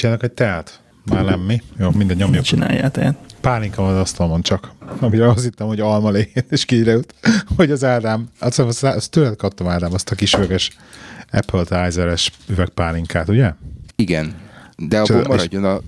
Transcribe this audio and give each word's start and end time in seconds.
Csinálok 0.00 0.22
egy 0.22 0.32
teát? 0.32 0.80
Már 1.04 1.24
nem 1.24 1.40
mi? 1.40 1.62
Jó, 1.78 1.90
minden 1.90 2.16
nyomjuk. 2.16 2.42
Csináljál 2.42 2.90
teát. 2.90 3.16
Pálinka 3.40 3.82
van 3.82 3.90
az 3.94 4.00
asztalon 4.00 4.42
csak, 4.42 4.70
amire 5.00 5.28
azt 5.28 5.42
hittem, 5.42 5.66
hogy 5.66 5.80
almalé, 5.80 6.32
és 6.50 6.64
kiderült, 6.64 7.14
hogy 7.56 7.70
az 7.70 7.84
Ádám, 7.84 8.28
azt, 8.38 8.58
azt, 8.58 8.84
azt 8.84 9.10
tőled 9.10 9.36
kaptam 9.36 9.68
Ádám, 9.68 9.92
azt 9.92 10.10
a 10.10 10.14
kis 10.14 10.34
üveges 10.34 10.70
appetizer-es 11.30 12.32
üvegpálinkát, 12.48 13.28
ugye? 13.28 13.52
Igen, 13.96 14.34
de 14.76 15.00
abban 15.00 15.24
maradjon 15.26 15.64
a 15.64 15.80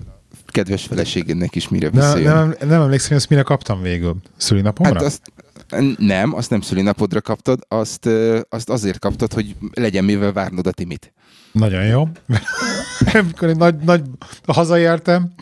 kedves 0.47 0.83
feleségednek 0.83 1.55
is 1.55 1.67
mire 1.67 1.89
Nem, 1.93 2.01
visszajön. 2.01 2.33
nem, 2.33 2.55
nem 2.69 2.81
emlékszem, 2.81 3.07
hogy 3.07 3.17
azt 3.17 3.29
mire 3.29 3.41
kaptam 3.41 3.81
végül. 3.81 4.15
Szülinapomra? 4.37 4.93
Hát 4.93 5.03
azt 5.03 5.21
nem, 5.97 6.33
azt 6.33 6.49
nem 6.49 6.61
szülinapodra 6.61 7.21
kaptad, 7.21 7.59
azt, 7.67 8.09
azt 8.49 8.69
azért 8.69 8.99
kaptad, 8.99 9.33
hogy 9.33 9.55
legyen 9.73 10.03
mivel 10.03 10.33
várnod 10.33 10.67
a 10.67 10.71
Timit. 10.71 11.13
Nagyon 11.53 11.85
jó. 11.85 12.07
Amikor 13.13 13.47
én 13.47 13.55
nagy, 13.55 13.75
nagy 13.75 14.01
hazaértem, 14.47 15.33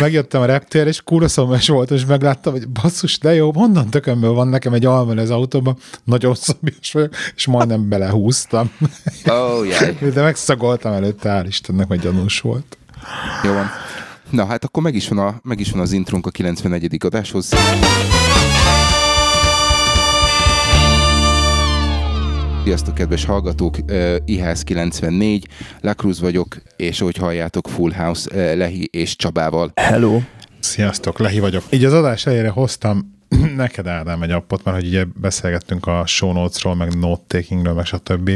megjöttem 0.00 0.40
a 0.40 0.44
reptér, 0.44 0.86
és 0.86 1.02
kurva 1.02 1.28
szomjas 1.28 1.68
volt, 1.68 1.90
és 1.90 2.04
megláttam, 2.04 2.52
hogy 2.52 2.68
basszus, 2.68 3.18
de 3.18 3.34
jó, 3.34 3.52
honnan 3.52 3.90
tökömből 3.90 4.32
van 4.32 4.48
nekem 4.48 4.72
egy 4.72 4.84
alma 4.84 5.20
az 5.20 5.30
autóban, 5.30 5.76
nagyon 6.04 6.34
szomjas 6.34 6.92
vagyok, 6.92 7.14
és 7.36 7.46
majdnem 7.46 7.88
belehúztam. 7.88 8.70
Oh, 9.26 9.66
jaj. 9.68 10.10
De 10.12 10.22
megszagoltam 10.22 10.92
előtte, 10.92 11.40
hál' 11.42 11.46
Istennek, 11.46 11.86
hogy 11.86 12.00
gyanús 12.00 12.40
volt. 12.40 12.78
Jó 13.44 13.52
van. 13.52 13.70
Na 14.30 14.46
hát 14.46 14.64
akkor 14.64 14.82
meg 14.82 14.94
is 14.94 15.08
van, 15.08 15.18
a, 15.18 15.40
meg 15.42 15.60
is 15.60 15.70
van 15.70 15.80
az 15.80 15.92
intrunk 15.92 16.26
a 16.26 16.30
94. 16.30 16.96
adáshoz. 17.04 17.52
Sziasztok, 22.66 22.94
kedves 22.94 23.24
hallgatók! 23.24 23.76
Uh, 23.88 24.16
IHS 24.24 24.64
94, 24.64 25.48
Lacruz 25.80 26.20
vagyok, 26.20 26.56
és 26.76 27.00
ahogy 27.00 27.16
halljátok, 27.16 27.68
Full 27.68 27.92
House 27.92 28.30
uh, 28.30 28.56
Lehi 28.56 28.88
és 28.92 29.16
Csabával. 29.16 29.72
Hello. 29.74 30.20
Sziasztok, 30.60 31.18
Lehi 31.18 31.38
vagyok. 31.38 31.62
Így 31.70 31.84
az 31.84 31.92
adás 31.92 32.26
elejére 32.26 32.48
hoztam 32.48 33.18
neked 33.56 33.86
Ádám 33.86 34.22
egy 34.22 34.30
appot, 34.30 34.64
mert 34.64 34.76
hogy 34.76 34.86
ugye 34.86 35.04
beszélgettünk 35.20 35.86
a 35.86 36.06
show 36.06 36.32
notesról, 36.32 36.74
meg 36.74 36.94
note-takingről, 36.94 37.74
meg 37.74 37.84
stb. 37.84 38.30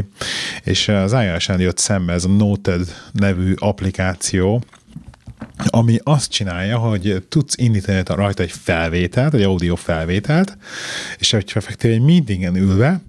És 0.65 0.89
az 0.89 1.13
iOS-en 1.13 1.61
jött 1.61 1.79
szembe 1.79 2.13
ez 2.13 2.25
a 2.25 2.29
Noted 2.29 2.95
nevű 3.13 3.55
applikáció, 3.59 4.63
ami 5.67 5.99
azt 6.03 6.31
csinálja, 6.31 6.79
hogy 6.79 7.25
tudsz 7.29 7.57
indítani 7.57 8.03
rajta 8.07 8.43
egy 8.43 8.53
felvételt, 8.53 9.35
egy 9.35 9.43
audio 9.43 9.75
felvételt, 9.75 10.57
és 11.19 11.31
hogyha 11.31 11.59
effektíve 11.59 11.95
egy 11.95 12.03
meetingen 12.03 12.57
ülve, 12.57 13.01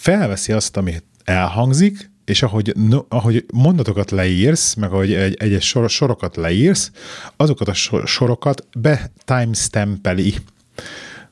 felveszi 0.00 0.52
azt, 0.52 0.76
ami 0.76 0.94
elhangzik, 1.24 2.10
és 2.24 2.42
ahogy, 2.42 2.72
no, 2.76 3.04
ahogy 3.08 3.44
mondatokat 3.52 4.10
leírsz, 4.10 4.74
meg 4.74 4.92
ahogy 4.92 5.12
egy, 5.12 5.34
egyes 5.38 5.66
sor, 5.66 5.90
sorokat 5.90 6.36
leírsz, 6.36 6.90
azokat 7.36 7.68
a 7.68 7.74
sor, 7.74 8.08
sorokat 8.08 8.66
be 8.78 9.10
timestampeli, 9.24 10.34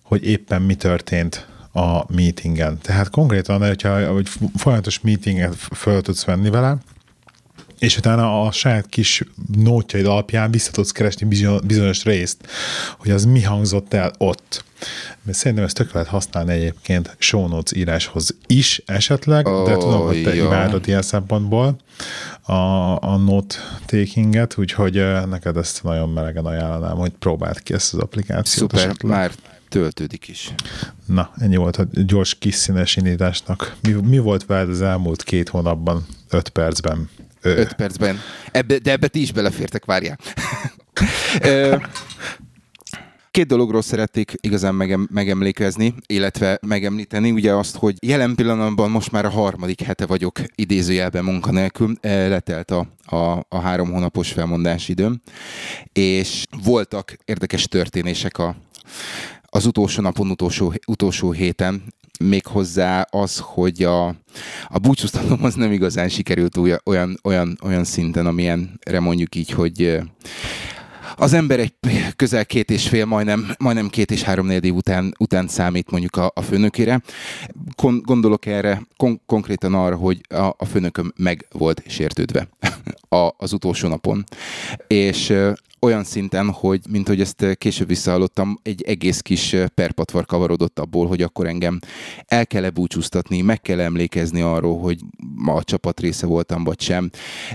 hogy 0.03 0.27
éppen 0.27 0.63
mi 0.63 0.75
történt 0.75 1.47
a 1.73 2.13
meetingen. 2.15 2.79
Tehát 2.79 3.11
konkrétan, 3.11 3.67
hogyha 3.67 4.13
hogy 4.13 4.29
folyamatos 4.57 5.01
meetinget 5.01 5.55
föl 5.55 6.03
tudsz 6.03 6.25
venni 6.25 6.51
vele, 6.51 6.77
és 7.79 7.97
utána 7.97 8.43
a 8.43 8.53
saját 8.53 8.87
kis 8.87 9.23
nótjaid 9.57 10.07
alapján 10.07 10.51
vissza 10.51 10.71
tudsz 10.71 10.91
keresni 10.91 11.27
bizonyos, 11.65 12.05
részt, 12.05 12.49
hogy 12.99 13.11
az 13.11 13.25
mi 13.25 13.43
hangzott 13.43 13.95
el 13.95 14.13
ott. 14.19 14.65
Mert 15.23 15.39
szerintem 15.39 15.67
ezt 15.67 15.77
tök 15.77 15.93
lehet 15.93 16.09
használni 16.09 16.53
egyébként 16.53 17.17
show 17.19 17.49
notes 17.49 17.79
íráshoz 17.79 18.37
is 18.47 18.83
esetleg, 18.87 19.47
oh, 19.47 19.67
de 19.67 19.77
tudom, 19.77 20.07
hogy 20.07 20.23
te 20.23 20.35
jó. 20.35 20.45
imádod 20.45 20.87
ilyen 20.87 21.03
szempontból 21.03 21.77
a, 22.43 22.53
a 23.03 23.17
note 23.17 23.57
takinget, 23.87 24.59
úgyhogy 24.59 24.95
neked 25.29 25.57
ezt 25.57 25.83
nagyon 25.83 26.09
melegen 26.09 26.45
ajánlanám, 26.45 26.97
hogy 26.97 27.13
próbáld 27.19 27.63
ki 27.63 27.75
ezt 27.75 27.95
az 27.95 28.01
applikációt. 28.01 28.71
Szuper, 28.71 28.85
esetleg. 28.85 29.13
már 29.13 29.31
töltődik 29.69 30.29
is. 30.29 30.55
Na, 31.07 31.31
ennyi 31.37 31.57
volt 31.57 31.77
a 31.77 31.87
gyors 31.93 32.35
kis 32.35 32.55
színes 32.55 32.97
indításnak. 32.97 33.77
Mi, 33.83 33.93
mi 33.93 34.19
volt 34.19 34.47
veled 34.47 34.69
az 34.69 34.83
elmúlt 34.83 35.23
két 35.23 35.49
hónapban, 35.49 36.07
öt 36.31 36.49
percben? 36.49 37.09
Ö, 37.47 37.57
5 37.57 37.73
percben. 37.73 38.21
Ebbe, 38.51 38.79
de 38.79 38.91
ebbe 38.91 39.09
ti 39.09 39.21
is 39.21 39.33
belefértek, 39.33 39.85
várjál. 39.85 40.19
Két 43.31 43.47
dologról 43.47 43.83
szeretnék 43.83 44.35
igazán 44.41 44.75
megem, 44.75 45.09
megemlékezni, 45.13 45.95
illetve 46.07 46.59
megemlíteni, 46.67 47.31
ugye 47.31 47.53
azt, 47.53 47.77
hogy 47.77 47.97
jelen 48.07 48.35
pillanatban 48.35 48.91
most 48.91 49.11
már 49.11 49.25
a 49.25 49.31
harmadik 49.31 49.81
hete 49.81 50.07
vagyok 50.07 50.41
idézőjelben 50.55 51.25
munkanélkül, 51.25 51.95
letelt 52.03 52.71
a, 52.71 52.87
a, 53.17 53.47
a 53.49 53.59
három 53.59 53.93
hónapos 53.93 54.33
felmondási 54.33 54.93
időm, 54.93 55.21
és 55.93 56.45
voltak 56.65 57.17
érdekes 57.25 57.65
történések 57.65 58.39
a, 58.39 58.57
az 59.45 59.67
utolsó 59.67 60.03
napon, 60.03 60.31
utolsó, 60.31 60.73
utolsó 60.87 61.33
héten, 61.33 61.83
méghozzá 62.21 63.07
az, 63.11 63.39
hogy 63.39 63.83
a, 63.83 64.07
a 64.69 64.79
búcsúztatom 64.83 65.45
az 65.45 65.55
nem 65.55 65.73
igazán 65.73 66.09
sikerült 66.09 66.57
olyan, 66.85 67.19
olyan, 67.25 67.59
olyan, 67.63 67.85
szinten, 67.85 68.27
amilyenre 68.27 69.01
mondjuk 69.01 69.35
így, 69.35 69.51
hogy 69.51 70.01
az 71.17 71.33
ember 71.33 71.61
egy 71.61 71.73
közel 72.17 72.47
két 72.47 72.71
és 72.71 72.89
fél, 72.89 73.05
majdnem, 73.05 73.55
majdnem 73.59 73.89
két 73.89 74.11
és 74.11 74.23
három 74.23 74.51
év 74.51 74.75
után, 74.75 75.15
után 75.19 75.49
számít 75.49 75.91
mondjuk 75.91 76.17
a, 76.17 76.33
a 76.35 76.43
főnökére. 76.43 77.03
Kon, 77.75 78.03
gondolok 78.05 78.47
erre 78.47 78.87
kon, 78.97 79.21
konkrétan 79.27 79.75
arra, 79.75 79.97
hogy 79.97 80.21
a, 80.29 80.55
a 80.57 80.65
főnököm 80.65 81.13
meg 81.17 81.47
volt 81.53 81.83
sértődve 81.87 82.49
a, 83.21 83.31
az 83.37 83.53
utolsó 83.53 83.89
napon. 83.89 84.25
És 84.87 85.35
olyan 85.87 86.05
szinten, 86.05 86.51
hogy, 86.51 86.81
mint 86.89 87.09
hogy 87.09 87.21
ezt 87.21 87.57
később 87.59 87.89
visszahallottam, 87.89 88.59
egy 88.63 88.83
egész 88.83 89.21
kis 89.21 89.57
perpatvar 89.75 90.27
kavarodott 90.27 90.79
abból, 90.79 91.07
hogy 91.07 91.23
akkor 91.23 91.47
engem 91.47 91.79
el 92.27 92.47
kell-e 92.47 92.71
búcsúztatni, 92.71 93.41
meg 93.41 93.61
kell 93.61 93.81
emlékezni 93.81 94.41
arról, 94.41 94.79
hogy 94.79 95.01
ma 95.35 95.55
a 95.55 95.63
csapat 95.63 96.01
része 96.01 96.27
voltam, 96.27 96.65
vagy 96.65 96.81
sem. 96.81 97.11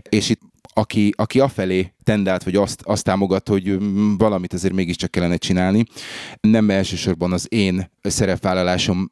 És 0.09 0.29
itt 0.29 0.41
aki, 0.73 1.13
aki 1.17 1.39
afelé 1.39 1.93
tendált, 2.03 2.43
vagy 2.43 2.55
azt, 2.55 2.81
azt 2.83 3.03
támogat, 3.03 3.47
hogy 3.47 3.69
mm, 3.69 4.15
valamit 4.17 4.53
azért 4.53 4.73
mégiscsak 4.73 5.11
kellene 5.11 5.37
csinálni. 5.37 5.83
Nem 6.41 6.69
elsősorban 6.69 7.31
az 7.31 7.45
én 7.49 7.91
szerepvállalásom 8.01 9.11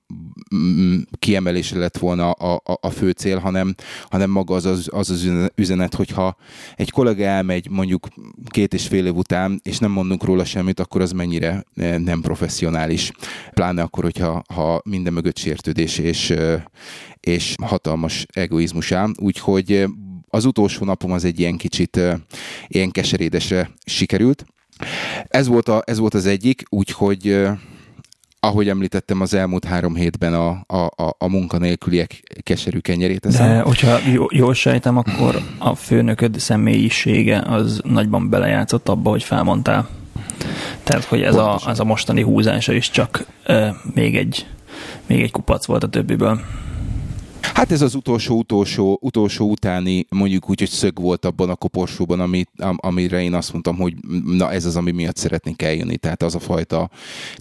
mm, 0.55 0.97
kiemelése 1.19 1.77
lett 1.77 1.97
volna 1.97 2.31
a, 2.31 2.61
a, 2.65 2.77
a 2.81 2.89
fő 2.89 3.11
cél, 3.11 3.37
hanem, 3.37 3.75
hanem 4.09 4.29
maga 4.29 4.55
az 4.55 4.65
az, 4.65 4.89
az 4.91 5.09
az 5.09 5.29
üzenet, 5.55 5.95
hogyha 5.95 6.35
egy 6.75 6.91
kollega 6.91 7.23
elmegy 7.23 7.69
mondjuk 7.69 8.07
két 8.45 8.73
és 8.73 8.87
fél 8.87 9.05
év 9.05 9.15
után, 9.15 9.59
és 9.63 9.77
nem 9.77 9.91
mondunk 9.91 10.23
róla 10.23 10.45
semmit, 10.45 10.79
akkor 10.79 11.01
az 11.01 11.11
mennyire 11.11 11.63
eh, 11.75 11.97
nem 11.97 12.21
professzionális. 12.21 13.11
Pláne 13.53 13.81
akkor, 13.81 14.03
hogyha 14.03 14.43
ha 14.53 14.81
minden 14.85 15.13
mögött 15.13 15.37
sértődés 15.37 15.97
és, 15.97 16.29
eh, 16.29 16.63
és 17.19 17.55
hatalmas 17.63 18.25
egoizmus 18.33 18.91
áll. 18.91 19.11
Úgyhogy 19.17 19.87
az 20.29 20.45
utolsó 20.45 20.85
napom 20.85 21.11
az 21.11 21.25
egy 21.25 21.39
ilyen 21.39 21.57
kicsit 21.57 21.99
ilyen 22.67 22.91
keserédesre 22.91 23.71
sikerült. 23.85 24.45
Ez 25.27 25.47
volt, 25.47 25.67
a, 25.67 25.81
ez 25.85 25.97
volt 25.97 26.13
az 26.13 26.25
egyik, 26.25 26.63
úgyhogy 26.69 27.47
ahogy 28.39 28.69
említettem, 28.69 29.21
az 29.21 29.33
elmúlt 29.33 29.65
három 29.65 29.95
hétben 29.95 30.33
a, 30.33 30.63
a, 30.67 31.03
a, 31.03 31.15
a 31.17 31.27
munkanélküliek 31.27 32.23
keserű 32.43 32.79
kenyerét 32.79 33.25
eszem. 33.25 33.47
De 33.47 33.59
hogyha 33.59 33.97
jó, 34.13 34.25
jól 34.29 34.53
sejtem, 34.53 34.97
akkor 34.97 35.41
a 35.57 35.75
főnököd 35.75 36.39
személyisége 36.39 37.39
az 37.39 37.81
nagyban 37.83 38.29
belejátszott 38.29 38.89
abba, 38.89 39.09
hogy 39.09 39.23
felmondtál. 39.23 39.89
Tehát, 40.83 41.03
hogy 41.03 41.21
ez 41.21 41.35
a, 41.35 41.59
az 41.65 41.79
a 41.79 41.83
mostani 41.83 42.21
húzása 42.21 42.73
is 42.73 42.89
csak 42.89 43.25
ö, 43.45 43.67
még, 43.93 44.17
egy, 44.17 44.47
még 45.07 45.21
egy 45.21 45.31
kupac 45.31 45.65
volt 45.65 45.83
a 45.83 45.89
többiből. 45.89 46.41
Hát 47.41 47.71
ez 47.71 47.81
az 47.81 47.95
utolsó, 47.95 48.37
utolsó, 48.37 48.99
utolsó 49.01 49.49
utáni 49.49 50.05
mondjuk 50.09 50.49
úgy, 50.49 50.59
hogy 50.59 50.69
szög 50.69 50.99
volt 50.99 51.25
abban 51.25 51.49
a 51.49 51.55
koporsóban, 51.55 52.19
ami, 52.19 52.43
am, 52.57 52.77
amire 52.81 53.21
én 53.21 53.33
azt 53.33 53.51
mondtam, 53.51 53.75
hogy 53.77 53.93
na 54.25 54.51
ez 54.51 54.65
az, 54.65 54.75
ami 54.75 54.91
miatt 54.91 55.17
szeretnék 55.17 55.61
eljönni. 55.61 55.97
Tehát 55.97 56.23
az 56.23 56.35
a 56.35 56.39
fajta 56.39 56.89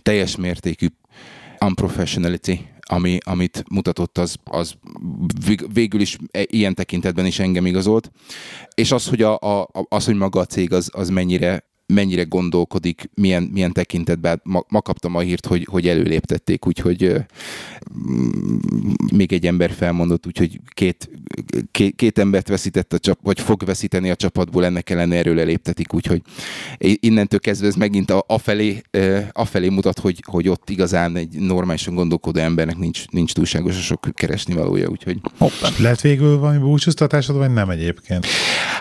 teljes 0.03 0.37
mértékű 0.37 0.87
unprofessionality, 1.61 2.61
ami, 2.81 3.19
amit 3.25 3.65
mutatott, 3.71 4.19
az, 4.19 4.37
az 4.45 4.75
vég- 5.47 5.73
végül 5.73 6.01
is 6.01 6.17
e- 6.31 6.47
ilyen 6.47 6.75
tekintetben 6.75 7.27
is 7.27 7.39
engem 7.39 7.67
igazolt. 7.67 8.11
És 8.75 8.93
az, 8.93 9.07
hogy, 9.07 9.23
a, 9.23 9.35
a, 9.39 9.69
az, 9.89 10.05
hogy 10.05 10.17
maga 10.17 10.41
a 10.41 10.45
cég 10.45 10.73
az, 10.73 10.91
az 10.93 11.09
mennyire 11.09 11.68
mennyire 11.95 12.23
gondolkodik, 12.23 13.11
milyen, 13.15 13.43
milyen 13.43 13.73
tekintetben. 13.73 14.41
Ma, 14.45 14.65
ma 14.69 14.83
kaptam 14.83 15.15
a 15.15 15.21
hírt, 15.21 15.47
hogy, 15.47 15.67
hogy 15.71 15.89
előléptették, 15.89 16.67
úgyhogy 16.67 17.15
még 19.13 19.33
egy 19.33 19.47
ember 19.47 19.71
felmondott, 19.71 20.27
úgyhogy 20.27 20.61
két, 20.75 21.11
két, 21.71 21.97
két 21.97 22.19
embert 22.19 22.49
veszített 22.49 22.93
a 22.93 22.99
csap, 22.99 23.19
vagy 23.23 23.41
fog 23.41 23.65
veszíteni 23.65 24.11
a 24.11 24.17
csapatból, 24.17 24.65
ennek 24.65 24.91
ellen 24.91 25.13
erről 25.13 25.41
eléptetik, 25.41 25.95
úgyhogy 25.95 26.23
innentől 26.79 27.41
kezdve 27.41 27.67
ez 27.67 27.75
megint 27.75 28.11
a, 28.11 28.25
afelé, 28.27 28.83
afelé 29.33 29.69
mutat, 29.69 29.99
hogy, 29.99 30.23
hogy 30.27 30.49
ott 30.49 30.71
igazán 30.71 31.17
egy 31.17 31.39
normálisan 31.39 31.95
gondolkodó 31.95 32.41
embernek 32.41 32.77
nincs, 32.77 33.07
nincs 33.11 33.33
túlságosan 33.33 33.81
sok 33.81 34.09
keresni 34.15 34.55
valója, 34.55 34.89
úgyhogy... 34.89 35.21
Hoppá. 35.39 35.69
Lehet 35.79 36.01
végül 36.01 36.39
valami 36.39 36.59
búcsúztatásod, 36.59 37.37
vagy 37.37 37.53
nem 37.53 37.71
egyébként? 37.71 38.27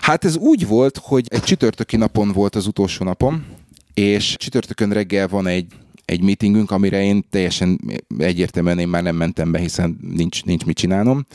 Hát 0.00 0.24
ez 0.24 0.36
úgy 0.36 0.66
volt, 0.66 1.00
hogy 1.02 1.26
egy 1.28 1.42
csütörtöki 1.42 1.96
napon 1.96 2.32
volt 2.32 2.54
az 2.54 2.66
utolsó 2.66 2.97
napom, 3.04 3.46
és 3.94 4.36
csütörtökön 4.36 4.92
reggel 4.92 5.28
van 5.28 5.46
egy 5.46 5.66
egy 6.08 6.22
meetingünk, 6.22 6.70
amire 6.70 7.02
én 7.02 7.24
teljesen 7.30 7.80
egyértelműen 8.18 8.78
én 8.78 8.88
már 8.88 9.02
nem 9.02 9.16
mentem 9.16 9.50
be, 9.50 9.58
hiszen 9.58 9.98
nincs, 10.00 10.44
nincs 10.44 10.64
mit 10.64 10.76
csinálnom. 10.76 11.26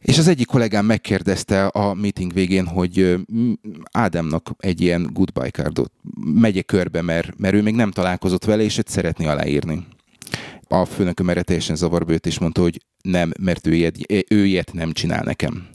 És 0.00 0.18
az 0.18 0.28
egyik 0.28 0.46
kollégám 0.46 0.86
megkérdezte 0.86 1.66
a 1.66 1.94
meeting 1.94 2.32
végén, 2.32 2.66
hogy 2.66 3.14
Ádámnak 3.92 4.50
egy 4.58 4.80
ilyen 4.80 5.10
goodbye 5.12 5.50
cardot 5.50 5.92
megye 6.34 6.62
körbe, 6.62 7.02
mert, 7.02 7.38
mert 7.38 7.54
ő 7.54 7.62
még 7.62 7.74
nem 7.74 7.90
találkozott 7.90 8.44
vele, 8.44 8.62
és 8.62 8.78
őt 8.78 8.88
szeretné 8.88 9.26
aláírni. 9.26 9.86
A 10.68 10.84
főnököm 10.84 11.30
erre 11.30 11.42
teljesen 11.42 11.76
zavarba 11.76 12.12
jött, 12.12 12.26
és 12.26 12.38
mondta, 12.38 12.60
hogy 12.60 12.80
nem, 13.02 13.32
mert 13.40 13.66
ő 13.66 13.74
ilyet, 13.74 13.96
ő 14.28 14.46
ilyet 14.46 14.72
nem 14.72 14.92
csinál 14.92 15.22
nekem. 15.22 15.66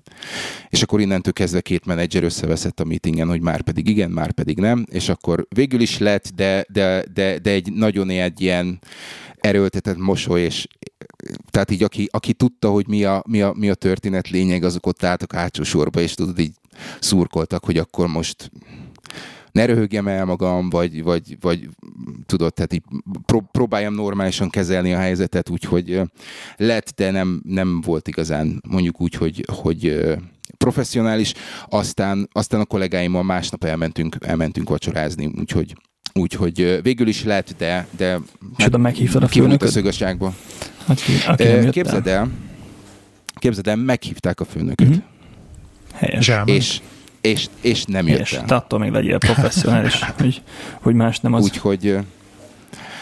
És 0.70 0.82
akkor 0.82 1.02
innentől 1.02 1.34
kezdve 1.34 1.62
két 1.62 1.86
menedzser 1.86 2.24
összeveszett 2.24 2.80
a 2.80 2.84
meetingen, 2.84 3.28
hogy 3.28 3.42
már 3.42 3.62
pedig 3.62 3.88
igen, 3.88 4.12
már 4.12 4.32
pedig 4.32 4.58
nem, 4.58 4.86
és 4.92 5.10
akkor 5.10 5.46
végül 5.50 5.80
is 5.80 5.98
lett, 5.98 6.32
de, 6.36 6.66
de, 6.70 7.04
de, 7.14 7.40
de 7.40 7.52
egy 7.52 7.74
nagyon 7.74 8.10
egy 8.10 8.42
ilyen 8.42 8.80
erőltetett 9.36 9.98
mosoly, 9.98 10.42
és 10.42 10.68
tehát 11.50 11.72
így 11.72 11.84
aki, 11.84 12.08
aki 12.12 12.34
tudta, 12.34 12.70
hogy 12.70 12.88
mi 12.88 13.04
a, 13.04 13.24
mi, 13.28 13.42
a, 13.42 13.54
mi 13.58 13.70
a 13.70 13.74
történet 13.74 14.30
lényeg, 14.30 14.64
azok 14.64 14.86
ott 14.86 15.04
álltak 15.04 15.34
hátsó 15.34 15.64
sorba, 15.64 16.02
és 16.02 16.14
tudod, 16.14 16.40
így 16.40 16.54
szurkoltak, 17.00 17.66
hogy 17.66 17.78
akkor 17.78 18.08
most 18.08 18.52
ne 19.60 19.66
röhögjem 19.66 20.08
el 20.08 20.26
magam, 20.26 20.70
vagy, 20.70 21.04
vagy, 21.04 21.38
vagy 21.40 21.70
tudod, 22.26 22.54
tehát 22.54 22.74
így 22.74 22.84
próbáljam 23.52 23.94
normálisan 23.94 24.50
kezelni 24.50 24.94
a 24.94 24.98
helyzetet, 24.98 25.50
úgyhogy 25.50 26.02
lett, 26.58 26.94
de 26.96 27.12
nem, 27.12 27.42
nem 27.44 27.82
volt 27.82 28.08
igazán 28.08 28.62
mondjuk 28.68 29.02
úgy, 29.02 29.14
hogy, 29.14 29.46
hogy 29.62 30.08
professzionális, 30.58 31.34
aztán, 31.70 32.30
aztán 32.32 32.60
a 32.60 32.66
kollégáimmal 32.66 33.24
másnap 33.24 33.64
elmentünk, 33.64 34.18
elmentünk 34.20 34.70
vacsorázni, 34.70 35.32
úgyhogy 35.40 35.76
Úgyhogy 36.14 36.80
végül 36.82 37.08
is 37.08 37.24
lett, 37.24 37.56
de... 37.58 37.88
de 37.98 38.20
És 38.58 38.66
oda 38.66 38.78
meghívtad 38.78 39.24
a 39.24 39.28
főnököt? 39.28 39.68
a 39.68 39.72
szögösságba. 39.72 40.34
Aki, 40.86 41.12
aki 41.28 41.44
nem 41.44 41.70
képzeld 41.70 42.08
el, 42.08 42.32
képzeld 43.36 43.68
el, 43.68 43.76
meghívták 43.76 44.40
a 44.40 44.46
főnököt. 44.46 44.88
Mm-hmm. 44.88 45.00
Helyes. 45.94 46.32
És, 46.46 46.82
és, 47.22 47.48
és 47.62 47.86
nem 47.86 48.06
jött 48.08 48.14
Helyes. 48.14 48.34
el. 48.34 48.46
Te 48.46 48.56
attól 48.56 48.80
még 48.80 48.92
legyél 48.92 49.18
professzionális, 49.18 50.04
hogy, 50.18 50.42
hogy 50.82 50.96
más 50.96 51.20
nem 51.20 51.34
az. 51.34 51.44
Úgyhogy 51.44 51.98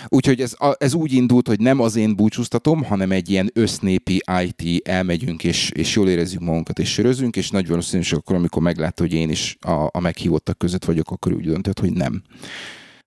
Úgyhogy 0.09 0.41
ez, 0.41 0.55
ez 0.77 0.93
úgy 0.93 1.13
indult, 1.13 1.47
hogy 1.47 1.59
nem 1.59 1.79
az 1.79 1.95
én 1.95 2.15
búcsúztatom, 2.15 2.83
hanem 2.83 3.11
egy 3.11 3.29
ilyen 3.29 3.49
össznépi 3.53 4.21
IT 4.43 4.87
elmegyünk, 4.87 5.43
és, 5.43 5.69
és 5.69 5.95
jól 5.95 6.09
érezzük 6.09 6.39
magunkat, 6.39 6.79
és 6.79 6.89
sörözünk, 6.89 7.35
és 7.35 7.49
nagy 7.49 7.67
valószínűség 7.67 8.17
akkor, 8.17 8.35
amikor 8.35 8.61
meglátta, 8.61 9.03
hogy 9.03 9.13
én 9.13 9.29
is 9.29 9.57
a, 9.61 9.89
a 9.91 9.99
meghívottak 9.99 10.57
között 10.57 10.85
vagyok, 10.85 11.11
akkor 11.11 11.33
úgy 11.33 11.45
döntött, 11.45 11.79
hogy 11.79 11.93
nem. 11.93 12.21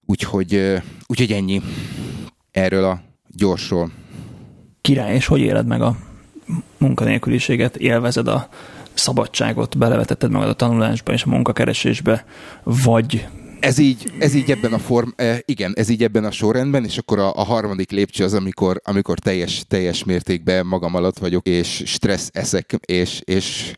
Úgyhogy, 0.07 0.81
úgyhogy 1.07 1.33
ennyi 1.33 1.63
erről 2.51 2.85
a 2.85 3.03
gyorsról. 3.37 3.91
Király, 4.81 5.15
és 5.15 5.27
hogy 5.27 5.41
éled 5.41 5.67
meg 5.67 5.83
a 5.83 5.97
munkanélküliséget? 6.79 7.77
Élvezed 7.77 8.29
a 8.29 8.49
szabadságot, 8.95 9.79
belevetetted 9.79 10.31
magad 10.31 10.49
a 10.49 10.55
tanulásba 10.55 11.13
és 11.13 11.23
a 11.23 11.29
munkakeresésbe, 11.29 12.25
vagy 12.63 13.27
ez 13.61 13.79
így, 13.79 14.13
ez 14.19 14.35
így 14.35 14.51
ebben 14.51 14.73
a 14.73 14.79
form, 14.79 15.09
eh, 15.17 15.39
igen, 15.45 15.73
ez 15.77 15.89
így 15.89 16.03
ebben 16.03 16.25
a 16.25 16.31
sorrendben, 16.31 16.85
és 16.85 16.99
akkor 16.99 17.19
a, 17.19 17.35
a 17.35 17.45
harmadik 17.45 17.91
lépcső 17.91 18.25
az, 18.25 18.35
amikor, 18.35 18.81
amikor 18.85 19.19
teljes, 19.19 19.65
teljes 19.69 20.05
mértékben 20.05 20.67
magam 20.67 20.95
alatt 20.95 21.19
vagyok, 21.19 21.47
és 21.47 21.83
stressz 21.87 22.29
eszek, 22.33 22.77
és, 22.87 23.21
és 23.25 23.73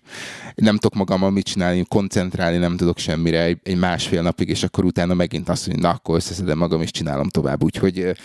nem 0.54 0.76
tudok 0.76 0.99
magammal 0.99 1.31
mit 1.31 1.44
csinálni, 1.44 1.84
koncentrálni 1.88 2.56
nem 2.56 2.76
tudok 2.76 2.99
semmire 2.99 3.43
egy, 3.43 3.58
egy 3.62 3.78
másfél 3.78 4.22
napig, 4.22 4.49
és 4.49 4.62
akkor 4.62 4.84
utána 4.84 5.14
megint 5.14 5.49
azt 5.49 5.66
mondja, 5.66 5.88
na 5.88 5.94
akkor 5.94 6.16
összeszedem 6.16 6.58
magam, 6.58 6.82
és 6.82 6.90
csinálom 6.90 7.28
tovább. 7.28 7.62
Úgyhogy 7.62 8.16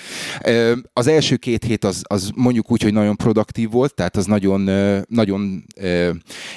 az 0.93 1.07
első 1.07 1.35
két 1.35 1.63
hét 1.63 1.83
az, 1.83 2.01
az 2.07 2.31
mondjuk 2.35 2.71
úgy, 2.71 2.81
hogy 2.81 2.93
nagyon 2.93 3.15
produktív 3.15 3.71
volt, 3.71 3.93
tehát 3.93 4.15
az 4.15 4.25
nagyon, 4.25 4.69
nagyon 5.09 5.65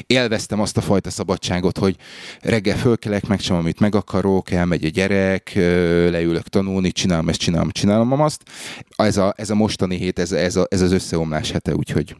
élveztem 0.07 0.61
azt 0.61 0.77
a 0.77 0.81
fajta 0.81 1.11
szabadságot, 1.11 1.79
hogy 1.79 1.97
reggel 2.41 2.77
fölkelek, 2.77 3.27
megcsinálom, 3.27 3.65
amit 3.65 3.81
meg 3.81 3.95
akarok, 3.95 4.51
elmegy 4.51 4.85
a 4.85 4.89
gyerek, 4.89 5.53
leülök 6.11 6.49
tanulni, 6.49 6.93
csinálom 6.93 7.29
ezt, 7.29 7.39
csinálom, 7.39 7.71
csinálom 7.71 8.21
azt. 8.21 8.43
Ez 8.97 9.17
a, 9.17 9.35
ez 9.37 9.51
a 9.51 9.55
mostani 9.55 9.97
hét, 9.97 10.19
ez, 10.19 10.33
ez, 10.33 10.57
a, 10.57 10.67
ez 10.71 10.81
az 10.81 10.93
összeomlás 10.93 11.51
hete, 11.51 11.75
úgyhogy 11.75 12.17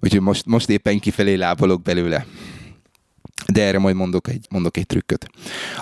Úgyhogy 0.00 0.20
most, 0.20 0.46
most 0.46 0.68
éppen 0.68 0.98
kifelé 0.98 1.34
lábalok 1.34 1.82
belőle. 1.82 2.26
De 3.52 3.62
erre 3.62 3.78
majd 3.78 3.94
mondok 3.94 4.28
egy, 4.28 4.46
mondok 4.50 4.76
egy 4.76 4.86
trükköt, 4.86 5.28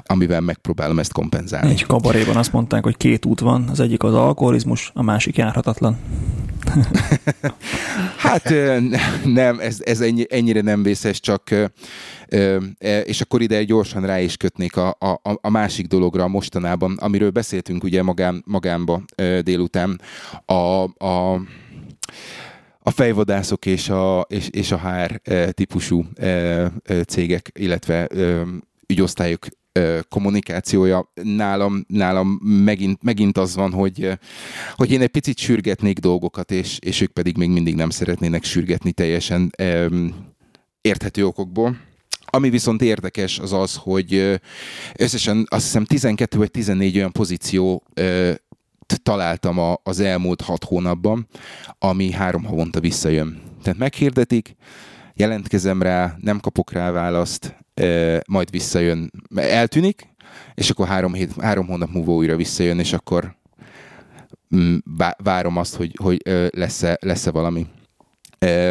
amivel 0.03 0.41
megpróbálom 0.41 0.99
ezt 0.99 1.13
kompenzálni. 1.13 1.71
Egy 1.71 1.87
kabaréban 1.87 2.37
azt 2.37 2.53
mondták, 2.53 2.83
hogy 2.83 2.97
két 2.97 3.25
út 3.25 3.41
van, 3.41 3.69
az 3.69 3.81
egyik 3.81 4.03
az 4.03 4.15
alkoholizmus, 4.15 4.91
a 4.95 5.03
másik 5.03 5.37
járhatatlan. 5.37 5.99
hát 8.17 8.55
nem, 9.25 9.59
ez, 9.61 9.79
ez 9.85 10.01
ennyi, 10.01 10.25
ennyire 10.29 10.61
nem 10.61 10.83
vészes, 10.83 11.21
csak 11.21 11.51
e, 11.51 11.71
és 13.05 13.21
akkor 13.21 13.43
ide 13.43 13.65
gyorsan 13.65 14.07
rá 14.07 14.21
is 14.21 14.37
kötnék 14.37 14.77
a, 14.77 14.89
a, 14.89 15.21
a 15.41 15.51
másik 15.51 15.87
dologra 15.87 16.29
mostanában, 16.29 16.97
amiről 17.01 17.31
beszéltünk 17.31 17.85
ugye 17.85 18.03
magán, 18.03 18.43
magánba 18.47 19.03
délután, 19.43 20.01
a, 20.45 20.83
a 21.07 21.41
a 22.87 22.91
fejvadászok 22.91 23.67
és 23.67 23.89
a, 23.89 24.27
és, 24.29 24.49
és 24.51 24.73
a 24.73 24.79
HR 24.79 25.21
eh, 25.23 25.51
típusú 25.51 26.05
eh, 26.15 26.65
eh, 26.65 27.03
cégek, 27.07 27.51
illetve 27.55 28.09
ügyosztályok 28.87 29.47
kommunikációja 30.09 31.13
nálam, 31.23 31.85
nálam 31.89 32.29
megint, 32.43 33.03
megint 33.03 33.39
az 33.39 33.55
van, 33.55 33.73
hogy, 33.73 34.19
hogy 34.75 34.91
én 34.91 35.01
egy 35.01 35.09
picit 35.09 35.39
sürgetnék 35.39 35.99
dolgokat, 35.99 36.51
és, 36.51 36.79
és 36.81 37.01
ők 37.01 37.11
pedig 37.13 37.37
még 37.37 37.49
mindig 37.49 37.75
nem 37.75 37.91
szeretnének 37.91 38.45
sürgetni 38.45 38.93
teljesen 38.93 39.51
érthető 40.81 41.27
okokból. 41.27 41.77
Ami 42.25 42.51
viszont 42.51 42.83
érdekes 42.83 43.39
az 43.39 43.53
az, 43.53 43.75
hogy 43.75 44.41
összesen 44.97 45.47
azt 45.49 45.65
hiszem 45.65 45.85
12 45.85 46.39
vagy 46.39 46.51
14 46.51 46.97
olyan 46.97 47.13
pozíció 47.13 47.83
találtam 49.03 49.59
a, 49.59 49.77
az 49.83 50.01
elmúlt 50.01 50.41
hat 50.41 50.65
hónapban, 50.65 51.27
ami 51.79 52.11
három 52.11 52.45
havonta 52.45 52.81
visszajön. 52.81 53.41
Tehát 53.63 53.79
meghirdetik, 53.79 54.57
jelentkezem 55.15 55.83
rá, 55.83 56.15
nem 56.21 56.41
kapok 56.41 56.73
rá 56.73 56.91
választ, 56.91 57.57
majd 58.27 58.51
visszajön, 58.51 59.11
eltűnik, 59.35 60.09
és 60.55 60.71
akkor 60.71 60.87
három, 60.87 61.15
hét, 61.15 61.33
három 61.41 61.67
hónap 61.67 61.93
múlva 61.93 62.13
újra 62.13 62.37
visszajön, 62.37 62.79
és 62.79 62.93
akkor 62.93 63.37
mm, 64.57 64.77
várom 65.23 65.57
azt, 65.57 65.75
hogy, 65.75 65.99
hogy 66.03 66.23
lesz-e, 66.51 66.99
lesz-e 67.01 67.31
valami. 67.31 67.67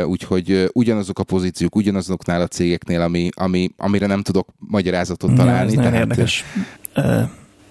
Úgyhogy 0.06 0.70
ugyanazok 0.74 1.20
a 1.20 1.24
pozíciók, 1.24 1.76
ugyanazoknál 1.76 2.42
a 2.42 2.48
cégeknél, 2.48 3.02
ami, 3.02 3.30
ami, 3.36 3.70
amire 3.78 4.08
nem 4.08 4.22
tudok 4.22 4.50
magyarázatot 4.58 5.36
találni. 5.36 5.74
Ja, 5.74 5.80
ez 5.80 5.86
tehát... 5.86 6.00
érdekes 6.00 6.44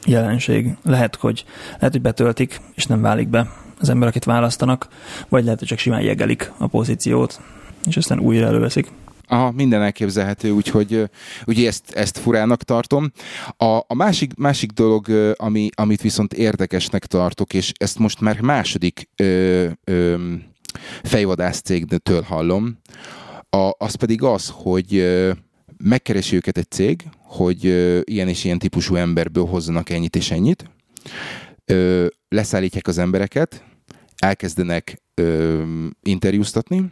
jelenség. 0.06 0.76
Lehet, 0.82 1.16
hogy, 1.16 1.44
lehet, 1.68 1.92
hogy 1.92 2.00
betöltik, 2.00 2.61
és 2.75 2.87
nem 2.87 3.00
válik 3.00 3.28
be 3.28 3.50
az 3.80 3.88
ember, 3.88 4.09
akit 4.09 4.25
választanak, 4.25 4.88
vagy 5.28 5.44
lehet, 5.44 5.59
hogy 5.59 5.68
csak 5.68 5.78
simán 5.78 6.02
jegelik 6.02 6.52
a 6.59 6.66
pozíciót, 6.66 7.40
és 7.85 7.97
aztán 7.97 8.21
újra 8.21 8.47
előveszik. 8.47 8.90
Aha, 9.26 9.50
minden 9.50 9.82
elképzelhető, 9.82 10.50
úgyhogy 10.50 11.11
ugye 11.47 11.66
ezt, 11.66 11.90
ezt 11.90 12.18
furának 12.18 12.62
tartom. 12.62 13.12
A, 13.56 13.76
a 13.87 13.94
másik, 13.94 14.35
másik 14.37 14.71
dolog, 14.71 15.35
ami, 15.37 15.68
amit 15.75 16.02
viszont 16.02 16.32
érdekesnek 16.32 17.06
tartok, 17.06 17.54
és 17.54 17.73
ezt 17.76 17.99
most 17.99 18.21
már 18.21 18.40
második 18.40 19.09
ö, 19.16 19.68
ö, 19.85 20.14
fejvadász 21.02 21.61
cégtől 21.61 22.23
hallom, 22.23 22.78
a, 23.50 23.71
az 23.78 23.94
pedig 23.94 24.23
az, 24.23 24.52
hogy 24.54 24.97
megkeresi 25.83 26.37
őket 26.37 26.59
egy 26.59 26.71
cég, 26.71 27.05
hogy 27.19 27.65
ilyen 28.05 28.29
és 28.29 28.45
ilyen 28.45 28.59
típusú 28.59 28.95
emberből 28.95 29.47
hozzanak 29.47 29.91
ennyit 29.91 30.17
és 30.17 30.31
ennyit, 30.31 30.71
leszállítják 32.29 32.87
az 32.87 32.99
embereket, 32.99 33.65
elkezdenek 34.17 35.03
interjúztatni, 36.03 36.91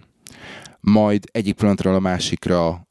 majd 0.81 1.25
egyik 1.33 1.55
pillanatról 1.55 1.95
a 1.95 2.01
másikra 2.01 2.89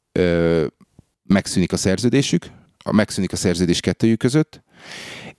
megszűnik 1.22 1.72
a 1.72 1.76
szerződésük, 1.76 2.46
megszűnik 2.90 3.32
a 3.32 3.36
szerződés 3.36 3.80
kettőjük 3.80 4.18
között, 4.18 4.62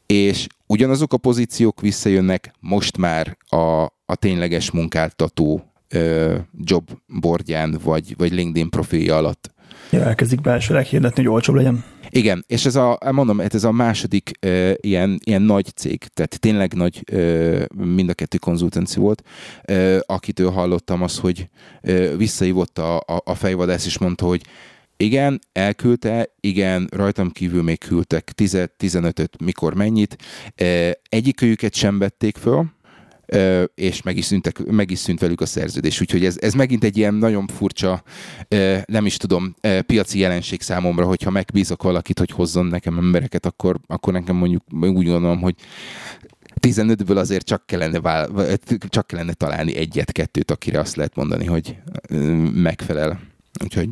és 0.05 0.47
ugyanazok 0.67 1.13
a 1.13 1.17
pozíciók 1.17 1.81
visszajönnek 1.81 2.53
most 2.59 2.97
már 2.97 3.37
a, 3.45 3.81
a 4.05 4.15
tényleges 4.15 4.71
munkáltató 4.71 5.73
ö, 5.87 6.37
jobbordján, 6.63 7.79
vagy, 7.83 8.15
vagy 8.17 8.31
LinkedIn 8.31 8.69
profilja 8.69 9.17
alatt. 9.17 9.50
Ja, 9.91 10.03
elkezdik 10.03 10.41
belsőleg 10.41 10.85
hirdetni, 10.85 11.23
hogy 11.23 11.31
olcsóbb 11.31 11.55
legyen. 11.55 11.83
Igen, 12.09 12.43
és 12.47 12.65
ez 12.65 12.75
a, 12.75 12.97
mondom, 13.11 13.39
ez 13.39 13.63
a 13.63 13.71
második 13.71 14.31
uh, 14.45 14.71
ilyen, 14.75 15.19
ilyen 15.23 15.41
nagy 15.41 15.65
cég, 15.75 16.03
tehát 16.13 16.39
tényleg 16.39 16.73
nagy, 16.73 17.03
uh, 17.11 17.65
mind 17.75 18.09
a 18.09 18.13
kettő 18.13 18.37
konzultanci 18.37 18.99
volt, 18.99 19.23
uh, 19.69 19.97
akitől 20.05 20.51
hallottam 20.51 21.01
azt, 21.01 21.19
hogy 21.19 21.49
uh, 21.83 22.17
visszaívott 22.17 22.77
a, 22.77 22.97
a, 22.97 23.21
a 23.23 23.35
fejvadász, 23.35 23.85
és 23.85 23.97
mondta, 23.97 24.25
hogy 24.25 24.41
igen, 24.97 25.39
elküldte, 25.51 26.35
igen, 26.39 26.87
rajtam 26.91 27.31
kívül 27.31 27.63
még 27.63 27.79
küldtek 27.79 28.31
10-15-öt, 28.37 29.41
mikor 29.41 29.73
mennyit. 29.73 30.15
Egyikőjüket 31.09 31.73
sem 31.73 31.99
vették 31.99 32.37
föl, 32.37 32.65
és 33.75 34.01
meg 34.01 34.17
is, 34.17 34.25
szüntek, 34.25 34.65
meg 34.65 34.91
is 34.91 34.99
szűnt 34.99 35.19
velük 35.19 35.41
a 35.41 35.45
szerződés. 35.45 36.01
Úgyhogy 36.01 36.25
ez, 36.25 36.37
ez 36.39 36.53
megint 36.53 36.83
egy 36.83 36.97
ilyen 36.97 37.13
nagyon 37.13 37.47
furcsa, 37.47 38.03
nem 38.85 39.05
is 39.05 39.17
tudom, 39.17 39.55
piaci 39.85 40.19
jelenség 40.19 40.61
számomra, 40.61 41.05
hogyha 41.05 41.29
megbízok 41.29 41.83
valakit, 41.83 42.19
hogy 42.19 42.31
hozzon 42.31 42.65
nekem 42.65 42.97
embereket, 42.97 43.45
akkor, 43.45 43.79
akkor 43.87 44.13
nekem 44.13 44.35
mondjuk 44.35 44.63
úgy 44.71 45.07
gondolom, 45.07 45.41
hogy 45.41 45.55
15-ből 46.59 47.17
azért 47.17 47.45
csak 47.45 47.65
kellene, 47.65 47.99
vál, 47.99 48.29
csak 48.89 49.07
kellene 49.07 49.33
találni 49.33 49.75
egyet-kettőt, 49.75 50.51
akire 50.51 50.79
azt 50.79 50.95
lehet 50.95 51.15
mondani, 51.15 51.45
hogy 51.45 51.77
megfelel. 52.53 53.19
Úgyhogy 53.63 53.89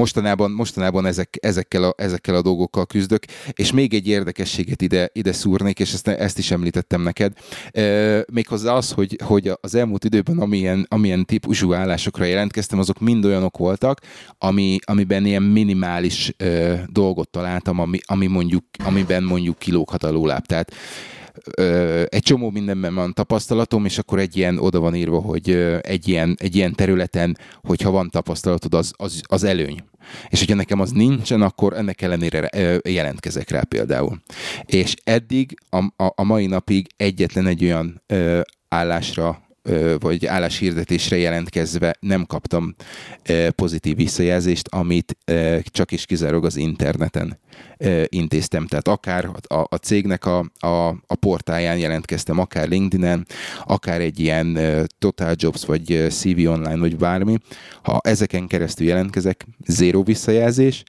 mostanában, 0.00 0.50
mostanában 0.50 1.06
ezek, 1.06 1.36
ezekkel, 1.40 1.84
a, 1.84 1.94
ezekkel 1.96 2.34
a 2.34 2.42
dolgokkal 2.42 2.86
küzdök, 2.86 3.24
és 3.52 3.72
még 3.72 3.94
egy 3.94 4.08
érdekességet 4.08 4.82
ide, 4.82 5.10
ide 5.12 5.32
szúrnék, 5.32 5.78
és 5.78 5.92
ezt, 5.92 6.08
ezt 6.08 6.38
is 6.38 6.50
említettem 6.50 7.02
neked, 7.02 7.32
e, 7.70 8.24
méghozzá 8.32 8.72
az, 8.72 8.90
hogy, 8.90 9.18
hogy 9.24 9.52
az 9.60 9.74
elmúlt 9.74 10.04
időben 10.04 10.38
amilyen, 10.38 10.86
amilyen 10.88 11.24
típusú 11.24 11.72
állásokra 11.72 12.24
jelentkeztem, 12.24 12.78
azok 12.78 12.98
mind 13.00 13.24
olyanok 13.24 13.56
voltak, 13.56 14.00
ami, 14.38 14.78
amiben 14.84 15.26
ilyen 15.26 15.42
minimális 15.42 16.32
e, 16.36 16.84
dolgot 16.92 17.28
találtam, 17.28 17.78
ami, 17.78 17.98
ami 18.04 18.26
mondjuk, 18.26 18.64
amiben 18.84 19.22
mondjuk 19.22 19.58
kilóghat 19.58 20.02
a 20.02 20.10
lóláb. 20.10 20.46
Tehát 20.46 20.72
egy 22.08 22.22
csomó 22.22 22.50
mindenben 22.50 22.94
van 22.94 23.12
tapasztalatom, 23.12 23.84
és 23.84 23.98
akkor 23.98 24.18
egy 24.18 24.36
ilyen 24.36 24.58
oda 24.58 24.80
van 24.80 24.94
írva, 24.94 25.20
hogy 25.20 25.50
egy 25.80 26.08
ilyen, 26.08 26.36
egy 26.38 26.56
ilyen 26.56 26.74
területen, 26.74 27.38
hogyha 27.62 27.90
van 27.90 28.10
tapasztalatod, 28.10 28.74
az, 28.74 28.92
az, 28.96 29.20
az 29.26 29.44
előny. 29.44 29.82
És 30.28 30.38
hogyha 30.38 30.54
nekem 30.54 30.80
az 30.80 30.90
nincsen, 30.90 31.42
akkor 31.42 31.72
ennek 31.72 32.02
ellenére 32.02 32.48
jelentkezek 32.88 33.50
rá 33.50 33.62
például. 33.62 34.22
És 34.64 34.94
eddig, 35.04 35.54
a, 35.68 36.04
a, 36.04 36.12
a 36.14 36.22
mai 36.22 36.46
napig 36.46 36.86
egyetlen 36.96 37.46
egy 37.46 37.64
olyan 37.64 38.02
ö, 38.06 38.40
állásra 38.68 39.42
vagy 39.98 40.26
álláshirdetésre 40.26 41.16
jelentkezve 41.16 41.96
nem 42.00 42.26
kaptam 42.26 42.74
pozitív 43.54 43.96
visszajelzést, 43.96 44.68
amit 44.68 45.16
csak 45.62 45.92
is 45.92 46.06
kizárólag 46.06 46.44
az 46.44 46.56
interneten 46.56 47.38
intéztem. 48.06 48.66
Tehát 48.66 48.88
akár 48.88 49.28
a, 49.46 49.74
cégnek 49.74 50.24
a, 50.26 50.38
a, 50.58 50.88
a 50.88 51.14
portáján 51.20 51.78
jelentkeztem, 51.78 52.38
akár 52.38 52.68
LinkedIn-en, 52.68 53.26
akár 53.64 54.00
egy 54.00 54.20
ilyen 54.20 54.58
Total 54.98 55.34
Jobs, 55.36 55.64
vagy 55.64 56.06
CV 56.10 56.48
Online, 56.48 56.76
vagy 56.76 56.96
bármi. 56.96 57.38
Ha 57.82 58.00
ezeken 58.02 58.46
keresztül 58.46 58.86
jelentkezek, 58.86 59.46
zéró 59.66 60.02
visszajelzés, 60.02 60.82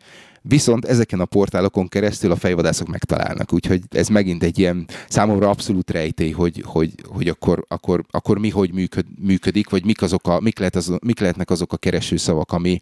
Viszont 0.43 0.85
ezeken 0.85 1.19
a 1.19 1.25
portálokon 1.25 1.87
keresztül 1.87 2.31
a 2.31 2.35
fejvadászok 2.35 2.87
megtalálnak, 2.87 3.53
úgyhogy 3.53 3.81
ez 3.89 4.07
megint 4.07 4.43
egy 4.43 4.59
ilyen 4.59 4.85
számomra 5.09 5.49
abszolút 5.49 5.91
rejtély, 5.91 6.31
hogy, 6.31 6.63
hogy, 6.65 6.91
hogy 7.07 7.27
akkor, 7.27 7.65
akkor, 7.67 8.03
akkor 8.09 8.37
mi 8.37 8.49
hogy 8.49 8.73
működ, 8.73 9.05
működik, 9.19 9.69
vagy 9.69 9.85
mik, 9.85 10.01
azok 10.01 10.27
a, 10.27 10.39
mik, 10.39 10.59
lehet 10.59 10.75
az, 10.75 10.97
mik 11.03 11.19
lehetnek 11.19 11.49
azok 11.49 11.73
a 11.73 11.77
keresőszavak, 11.77 12.51
ami, 12.51 12.79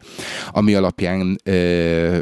ami 0.52 0.74
alapján 0.74 1.40
ö, 1.44 2.18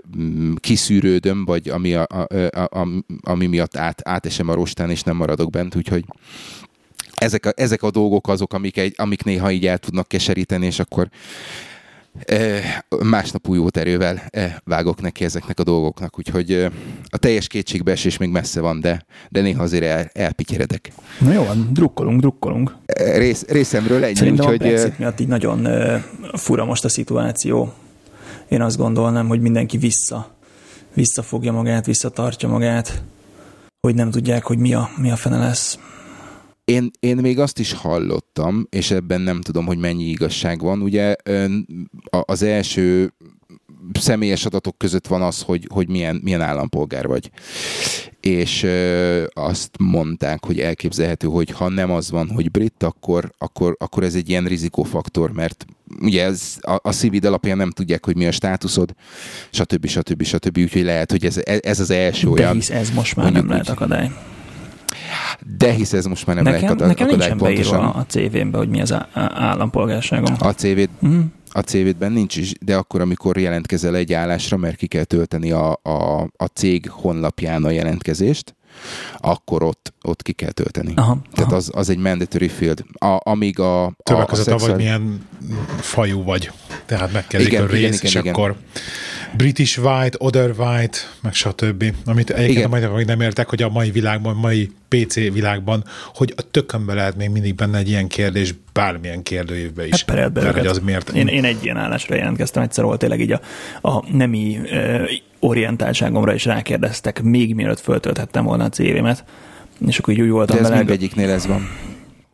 kiszűrődöm, 0.56 1.46
vagy 1.46 1.70
ami, 1.70 1.94
a, 1.94 2.08
a, 2.10 2.34
a, 2.60 2.80
a, 2.80 2.88
ami 3.22 3.46
miatt 3.46 3.78
át, 3.78 4.08
átesem 4.08 4.50
a 4.50 4.54
rostán, 4.54 4.90
és 4.90 5.04
nem 5.04 5.16
maradok 5.16 5.50
bent, 5.50 5.76
úgyhogy 5.76 6.06
ezek 7.16 7.46
a, 7.46 7.52
ezek 7.56 7.84
a 7.84 7.92
dolgok 7.92 8.28
azok, 8.28 8.54
amik, 8.54 8.78
egy, 8.78 8.94
amik 8.98 9.24
néha 9.24 9.52
így 9.52 9.68
el 9.68 9.78
tudnak 9.78 10.08
keseríteni, 10.08 10.66
és 10.66 10.80
akkor 10.80 11.10
másnap 13.04 13.48
új 13.48 13.66
erővel 13.72 14.22
vágok 14.64 15.02
neki 15.02 15.24
ezeknek 15.24 15.60
a 15.60 15.64
dolgoknak, 15.64 16.18
úgyhogy 16.18 16.68
a 17.10 17.18
teljes 17.18 17.48
kétségbeesés 17.48 18.18
még 18.18 18.30
messze 18.30 18.62
van, 18.62 18.80
de, 18.80 19.06
de 19.30 19.42
néha 19.42 19.64
azért 19.64 19.84
el, 19.84 20.10
elpityeredek. 20.14 20.92
Na 21.20 21.34
jó, 21.34 21.44
drukkolunk, 21.70 22.20
drukkolunk. 22.20 22.76
Rész, 22.96 23.46
részemről 23.48 24.04
ennyi, 24.04 24.16
Szerintem 24.16 24.46
úgyhogy... 24.46 24.68
a 24.68 24.70
Brexit 24.70 25.00
miatt 25.00 25.20
így 25.20 25.28
nagyon 25.28 25.68
fura 26.34 26.66
most 26.66 26.86
a 26.86 26.90
szituáció. 26.90 27.74
Én 28.48 28.62
azt 28.62 28.78
gondolnám, 28.78 29.28
hogy 29.28 29.42
mindenki 29.42 29.78
vissza, 29.78 30.36
visszafogja 30.94 31.52
magát, 31.52 31.86
visszatartja 31.86 32.50
magát, 32.50 33.04
hogy 33.80 33.96
nem 33.96 34.12
tudják, 34.12 34.44
hogy 34.44 34.58
mi 34.58 34.74
a, 34.74 34.90
mi 34.98 35.12
a 35.12 35.16
fene 35.16 35.38
lesz. 35.38 35.80
Én, 36.72 36.92
én 37.00 37.18
még 37.18 37.40
azt 37.40 37.60
is 37.60 37.74
hallottam, 37.74 38.68
és 38.70 38.92
ebben 38.92 39.22
nem 39.22 39.42
tudom, 39.42 39.66
hogy 39.66 39.78
mennyi 39.78 40.04
igazság 40.04 40.60
van. 40.60 40.82
Ugye 40.82 41.16
az 42.10 42.42
első 42.42 43.14
személyes 43.94 44.46
adatok 44.46 44.78
között 44.78 45.08
van 45.08 45.22
az, 45.22 45.42
hogy, 45.42 45.68
hogy 45.74 45.90
milyen, 45.90 46.20
milyen 46.24 46.42
állampolgár 46.42 47.08
vagy. 47.08 47.32
És 48.20 48.64
ö, 48.64 49.24
azt 49.34 49.70
mondták, 49.80 50.46
hogy 50.46 50.60
elképzelhető, 50.60 51.28
hogy 51.28 51.52
ha 51.52 51.70
nem 51.70 51.92
az 51.92 52.12
van, 52.12 52.30
hogy 52.30 52.52
brit, 52.52 52.84
akkor, 52.84 53.32
akkor, 53.38 53.76
akkor 53.80 54.04
ez 54.04 54.16
egy 54.16 54.30
ilyen 54.30 54.46
rizikófaktor, 54.46 55.32
mert 55.32 55.66
ugye 56.02 56.24
ez, 56.24 56.58
a, 56.62 56.80
a 56.82 56.92
szívid 56.92 57.26
alapján 57.26 57.58
nem 57.58 57.72
tudják, 57.72 58.06
hogy 58.06 58.16
mi 58.16 58.28
a 58.28 58.32
státuszod, 58.32 58.94
stb. 59.50 59.86
stb. 59.88 60.12
stb. 60.12 60.24
stb. 60.24 60.58
Úgyhogy 60.58 60.84
lehet, 60.84 61.12
hogy 61.12 61.26
ez, 61.26 61.42
ez 61.44 61.80
az 61.80 61.90
első 61.90 62.30
olyan... 62.30 62.52
De 62.52 62.54
hisz 62.54 62.70
ez 62.70 62.90
most 62.92 63.16
már 63.16 63.32
nem 63.32 63.48
lehet 63.50 63.70
akadály. 63.70 64.12
De 65.58 65.72
hisz 65.72 65.94
ez 65.94 66.06
most 66.06 66.26
már 66.26 66.36
nem 66.36 66.46
nekem, 66.46 66.62
lehet 66.62 66.80
nekem 66.80 67.08
akadály 67.08 67.30
nincsen 67.30 67.38
pontosan. 67.38 67.86
a 67.86 68.06
CV-ben, 68.08 68.54
hogy 68.54 68.70
mi 68.70 68.82
az 68.82 68.96
állampolgárságom. 69.14 70.36
A 70.40 70.52
CV-t 70.52 70.90
uh-huh. 71.00 71.24
a 71.52 71.60
CV-ben 71.60 72.12
nincs 72.12 72.36
is, 72.36 72.54
de 72.62 72.76
akkor, 72.76 73.02
amikor 73.02 73.38
jelentkezel 73.38 73.96
egy 73.96 74.14
állásra, 74.14 74.58
mert 74.58 74.76
ki 74.76 74.88
kell 74.88 75.04
tölteni 75.04 75.52
a, 75.52 75.80
a, 75.84 76.22
a 76.38 76.46
cég 76.54 76.90
honlapján 76.90 77.64
a 77.64 77.70
jelentkezést, 77.70 78.56
akkor 79.18 79.64
ott, 79.64 79.94
ott 80.02 80.22
ki 80.22 80.32
kell 80.32 80.52
tölteni. 80.52 80.94
Aha, 80.96 81.18
Tehát 81.34 81.52
aha. 81.52 81.56
Az, 81.56 81.72
az 81.74 81.90
egy 81.90 81.98
mandatory 81.98 82.48
field. 82.48 82.84
A, 82.94 83.18
amíg 83.24 83.60
a... 83.60 83.94
Többek 84.04 84.26
között, 84.26 84.46
szexuál... 84.46 84.70
vagy 84.70 84.80
milyen 84.80 85.28
fajú 85.80 86.24
vagy. 86.24 86.52
Tehát 86.86 87.14
meg 87.14 87.28
kell 87.28 87.42
igen, 87.42 87.68
rész, 87.68 87.80
igen, 87.80 88.00
és 88.02 88.16
igen, 88.16 88.34
akkor 88.34 88.50
igen. 88.50 88.64
British 89.38 89.80
White, 89.80 90.18
Other 90.20 90.54
White, 90.58 90.98
meg 91.22 91.34
stb. 91.34 91.94
Amit 92.06 92.30
egyébként 92.30 92.58
igen. 92.58 92.90
majd 92.90 93.06
nem 93.06 93.22
értek, 93.22 93.50
hogy 93.50 93.62
a 93.62 93.70
mai 93.70 93.92
világban, 93.92 94.36
mai 94.36 94.72
PC 94.90 95.14
világban, 95.16 95.84
hogy 96.14 96.34
a 96.38 96.42
tökönbe 96.52 96.94
lehet 96.94 97.16
még 97.16 97.30
mindig 97.30 97.56
benne 97.56 97.78
egy 97.78 97.90
ilyen 97.90 98.08
kérdés, 98.08 98.54
bármilyen 98.74 99.24
kérdőjévbe 99.24 99.88
is. 99.88 100.06
Hát 100.08 100.54
hogy 100.54 100.68
az 100.68 100.80
miért... 100.80 101.10
Én, 101.10 101.28
én 101.28 101.44
egy 101.44 101.64
ilyen 101.64 101.78
állásra 101.78 102.16
jelentkeztem, 102.16 102.64
egyszer 102.64 102.84
volt 102.84 103.00
tényleg 103.00 103.20
így 103.20 103.32
a, 103.32 103.42
a 103.82 104.04
nemi 104.12 104.60
orientáltságomra 105.40 106.34
is 106.34 106.46
rákérdeztek, 106.46 107.22
még 107.22 107.56
mielőtt 107.56 107.80
föltölthettem 107.80 108.44
volna 108.44 108.64
a 108.64 108.70
CV-met, 108.70 109.24
és 109.88 110.00
akkor 110.00 110.14
így 110.14 110.22
úgy 110.22 110.30
voltam 110.30 110.56
De 110.56 110.62
ez 110.62 110.68
vele. 110.70 110.80
mindegyiknél 110.80 111.30
ez 111.30 111.48
van. 111.48 111.70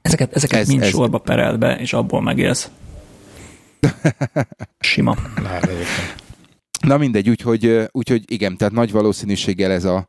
Ezeket, 0.01 0.36
ezeket 0.36 0.60
ez, 0.60 0.67
mind 0.67 0.81
ez... 0.81 0.89
sorba 0.89 1.17
perelt 1.17 1.60
be, 1.60 1.77
és 1.79 1.93
abból 1.93 2.22
megélsz. 2.22 2.69
Sima. 4.79 5.15
Lehet 5.43 5.69
Na 6.83 6.97
mindegy, 6.97 7.29
úgyhogy, 7.29 7.87
úgyhogy 7.91 8.23
igen, 8.25 8.57
tehát 8.57 8.73
nagy 8.73 8.91
valószínűséggel 8.91 9.71
ez 9.71 9.85
a, 9.85 10.07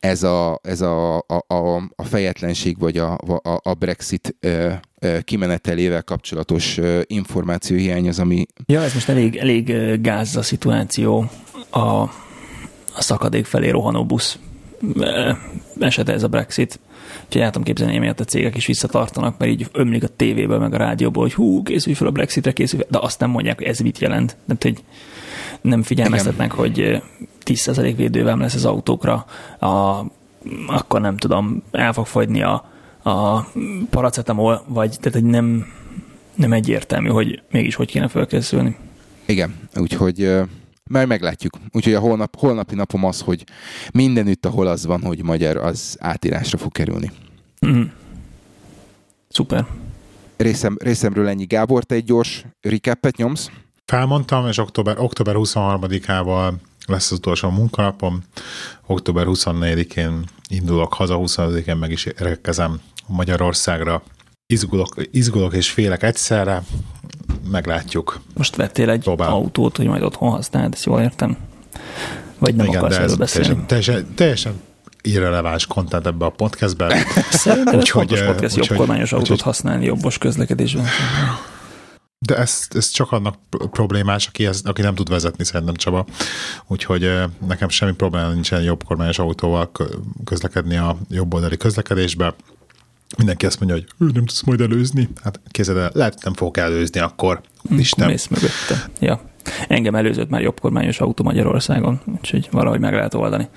ez 0.00 0.22
a, 0.22 0.60
ez 0.62 0.80
a, 0.80 1.16
a, 1.16 1.44
a, 1.46 1.76
a 1.96 2.04
fejetlenség, 2.04 2.78
vagy 2.78 2.98
a, 2.98 3.12
a, 3.42 3.60
a 3.62 3.74
Brexit 3.74 4.36
kimenetelével 5.22 6.02
kapcsolatos 6.02 6.80
információhiány 7.02 8.08
az, 8.08 8.18
ami... 8.18 8.46
Ja, 8.66 8.82
ez 8.82 8.94
most 8.94 9.08
elég, 9.08 9.36
elég 9.36 10.00
gáz 10.00 10.36
a 10.36 10.42
szituáció. 10.42 11.30
A, 11.70 11.80
a 12.94 13.02
szakadék 13.02 13.44
felé 13.44 13.68
rohanó 13.68 14.04
busz 14.04 14.38
esete 15.78 16.12
ez 16.12 16.22
a 16.22 16.28
Brexit. 16.28 16.80
Úgyhogy 17.24 17.40
el 17.40 17.50
tudom 17.50 17.66
képzelni, 17.66 17.96
emiatt 17.96 18.20
a 18.20 18.24
cégek 18.24 18.56
is 18.56 18.66
visszatartanak, 18.66 19.38
mert 19.38 19.50
így 19.50 19.66
ömlik 19.72 20.04
a 20.04 20.08
tévéből, 20.08 20.58
meg 20.58 20.74
a 20.74 20.76
rádióból, 20.76 21.22
hogy 21.22 21.34
hú, 21.34 21.62
készülj 21.62 21.94
fel 21.94 22.06
a 22.06 22.10
Brexitre, 22.10 22.52
készülj 22.52 22.82
fel, 22.82 22.90
de 22.90 23.06
azt 23.06 23.20
nem 23.20 23.30
mondják, 23.30 23.58
hogy 23.58 23.66
ez 23.66 23.78
mit 23.78 23.98
jelent. 23.98 24.36
Nem, 24.44 24.56
hogy 24.60 24.82
nem 25.66 25.82
figyelmeztetnek, 25.82 26.52
Igen. 26.52 26.58
hogy 26.58 27.02
10% 27.44 27.92
védővel 27.96 28.36
lesz 28.36 28.54
az 28.54 28.64
autókra, 28.64 29.24
a, 29.58 30.04
akkor 30.66 31.00
nem 31.00 31.16
tudom, 31.16 31.62
el 31.70 31.92
fog 31.92 32.06
fogyni 32.06 32.42
a, 32.42 32.70
a 33.02 33.46
paracetamol, 33.90 34.64
vagy 34.66 34.96
tehát, 35.00 35.20
hogy 35.20 35.30
nem, 35.30 35.66
nem 36.34 36.52
egyértelmű, 36.52 37.08
hogy 37.08 37.42
mégis 37.50 37.74
hogy 37.74 37.90
kéne 37.90 38.08
felkészülni. 38.08 38.76
Igen, 39.26 39.54
úgyhogy 39.76 40.30
Már 40.90 41.06
meglátjuk. 41.06 41.52
Úgyhogy 41.72 41.94
a 41.94 42.00
holnap, 42.00 42.36
holnapi 42.38 42.74
napom 42.74 43.04
az, 43.04 43.20
hogy 43.20 43.44
mindenütt, 43.92 44.46
ahol 44.46 44.66
az 44.66 44.86
van, 44.86 45.02
hogy 45.02 45.22
magyar, 45.22 45.56
az 45.56 45.96
átírásra 46.00 46.58
fog 46.58 46.72
kerülni. 46.72 47.10
Mm. 47.66 47.82
Szuper. 49.28 49.66
Részem, 50.36 50.76
részemről 50.80 51.28
ennyi. 51.28 51.44
Gábor, 51.44 51.84
te 51.84 51.94
egy 51.94 52.04
gyors 52.04 52.44
recapet 52.60 53.16
nyomsz? 53.16 53.50
Felmondtam, 53.86 54.46
és 54.46 54.58
október, 54.58 54.98
október 54.98 55.34
23-ával 55.38 56.52
lesz 56.86 57.10
az 57.10 57.18
utolsó 57.18 57.50
munkanapom. 57.50 58.22
Október 58.86 59.26
24-én 59.28 60.24
indulok 60.48 60.94
haza, 60.94 61.18
25-én 61.20 61.76
meg 61.76 61.90
is 61.90 62.04
érkezem 62.04 62.80
Magyarországra. 63.06 64.02
Izgulok, 64.46 64.94
izgulok 65.10 65.54
és 65.54 65.70
félek 65.70 66.02
egyszerre, 66.02 66.62
meglátjuk. 67.50 68.20
Most 68.34 68.56
vettél 68.56 68.90
egy 68.90 69.00
Próbál. 69.02 69.28
autót, 69.28 69.76
hogy 69.76 69.86
majd 69.86 70.02
otthon 70.02 70.30
használd, 70.30 70.72
ezt 70.72 70.84
jól 70.84 71.00
értem? 71.00 71.36
Vagy 72.38 72.54
nem 72.54 72.66
Igen, 72.66 72.78
akarsz 72.78 72.96
erről 72.96 73.16
beszélni? 73.16 73.46
teljesen, 73.46 73.66
teljesen, 73.66 74.14
teljesen 74.14 74.60
irreleváns 75.02 75.66
content 75.66 76.06
ebbe 76.06 76.24
a 76.24 76.30
podcastben. 76.30 76.92
Szerintem 77.30 77.74
Úgyhogy, 77.78 77.88
fontos 77.90 78.20
eh, 78.20 78.26
podcast, 78.26 78.54
jobb 78.54 78.62
úgyhogy- 78.62 78.78
kormányos 78.78 79.12
autót 79.12 79.40
használni 79.40 79.84
jobbos 79.84 80.18
közlekedésben. 80.18 80.84
De 82.26 82.36
ez, 82.36 82.66
ez 82.70 82.88
csak 82.88 83.12
annak 83.12 83.34
pr- 83.50 83.70
problémás, 83.70 84.26
aki, 84.26 84.46
ez, 84.46 84.60
aki 84.64 84.82
nem 84.82 84.94
tud 84.94 85.08
vezetni, 85.08 85.44
szerintem 85.44 85.74
Csaba. 85.74 86.06
Úgyhogy 86.66 87.10
nekem 87.46 87.68
semmi 87.68 87.92
probléma 87.92 88.28
nincsen 88.28 88.62
jobb 88.62 88.84
kormányos 88.84 89.18
autóval 89.18 89.72
kö- 89.72 89.98
közlekedni 90.24 90.76
a 90.76 90.96
jobb 91.10 91.34
oldali 91.34 91.56
közlekedésbe. 91.56 92.34
Mindenki 93.16 93.46
azt 93.46 93.60
mondja, 93.60 93.76
hogy 93.76 94.06
ő 94.06 94.10
nem 94.12 94.24
tudsz 94.24 94.42
majd 94.42 94.60
előzni. 94.60 95.08
Hát 95.22 95.40
kézzel 95.50 95.80
el, 95.80 95.90
lehet 95.94 96.24
nem 96.24 96.34
fogok 96.34 96.56
előzni 96.56 97.00
akkor. 97.00 97.40
Isten. 97.76 98.08
mész 98.08 98.26
mögötte. 98.26 98.90
Ja. 99.00 99.20
Engem 99.68 99.94
előzött 99.94 100.28
már 100.28 100.40
jobb 100.40 100.60
kormányos 100.60 101.00
autó 101.00 101.24
Magyarországon, 101.24 102.00
úgyhogy 102.16 102.48
valahogy 102.50 102.80
meg 102.80 102.92
lehet 102.92 103.14
oldani. 103.14 103.48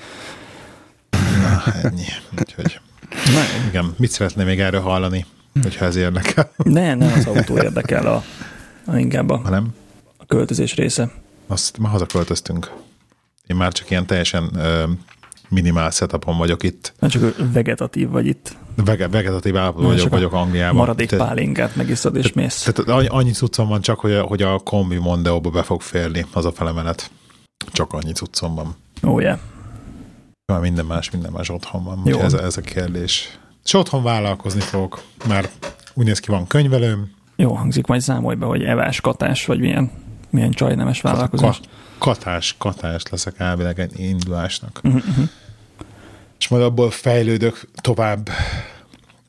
Na, 1.10 1.74
ennyi. 1.84 2.06
Úgyhogy, 2.40 2.80
Na, 3.10 3.68
igen, 3.68 3.94
mit 3.98 4.12
szeretném 4.12 4.46
még 4.46 4.60
erről 4.60 4.82
hallani, 4.82 5.26
hogyha 5.62 5.86
ez 5.86 5.96
érdekel, 5.96 6.52
ne, 6.58 6.96
nem 6.96 7.14
az 7.18 7.26
autó 7.26 7.58
érdekel 7.58 8.06
a 8.06 8.24
inkább 8.98 9.30
a, 9.30 9.38
hanem 9.38 9.74
a 10.18 10.26
költözés 10.26 10.76
része. 10.76 11.12
azt 11.48 11.78
már 11.78 11.92
hazaköltöztünk. 11.92 12.72
Én 13.48 13.56
már 13.56 13.72
csak 13.72 13.90
ilyen 13.90 14.06
teljesen 14.06 14.50
ö, 14.56 14.84
minimál 15.50 15.90
setupon 15.90 16.38
vagyok 16.38 16.64
itt. 16.64 16.94
Nem 17.00 17.10
csak 17.10 17.36
vegetatív 17.54 18.10
vagy 18.10 18.26
itt. 18.26 18.58
Vege, 18.76 19.08
vegetatív 19.08 19.58
állapotban 19.58 19.88
Nem, 19.88 19.96
vagyok, 19.96 20.12
vagyok 20.12 20.34
Angliában. 20.34 20.76
Maradék 20.76 21.10
Te- 21.10 21.18
pálinkát 21.18 21.76
megiszod 21.76 22.16
és 22.16 22.34
mész. 22.34 22.72
Tehát 22.74 23.10
annyi, 23.10 23.32
cuccom 23.32 23.68
van 23.68 23.82
csak, 23.82 24.00
hogy 24.00 24.12
a, 24.12 24.22
hogy 24.22 24.42
a 24.42 24.60
kombi 24.60 24.98
Mondeóba 24.98 25.50
be 25.50 25.64
fog 25.64 25.82
férni 25.82 26.26
az 26.34 26.46
a 26.46 26.52
felemenet. 26.52 27.12
Csak 27.72 27.94
annyi 27.94 28.12
cuccom 28.12 28.56
van. 28.56 28.76
Ó, 29.04 29.12
oh, 29.12 29.22
yeah. 29.22 29.40
Már 30.46 30.60
minden 30.60 30.86
más, 30.86 31.10
minden 31.10 31.32
más 31.32 31.50
otthon 31.50 31.84
van. 31.84 32.02
Jó. 32.06 32.20
Ez, 32.20 32.34
ez 32.34 32.58
a 32.58 32.62
kérdés. 32.62 33.40
És 33.64 33.74
otthon 33.74 34.04
vállalkozni 34.04 34.60
fogok, 34.60 35.02
mert 35.28 35.76
úgy 35.94 36.06
néz 36.06 36.20
ki, 36.20 36.32
van 36.32 36.48
könyvelőm, 36.48 37.12
Jó 37.40 37.54
hangzik, 37.54 37.88
majd 37.88 38.02
számolj 38.02 38.36
be, 38.36 38.46
hogy 38.46 38.64
evás, 38.64 39.02
katás, 39.02 39.46
vagy 39.46 39.60
milyen, 39.60 39.92
milyen 40.30 40.52
csajnemes 40.52 41.02
vállalkozás. 41.02 41.60
ka, 41.60 41.68
katás, 41.98 42.56
katás 42.58 43.04
leszek 43.10 43.34
elvileg 43.38 43.80
egy 43.80 44.00
indulásnak. 44.00 44.80
Uh-huh. 44.84 45.30
És 46.40 46.48
majd 46.48 46.64
abból 46.64 46.92
fejlődök 46.92 47.70
tovább, 47.76 48.30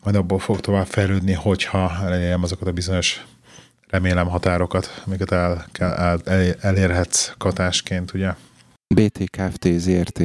majd 0.02 0.17
abból 0.17 0.38
fog 0.38 0.61
tovább 0.61 0.87
fejlődni, 0.87 1.33
hogyha 1.33 1.93
elérjem 2.05 2.43
azokat 2.43 2.69
a 2.69 2.73
bizonyos 2.73 3.25
remélem 3.88 4.29
határokat, 4.29 5.02
amiket 5.07 5.33
el, 5.33 5.67
kell, 5.73 5.90
el, 5.90 6.21
el, 6.25 6.55
elérhetsz 6.61 7.33
katásként, 7.38 8.14
ugye? 8.14 8.35
BT 8.95 9.31
Kft. 9.31 9.67
ZRT. 9.79 10.21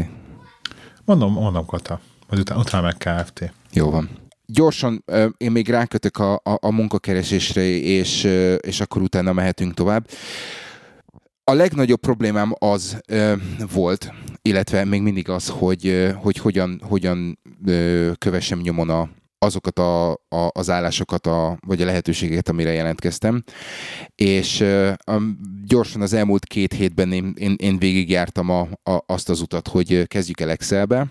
Mondom, 1.03 1.33
mondom 1.33 1.65
kata, 1.65 1.99
majd 2.29 2.41
utána, 2.41 2.59
utána 2.59 2.83
meg 2.83 2.97
KFT. 2.97 3.51
Jó 3.73 3.89
van. 3.89 4.09
Gyorsan, 4.45 5.03
én 5.37 5.51
még 5.51 5.69
rákötök 5.69 6.17
a, 6.17 6.33
a, 6.33 6.57
a 6.59 6.71
munkakeresésre, 6.71 7.63
és, 7.63 8.23
és 8.59 8.79
akkor 8.79 9.01
utána 9.01 9.33
mehetünk 9.33 9.73
tovább. 9.73 10.07
A 11.47 11.53
legnagyobb 11.53 11.99
problémám 11.99 12.53
az 12.59 12.99
ö, 13.07 13.33
volt, 13.73 14.13
illetve 14.41 14.85
még 14.85 15.01
mindig 15.01 15.29
az, 15.29 15.49
hogy, 15.49 16.13
hogy 16.15 16.37
hogyan, 16.37 16.81
hogyan 16.83 17.39
ö, 17.65 18.11
kövessem 18.17 18.59
nyomon 18.59 18.89
a, 18.89 19.09
azokat 19.37 19.79
a, 19.79 20.11
a, 20.11 20.49
az 20.51 20.69
állásokat, 20.69 21.27
a, 21.27 21.57
vagy 21.67 21.81
a 21.81 21.85
lehetőségeket, 21.85 22.49
amire 22.49 22.71
jelentkeztem. 22.71 23.43
És 24.15 24.59
ö, 24.59 24.91
a, 24.97 25.21
gyorsan 25.65 26.01
az 26.01 26.13
elmúlt 26.13 26.45
két 26.45 26.73
hétben 26.73 27.11
én, 27.11 27.33
én, 27.37 27.55
én 27.57 27.77
végigjártam 27.77 28.49
a, 28.49 28.67
a, 28.83 29.03
azt 29.05 29.29
az 29.29 29.41
utat, 29.41 29.67
hogy 29.67 30.07
kezdjük 30.07 30.39
el 30.39 30.49
Excelbe, 30.49 31.07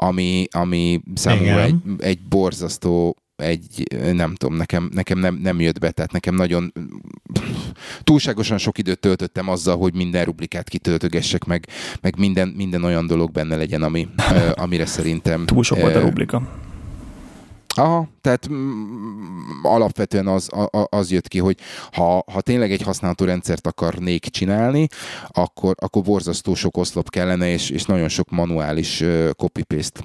ami, 0.00 0.46
ami 0.50 1.02
számomra 1.14 1.62
egy, 1.62 1.74
egy 1.98 2.18
borzasztó 2.28 3.16
egy, 3.36 3.82
nem 4.12 4.34
tudom, 4.34 4.56
nekem, 4.56 4.90
nekem 4.94 5.18
nem, 5.18 5.34
nem 5.34 5.60
jött 5.60 5.78
be, 5.78 5.90
tehát 5.90 6.12
nekem 6.12 6.34
nagyon 6.34 6.72
túlságosan 8.02 8.58
sok 8.58 8.78
időt 8.78 8.98
töltöttem 9.00 9.48
azzal, 9.48 9.76
hogy 9.76 9.94
minden 9.94 10.24
rublikát 10.24 10.68
kitöltögessek, 10.68 11.44
meg, 11.44 11.66
meg 12.00 12.18
minden, 12.18 12.48
minden 12.48 12.84
olyan 12.84 13.06
dolog 13.06 13.30
benne 13.30 13.56
legyen, 13.56 13.82
ami, 13.82 14.08
amire 14.54 14.86
szerintem... 14.86 15.46
Túl 15.46 15.62
sok 15.62 15.80
volt 15.80 15.96
a 15.96 16.00
rublika. 16.00 16.66
Aha, 17.78 18.08
tehát 18.20 18.48
mm, 18.50 19.62
alapvetően 19.62 20.26
az, 20.26 20.48
a- 20.52 20.86
az 20.90 21.10
jött 21.10 21.28
ki, 21.28 21.38
hogy 21.38 21.56
ha, 21.92 22.24
ha 22.32 22.40
tényleg 22.40 22.72
egy 22.72 22.82
használható 22.82 23.24
rendszert 23.24 23.66
akarnék 23.66 24.24
csinálni, 24.24 24.86
akkor, 25.28 25.74
akkor 25.80 26.02
borzasztó 26.02 26.54
sok 26.54 26.76
oszlop 26.76 27.10
kellene, 27.10 27.48
és, 27.48 27.70
és 27.70 27.84
nagyon 27.84 28.08
sok 28.08 28.30
manuális 28.30 29.00
uh, 29.00 29.30
copy-paste. 29.36 30.00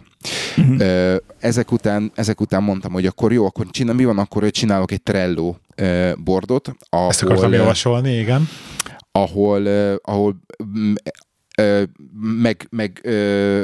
Ö, 0.77 1.15
ezek, 1.39 1.71
után, 1.71 2.11
ezek 2.15 2.41
után 2.41 2.63
mondtam, 2.63 2.91
hogy 2.91 3.05
akkor 3.05 3.31
jó, 3.33 3.45
akkor 3.45 3.65
csinál, 3.69 3.95
mi 3.95 4.05
van 4.05 4.17
akkor, 4.19 4.41
hogy 4.41 4.51
csinálok 4.51 4.91
egy 4.91 5.03
Trello 5.03 5.55
ö, 5.75 6.11
bordot, 6.23 6.75
ahol, 6.89 7.09
Ezt 7.09 7.23
akartam 7.23 7.51
javasolni, 7.53 8.17
igen. 8.17 8.49
ahol, 9.11 9.61
uh, 9.61 9.93
ahol 10.01 10.35
mm, 10.63 10.93
meg, 12.41 12.67
meg, 12.69 13.01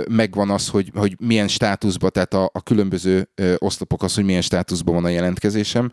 megvan 0.09 0.49
az, 0.49 0.67
hogy, 0.67 0.91
hogy 0.93 1.15
milyen 1.19 1.47
státuszban, 1.47 2.11
tehát 2.11 2.33
a, 2.33 2.49
a 2.53 2.61
különböző 2.61 3.29
oszlopok 3.57 4.03
az, 4.03 4.15
hogy 4.15 4.23
milyen 4.23 4.41
státuszban 4.41 4.93
van 4.93 5.05
a 5.05 5.09
jelentkezésem, 5.09 5.91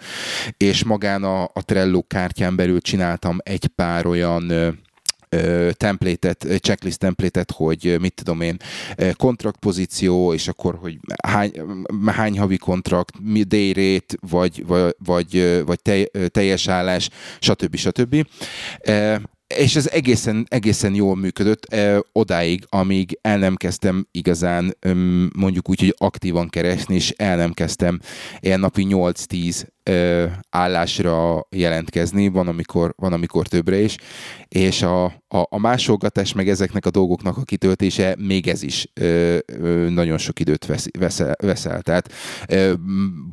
és 0.56 0.84
magán 0.84 1.24
a, 1.24 1.42
a 1.42 1.62
Trello 1.64 2.02
kártyán 2.02 2.56
belül 2.56 2.80
csináltam 2.80 3.38
egy 3.42 3.66
pár 3.66 4.06
olyan 4.06 4.50
ö, 4.50 5.70
checklist 6.60 6.98
template-et, 6.98 7.50
hogy 7.50 7.96
mit 8.00 8.14
tudom 8.14 8.40
én, 8.40 8.56
kontraktpozíció, 9.16 10.32
és 10.32 10.48
akkor, 10.48 10.74
hogy 10.80 10.98
hány, 11.22 11.52
hány 12.06 12.38
havi 12.38 12.56
kontrakt, 12.56 13.14
mi 13.22 13.42
day 13.42 13.72
rate, 13.72 14.16
vagy, 14.30 14.66
vagy, 14.66 14.94
vagy, 14.98 15.62
vagy 15.66 16.08
teljes 16.30 16.68
állás, 16.68 17.08
stb. 17.40 17.76
stb. 17.76 18.26
Ö, 19.54 19.58
és 19.58 19.76
ez 19.76 19.88
egészen, 19.88 20.46
egészen 20.48 20.94
jól 20.94 21.16
működött 21.16 21.64
eh, 21.64 21.98
odáig, 22.12 22.66
amíg 22.68 23.18
el 23.20 23.38
nem 23.38 23.54
kezdtem 23.54 24.06
igazán 24.10 24.76
mondjuk 25.36 25.68
úgy, 25.68 25.80
hogy 25.80 25.94
aktívan 25.98 26.48
keresni, 26.48 26.94
és 26.94 27.10
el 27.10 27.36
nem 27.36 27.52
kezdtem 27.52 28.00
ilyen 28.40 28.60
napi 28.60 28.86
8-10 28.88 29.66
eh, 29.88 30.32
állásra 30.50 31.46
jelentkezni, 31.50 32.28
van 32.28 32.48
amikor, 32.48 32.94
van 32.96 33.12
amikor 33.12 33.46
többre 33.46 33.80
is, 33.80 33.96
és 34.48 34.82
a, 34.82 35.04
a, 35.04 35.46
a 35.48 35.58
másolgatás, 35.58 36.32
meg 36.32 36.48
ezeknek 36.48 36.86
a 36.86 36.90
dolgoknak 36.90 37.36
a 37.36 37.42
kitöltése, 37.42 38.16
még 38.18 38.48
ez 38.48 38.62
is 38.62 38.88
ö, 38.94 39.38
ö, 39.46 39.88
nagyon 39.90 40.18
sok 40.18 40.40
időt 40.40 40.66
vesz, 40.66 40.86
veszel, 40.98 41.34
veszel. 41.42 41.82
Tehát 41.82 42.12
ö, 42.48 42.72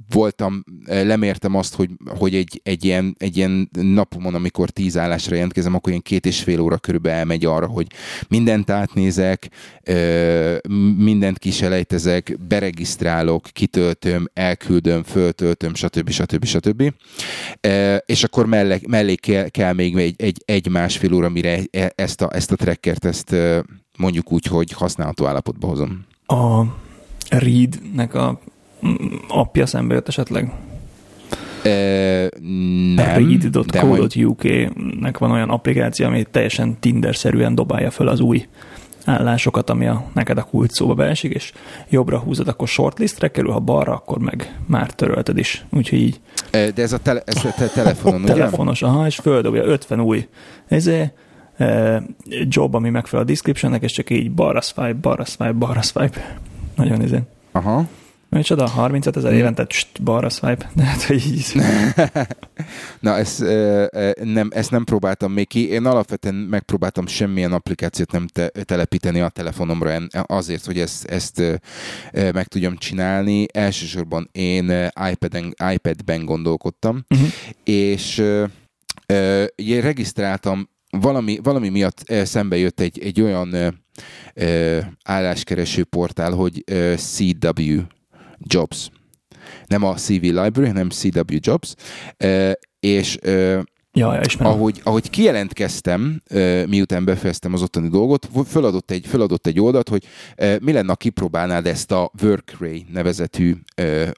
voltam, 0.10 0.64
ö, 0.86 1.06
lemértem 1.06 1.56
azt, 1.56 1.76
hogy, 1.76 1.90
hogy 2.18 2.36
egy, 2.36 2.62
egy, 2.64 2.86
ilyen, 2.86 3.16
egy 3.20 3.38
ilyen 3.38 3.70
napomon, 3.72 4.36
amikor 4.36 4.70
tíz 4.70 4.98
állásra 4.98 5.36
jelentkezem, 5.36 5.76
akkor 5.76 5.90
ilyen 5.90 6.02
két 6.02 6.26
és 6.26 6.44
fél 6.44 6.60
óra 6.60 6.78
körülbelül 6.78 7.18
elmegy 7.18 7.46
arra, 7.46 7.68
hogy 7.68 7.88
mindent 8.28 8.70
átnézek, 8.70 9.50
ö, 9.84 10.56
mindent 10.98 11.40
kiselejtezek, 11.40 12.38
beregisztrálok, 12.48 13.44
kitöltöm, 13.52 14.28
elküldöm, 14.34 15.04
föltöltöm, 15.04 15.74
stb. 15.74 16.10
stb. 16.10 16.43
Stb. 16.46 16.94
Ö, 17.62 17.96
és 18.06 18.24
akkor 18.24 18.46
mellé, 18.46 18.80
mellé 18.88 19.16
kell, 19.16 19.48
kell 19.50 19.74
még 19.74 19.98
egy, 19.98 20.22
egy, 20.22 20.42
egy 20.46 20.70
másfél 20.70 21.14
óra, 21.14 21.30
mire 21.30 21.60
e- 21.72 21.94
ezt 21.96 22.22
a, 22.22 22.30
ezt 22.34 22.52
a 22.52 22.56
trackert, 22.56 23.06
ezt 23.06 23.36
mondjuk 23.98 24.32
úgy, 24.32 24.46
hogy 24.46 24.72
használható 24.72 25.26
állapotba 25.26 25.68
hozom. 25.68 26.06
A 26.26 26.64
Read-nek 27.30 28.14
a 28.14 28.40
mm, 28.88 28.94
appja 29.28 29.66
szembe 29.66 29.94
jött 29.94 30.08
esetleg? 30.08 30.52
Ö, 31.64 32.28
nem, 32.96 33.26
de 33.66 33.84
majd, 33.84 34.16
Read.co.uk-nek 34.16 35.18
van 35.18 35.32
olyan 35.32 35.50
applikáció, 35.50 36.06
ami 36.06 36.26
teljesen 36.32 36.80
Tinder-szerűen 36.80 37.56
dobálja 37.56 37.92
föl 37.92 38.08
az 38.08 38.20
új 38.20 38.48
állásokat, 39.06 39.70
ami 39.70 39.88
a, 39.88 40.04
neked 40.14 40.38
a 40.38 40.44
kult 40.44 40.72
szóba 40.72 40.94
beesik, 40.94 41.34
és 41.34 41.52
jobbra 41.90 42.20
húzod, 42.20 42.48
akkor 42.48 42.68
shortlistre 42.68 43.28
kerül, 43.28 43.52
ha 43.52 43.60
balra, 43.60 43.94
akkor 43.94 44.18
meg 44.18 44.60
már 44.66 44.92
törölted 44.92 45.38
is. 45.38 45.66
Úgyhogy 45.72 46.00
így 46.00 46.20
de 46.52 46.82
ez 46.82 46.94
a, 46.94 46.98
tele, 46.98 47.22
ez 47.26 47.46
a 47.46 47.54
te, 47.58 47.68
telefonon, 47.68 48.22
ugye? 48.22 48.34
telefonos, 48.34 48.82
aha, 48.82 49.06
és 49.06 49.16
földobja 49.16 49.64
50 49.64 50.00
új 50.00 50.28
ezé, 50.68 51.12
job, 52.50 52.76
ami 52.76 52.90
megfelel 52.90 53.26
a 53.26 53.28
descriptionnek, 53.28 53.82
és 53.82 53.92
csak 53.92 54.10
így 54.10 54.32
balra 54.32 54.62
swipe, 54.62 54.94
balra 54.94 55.26
swipe, 55.26 55.52
balra 55.52 55.82
swipe. 55.82 56.38
Nagyon 56.76 57.02
izé. 57.02 57.20
Aha. 57.52 57.86
Micsoda, 58.34 58.68
35 58.68 59.18
ezer 59.18 59.34
évente, 59.34 59.66
tst, 59.66 60.04
balra 60.04 60.30
swipe. 60.30 60.70
De 60.76 60.84
hát, 60.84 61.04
hogy 61.04 61.26
így. 61.28 61.54
Na, 63.00 63.18
ezt, 63.18 63.40
nem, 64.24 64.50
ezt 64.50 64.72
nem 64.72 64.84
próbáltam 64.84 65.32
még 65.32 65.48
ki. 65.48 65.70
Én 65.70 65.86
alapvetően 65.86 66.36
megpróbáltam 66.36 67.08
semmilyen 67.08 67.52
applikációt 67.52 68.12
nem 68.12 68.28
te, 68.28 68.48
telepíteni 68.48 69.20
a 69.20 69.30
telefonomra 69.30 69.98
azért, 70.12 70.66
hogy 70.66 70.80
ezt, 70.80 71.06
ezt 71.06 71.62
meg 72.12 72.48
tudjam 72.48 72.78
csinálni. 72.78 73.46
Elsősorban 73.54 74.30
én 74.32 74.92
iPad-en, 75.12 75.54
iPad-ben 75.74 76.26
gondolkodtam, 76.26 77.06
uh-huh. 77.10 77.28
és 77.64 78.18
én 79.56 79.82
regisztráltam 79.82 80.70
valami, 80.90 81.40
valami 81.44 81.70
miatt 81.70 82.14
szembe 82.24 82.58
jött 82.58 82.80
egy, 82.80 83.00
egy 83.00 83.22
olyan 83.22 83.82
álláskereső 85.04 85.84
portál, 85.84 86.32
hogy 86.32 86.64
CW 86.96 87.82
Jobs. 88.48 88.90
Nem 89.68 89.84
a 89.84 89.94
CV 89.94 90.22
Library, 90.22 90.68
hanem 90.68 90.90
CW 90.90 91.38
Jobs. 91.40 91.76
És 92.80 93.18
Ja, 93.96 94.22
ahogy, 94.38 94.82
ahogy 94.84 95.10
kijelentkeztem, 95.10 96.22
miután 96.68 97.06
befejeztem 97.06 97.54
az 97.54 97.62
ottani 97.62 97.90
dolgot, 97.90 98.30
föladott 98.48 98.92
egy, 98.92 99.06
föladott 99.06 99.48
egy 99.48 99.60
oldalt, 99.60 99.90
hogy 99.90 100.06
mi 100.62 100.72
lenne, 100.72 100.88
ha 100.88 100.96
kipróbálnád 100.96 101.68
ezt 101.68 101.92
a 101.92 102.12
Workray 102.22 102.86
nevezetű 102.94 103.56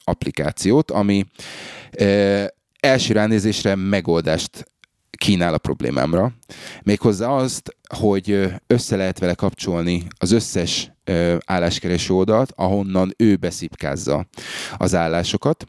applikációt, 0.03 0.91
ami 0.91 1.25
első 2.79 3.13
ránézésre 3.13 3.75
megoldást 3.75 4.71
kínál 5.15 5.53
a 5.53 5.57
problémámra. 5.57 6.31
Méghozzá 6.83 7.29
azt, 7.29 7.75
hogy 7.95 8.53
össze 8.67 8.95
lehet 8.95 9.19
vele 9.19 9.33
kapcsolni 9.33 10.07
az 10.17 10.31
összes 10.31 10.91
álláskereső 11.45 12.13
oldalt, 12.13 12.53
ahonnan 12.55 13.13
ő 13.17 13.35
beszipkázza 13.35 14.25
az 14.77 14.95
állásokat. 14.95 15.65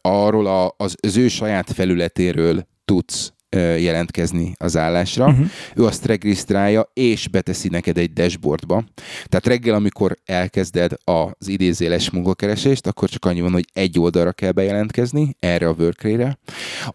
Arról 0.00 0.72
az, 0.76 0.94
az 1.00 1.16
ő 1.16 1.28
saját 1.28 1.72
felületéről 1.72 2.66
tudsz 2.84 3.32
jelentkezni 3.56 4.52
az 4.58 4.76
állásra. 4.76 5.26
Uh-huh. 5.26 5.46
Ő 5.74 5.84
azt 5.84 6.04
regisztrálja, 6.04 6.90
és 6.94 7.28
beteszi 7.28 7.68
neked 7.68 7.98
egy 7.98 8.12
dashboardba. 8.12 8.84
Tehát 9.26 9.46
reggel, 9.46 9.74
amikor 9.74 10.16
elkezded 10.24 10.92
az 11.04 11.48
idézéles 11.48 12.10
munkakeresést, 12.10 12.86
akkor 12.86 13.08
csak 13.08 13.24
annyi 13.24 13.40
van, 13.40 13.52
hogy 13.52 13.64
egy 13.72 14.00
oldalra 14.00 14.32
kell 14.32 14.52
bejelentkezni, 14.52 15.36
erre 15.38 15.68
a 15.68 15.74
workray 15.78 16.26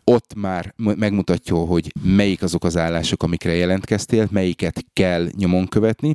Ott 0.04 0.34
már 0.36 0.74
megmutatja, 0.76 1.56
hogy 1.56 1.92
melyik 2.04 2.44
azok 2.44 2.64
az 2.64 2.78
állások, 2.78 3.24
amikre 3.24 3.54
jelentkeztél, 3.54 4.28
melyiket 4.32 4.86
kell 4.94 5.28
nyomon 5.38 5.68
követni, 5.68 6.14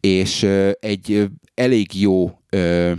és 0.00 0.42
egy 0.80 1.28
elég 1.54 2.00
jó 2.00 2.38
ö, 2.50 2.92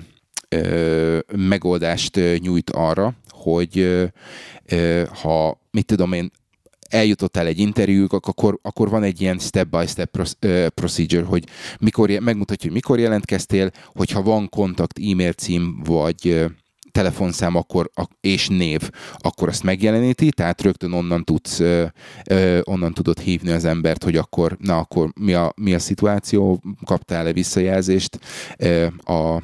ö, 0.50 1.20
megoldást 1.36 2.20
nyújt 2.40 2.70
arra, 2.70 3.14
hogy 3.30 3.80
ö, 4.66 5.04
ha, 5.22 5.62
mit 5.72 5.86
tudom 5.86 6.14
én, 6.14 6.32
eljutottál 6.90 7.46
egy 7.46 7.60
interjúk, 7.60 8.14
akkor, 8.14 8.60
akkor 8.62 8.90
van 8.90 9.04
egy 9.04 9.22
ilyen 9.22 9.40
step-by-step 9.40 10.18
procedure, 10.74 11.26
hogy 11.26 11.44
mikor, 11.80 12.10
megmutatja, 12.10 12.66
hogy 12.66 12.74
mikor 12.74 13.00
jelentkeztél, 13.00 13.72
hogyha 13.86 14.22
van 14.22 14.50
kontakt, 14.50 15.00
e-mail 15.12 15.32
cím, 15.32 15.82
vagy 15.84 16.48
telefonszám 16.92 17.56
akkor, 17.56 17.90
és 18.22 18.48
név, 18.48 18.90
akkor 19.18 19.48
azt 19.48 19.64
megjeleníti, 19.64 20.30
tehát 20.30 20.62
rögtön 20.62 20.92
onnan 20.92 21.24
tudsz, 21.24 21.62
onnan 22.64 22.94
tudod 22.94 23.20
hívni 23.20 23.52
az 23.52 23.66
embert, 23.66 24.04
hogy 24.04 24.16
akkor, 24.16 24.58
na 24.60 24.78
akkor 24.78 25.12
mi 25.20 25.34
a, 25.34 25.54
mi 25.56 25.74
a 25.74 25.80
szituáció, 25.80 26.62
kaptál-e 26.86 27.34
visszajelzést 27.34 28.20
a 29.04 29.42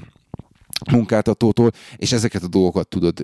munkáltatótól, 0.91 1.71
és 1.95 2.11
ezeket 2.11 2.43
a 2.43 2.47
dolgokat 2.47 2.87
tudod 2.87 3.23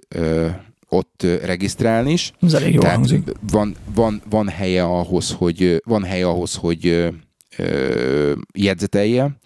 ott 0.89 1.25
regisztrálni 1.43 2.11
is. 2.11 2.31
Ez 2.41 2.53
elég 2.53 2.73
jól 2.73 2.85
hangzik. 2.85 3.31
Van, 3.51 3.75
van, 3.93 4.21
van 4.29 4.47
helye 4.47 4.83
ahhoz, 4.83 5.31
hogy 5.31 5.81
van 5.85 6.03
helye 6.03 6.27
ahhoz, 6.27 6.55
hogy 6.55 7.09
jegyzetelje, 8.53 9.39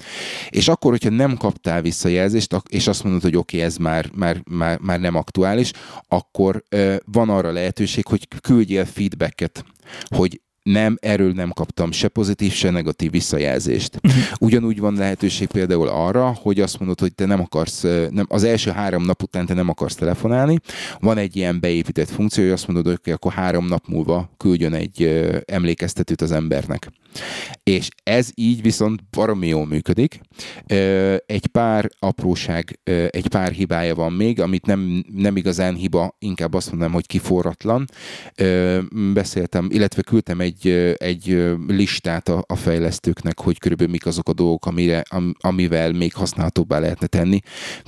és 0.50 0.68
akkor, 0.68 0.92
hogyha 0.92 1.10
nem 1.10 1.38
kaptál 1.38 1.82
visszajelzést, 1.82 2.56
és 2.68 2.88
azt 2.88 3.04
mondod, 3.04 3.22
hogy 3.22 3.36
oké, 3.36 3.56
okay, 3.56 3.68
ez 3.68 3.78
már, 3.78 4.10
már, 4.16 4.42
már, 4.50 4.80
már 4.80 5.00
nem 5.00 5.16
aktuális, 5.16 5.72
akkor 6.08 6.64
van 7.06 7.30
arra 7.30 7.52
lehetőség, 7.52 8.06
hogy 8.08 8.28
küldjél 8.42 8.86
feedbacket, 8.86 9.66
hogy 10.08 10.42
nem, 10.64 10.98
erről 11.02 11.32
nem 11.32 11.52
kaptam 11.52 11.92
se 11.92 12.08
pozitív, 12.08 12.52
se 12.52 12.70
negatív 12.70 13.12
visszajelzést. 13.12 14.00
Uh-huh. 14.04 14.24
Ugyanúgy 14.40 14.80
van 14.80 14.94
lehetőség 14.94 15.48
például 15.48 15.88
arra, 15.88 16.38
hogy 16.42 16.60
azt 16.60 16.80
mondod, 16.80 17.00
hogy 17.00 17.16
te 17.16 17.26
nem 17.26 17.40
akarsz, 17.40 17.82
nem, 18.10 18.26
az 18.28 18.44
első 18.44 18.72
három 18.72 19.04
nap 19.04 19.24
után 19.24 19.46
te 19.46 19.54
nem 19.54 19.70
akarsz 19.70 19.96
telefonálni. 19.96 20.60
Van 21.00 21.18
egy 21.18 21.36
ilyen 21.36 21.60
beépített 21.60 22.10
funkció, 22.10 22.44
hogy 22.44 22.54
azt 22.54 22.68
mondod, 22.68 23.00
hogy 23.04 23.14
akkor 23.14 23.32
három 23.32 23.66
nap 23.66 23.88
múlva 23.88 24.30
küldjön 24.38 24.74
egy 24.74 25.04
emlékeztetőt 25.46 26.22
az 26.22 26.32
embernek. 26.32 26.92
És 27.64 27.88
ez 28.04 28.30
így 28.36 28.62
viszont 28.62 29.10
baromi 29.10 29.48
jól 29.48 29.66
működik. 29.66 30.20
Egy 31.26 31.48
pár 31.48 31.90
apróság, 32.00 32.80
egy 33.10 33.28
pár 33.28 33.52
hibája 33.52 33.96
van 33.96 34.14
még, 34.14 34.40
amit 34.42 34.66
nem, 34.66 35.04
nem 35.14 35.36
igazán 35.36 35.76
hiba, 35.76 36.16
inkább 36.20 36.54
azt 36.54 36.70
mondanám, 36.70 36.94
hogy 36.94 37.08
kiforratlan. 37.08 37.86
Beszéltem, 39.14 39.68
illetve 39.72 40.02
küldtem 40.02 40.40
egy, 40.40 40.68
egy 40.98 41.54
listát 41.68 42.30
a, 42.30 42.44
a 42.48 42.56
fejlesztőknek, 42.56 43.40
hogy 43.40 43.60
körülbelül 43.60 43.92
mik 43.92 44.06
azok 44.06 44.30
a 44.30 44.34
dolgok, 44.34 44.66
amire, 44.66 45.04
amivel 45.40 45.92
még 45.92 46.14
használhatóbbá 46.14 46.80
lehetne 46.80 47.08
tenni. 47.08 47.40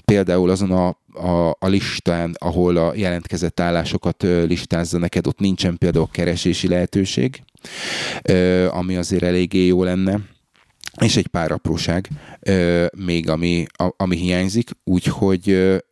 Például 0.06 0.50
azon 0.50 0.72
a 0.72 1.04
a, 1.16 1.50
a 1.60 1.68
listán, 1.68 2.36
ahol 2.38 2.78
a 2.78 2.96
jelentkezett 2.96 3.60
állásokat 3.60 4.24
listázza 4.24 4.98
neked, 4.98 5.28
ott 5.28 5.40
nincsen 5.40 5.78
például 5.78 6.08
keresési 6.12 6.68
lehetőség, 6.68 7.44
ami 8.70 8.96
azért 8.96 9.24
eléggé 9.24 9.66
jó 9.66 9.84
lenne 9.84 10.20
és 11.02 11.16
egy 11.18 11.28
pár 11.28 11.52
apróság 11.52 12.10
még, 12.98 13.30
ami, 13.30 13.66
ami 13.98 14.16
hiányzik, 14.16 14.70
úgyhogy 14.84 15.46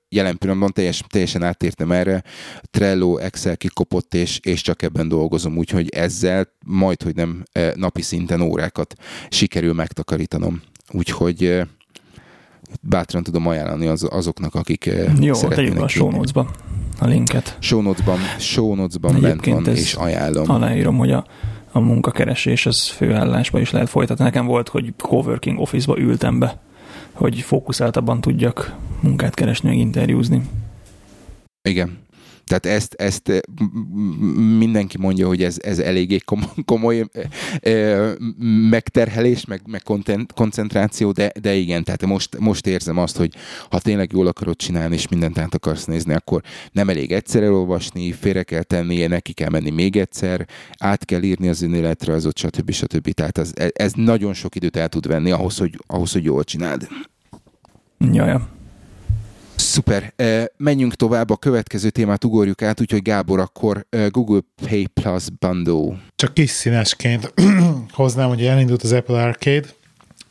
jelen 0.09 0.37
pillanatban 0.37 0.71
teljes, 0.73 1.03
teljesen 1.07 1.43
átértem 1.43 1.91
erre, 1.91 2.23
Trello, 2.71 3.17
Excel 3.17 3.57
kikopott, 3.57 4.13
és, 4.13 4.39
és 4.43 4.61
csak 4.61 4.81
ebben 4.81 5.07
dolgozom, 5.07 5.57
úgyhogy 5.57 5.89
ezzel 5.89 6.47
majd, 6.65 7.01
hogy 7.01 7.15
nem 7.15 7.43
napi 7.75 8.01
szinten 8.01 8.41
órákat 8.41 8.95
sikerül 9.29 9.73
megtakarítanom. 9.73 10.61
Úgyhogy 10.91 11.61
bátran 12.81 13.23
tudom 13.23 13.47
ajánlani 13.47 13.87
az, 13.87 14.07
azoknak, 14.09 14.55
akik 14.55 14.89
Jó, 15.19 15.33
tegyük 15.33 15.81
a 15.81 15.87
show 15.87 16.11
notes-ba 16.11 16.49
a 16.99 17.05
linket. 17.07 17.57
Show 17.59 17.81
notes-ban, 17.81 18.19
show 18.39 18.75
notes-ban 18.75 19.21
bent 19.21 19.45
van, 19.45 19.67
és 19.67 19.93
ajánlom. 19.93 20.49
Aláírom, 20.49 20.97
hogy 20.97 21.11
a 21.11 21.25
a 21.75 21.79
munkakeresés 21.79 22.65
az 22.65 22.87
főállásba 22.87 23.59
is 23.59 23.71
lehet 23.71 23.89
folytatni. 23.89 24.23
Nekem 24.23 24.45
volt, 24.45 24.69
hogy 24.69 24.93
coworking 24.97 25.59
office-ba 25.59 25.97
ültem 25.97 26.39
be, 26.39 26.59
hogy 27.11 27.39
fókuszáltabban 27.39 28.21
tudjak 28.21 28.75
munkát 28.99 29.33
keresni, 29.33 29.69
meg 29.69 29.77
interjúzni. 29.77 30.41
Igen. 31.69 31.97
Tehát 32.45 32.65
ezt, 32.65 32.93
ezt 32.93 33.45
mindenki 34.57 34.97
mondja, 34.97 35.27
hogy 35.27 35.43
ez, 35.43 35.57
ez 35.61 35.79
eléggé 35.79 36.17
komoly 36.65 37.05
megterhelés, 38.69 39.45
meg, 39.45 39.61
meg 39.67 39.83
koncentráció, 40.33 41.11
de, 41.11 41.31
de 41.41 41.53
igen, 41.53 41.83
tehát 41.83 42.05
most, 42.05 42.39
most 42.39 42.67
érzem 42.67 42.97
azt, 42.97 43.17
hogy 43.17 43.33
ha 43.69 43.79
tényleg 43.79 44.11
jól 44.11 44.27
akarod 44.27 44.55
csinálni, 44.55 44.95
és 44.95 45.07
mindent 45.07 45.37
át 45.37 45.53
akarsz 45.53 45.85
nézni, 45.85 46.13
akkor 46.13 46.41
nem 46.71 46.89
elég 46.89 47.11
egyszer 47.11 47.43
elolvasni, 47.43 48.11
félre 48.11 48.43
kell 48.43 48.63
tenni, 48.63 49.07
neki 49.07 49.33
kell 49.33 49.49
menni 49.49 49.69
még 49.69 49.95
egyszer, 49.97 50.47
át 50.77 51.05
kell 51.05 51.21
írni 51.21 51.47
az 51.47 51.61
önéletrajzot, 51.61 52.37
stb. 52.37 52.71
stb. 52.71 53.11
Tehát 53.11 53.37
ez, 53.37 53.51
ez 53.73 53.91
nagyon 53.95 54.33
sok 54.33 54.55
időt 54.55 54.77
el 54.77 54.89
tud 54.89 55.07
venni 55.07 55.31
ahhoz, 55.31 55.57
hogy, 55.57 55.79
ahhoz, 55.87 56.11
hogy 56.11 56.23
jól 56.23 56.43
csináld. 56.43 56.87
Jaja. 58.11 58.47
Szuper. 59.73 60.13
Menjünk 60.57 60.95
tovább, 60.95 61.29
a 61.29 61.37
következő 61.37 61.89
témát 61.89 62.23
ugorjuk 62.23 62.61
át, 62.61 62.81
úgyhogy 62.81 63.01
Gábor, 63.01 63.39
akkor 63.39 63.85
Google 64.09 64.39
Pay 64.67 64.85
Plus 64.85 65.23
Bundle. 65.39 66.01
Csak 66.15 66.33
kis 66.33 66.49
színesként 66.49 67.33
hoznám, 67.91 68.27
hogy 68.27 68.45
elindult 68.45 68.83
az 68.83 68.91
Apple 68.91 69.23
Arcade, 69.23 69.67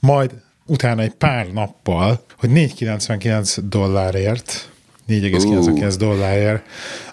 majd 0.00 0.31
utána 0.66 1.02
egy 1.02 1.12
pár 1.12 1.52
nappal, 1.52 2.24
hogy 2.37 2.50
4,99 2.50 3.59
dollárért, 3.68 4.70
4,99 5.09 5.94
dollárért 5.98 6.62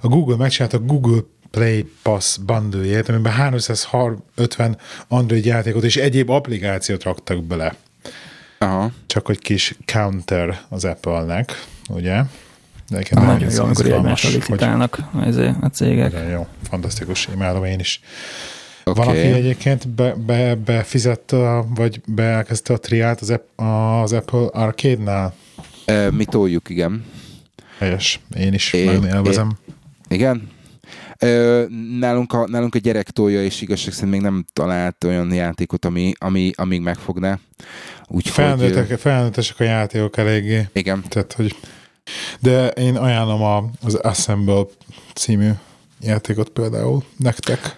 a 0.01 0.07
Google 0.07 0.35
megcsinálta 0.35 0.77
a 0.77 0.81
Google 0.81 1.21
Play 1.51 1.85
Pass 2.01 2.37
bundle 2.37 3.03
amiben 3.07 3.33
350 3.33 4.77
Android 5.07 5.45
játékot 5.45 5.83
és 5.83 5.97
egyéb 5.97 6.29
applikációt 6.29 7.03
raktak 7.03 7.43
bele. 7.43 7.75
Aha. 8.59 8.91
Csak 9.05 9.25
hogy 9.25 9.39
kis 9.39 9.75
counter 9.85 10.61
az 10.69 10.85
Apple-nek 10.85 11.65
ugye? 11.89 12.21
De 12.89 13.03
ah, 13.11 13.25
nagyon 13.25 13.51
jó, 13.51 13.63
amikor 13.63 13.85
egymásra 13.85 14.29
licitálnak 14.29 14.99
hogy... 15.11 15.49
a 15.61 15.67
cégek. 15.67 16.11
Nagyon 16.11 16.29
jó, 16.29 16.47
fantasztikus, 16.69 17.27
imádom 17.33 17.63
én 17.63 17.79
is. 17.79 18.01
Oké. 18.83 18.99
Van, 18.99 19.07
aki 19.07 19.19
egyébként 19.19 19.87
be, 19.87 20.13
be, 20.13 20.55
befizett, 20.55 21.35
vagy 21.75 22.01
beelkezdte 22.05 22.73
a 22.73 22.77
triát 22.77 23.21
az, 23.21 23.39
az 23.55 24.13
Apple 24.13 24.45
Arcade-nál. 24.51 25.33
Ö, 25.85 26.09
Mi 26.09 26.25
toljuk, 26.25 26.69
igen. 26.69 27.05
Helyes. 27.77 28.19
Én 28.37 28.53
is 28.53 28.73
É- 28.73 28.85
nagyon 28.85 29.05
élvezem. 29.05 29.57
Igen? 30.07 30.49
Ö, 31.19 31.63
nálunk, 31.99 32.33
a, 32.33 32.47
nálunk 32.47 32.75
a 32.75 32.79
gyerek 32.79 33.09
tolja, 33.09 33.43
és 33.43 33.61
igazság 33.61 33.93
szerint 33.93 34.11
még 34.11 34.21
nem 34.21 34.45
talált 34.53 35.03
olyan 35.03 35.33
játékot, 35.33 35.85
ami, 35.85 36.13
ami, 36.17 36.51
amíg 36.55 36.81
megfogná. 36.81 37.39
Úgyhogy... 38.11 38.33
Felnőttek, 38.33 38.99
felnőttesek 38.99 39.59
a 39.59 39.63
játékok 39.63 40.17
eléggé. 40.17 40.67
Igen. 40.73 41.03
Tehát, 41.07 41.33
hogy... 41.33 41.55
De 42.39 42.67
én 42.67 42.95
ajánlom 42.95 43.41
a, 43.41 43.69
az 43.81 43.93
Assemble 43.93 44.63
című 45.13 45.49
játékot 46.01 46.49
például 46.49 47.03
nektek. 47.17 47.77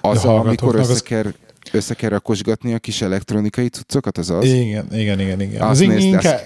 Az, 0.00 0.24
amikor 0.24 0.30
hallgatóknak 0.30 0.80
az- 0.80 0.90
összeker, 0.90 1.34
össze 1.72 1.94
kell 1.94 2.10
rakosgatni 2.10 2.74
a 2.74 2.78
kis 2.78 3.02
elektronikai 3.02 3.68
cuccokat, 3.68 4.18
az 4.18 4.30
az? 4.30 4.44
Igen, 4.44 4.86
igen, 4.92 5.20
igen, 5.20 5.40
igen. 5.40 5.60
Azt 5.62 5.70
Az 5.80 5.86
nézd, 5.86 6.06
inkább, 6.06 6.40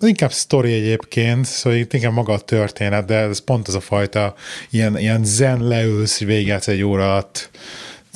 az 0.00 0.06
inkább 0.06 0.32
sztori 0.32 0.72
egyébként, 0.72 1.44
szóval 1.44 1.78
itt 1.78 1.92
inkább 1.92 2.12
maga 2.12 2.32
a 2.32 2.38
történet, 2.38 3.06
de 3.06 3.14
ez 3.14 3.38
pont 3.38 3.68
az 3.68 3.74
a 3.74 3.80
fajta 3.80 4.34
ilyen, 4.70 4.98
ilyen 4.98 5.24
zen 5.24 5.62
leülsz, 5.62 6.18
végigjátsz 6.18 6.68
egy 6.68 6.82
óra 6.82 7.12
alatt 7.12 7.50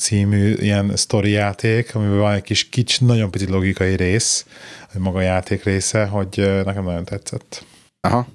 című 0.02 0.54
ilyen 0.54 0.96
sztori 0.96 1.30
játék, 1.30 1.94
amiben 1.94 2.18
van 2.18 2.34
egy 2.34 2.42
kis 2.42 2.68
kics, 2.68 3.00
nagyon 3.00 3.30
pici 3.30 3.46
logikai 3.48 3.96
rész, 3.96 4.46
maga 4.98 5.18
a 5.18 5.22
játék 5.22 5.64
része, 5.64 6.04
hogy 6.04 6.62
nekem 6.64 6.84
nagyon 6.84 7.04
tetszett. 7.04 7.64
Aha. 8.00 8.26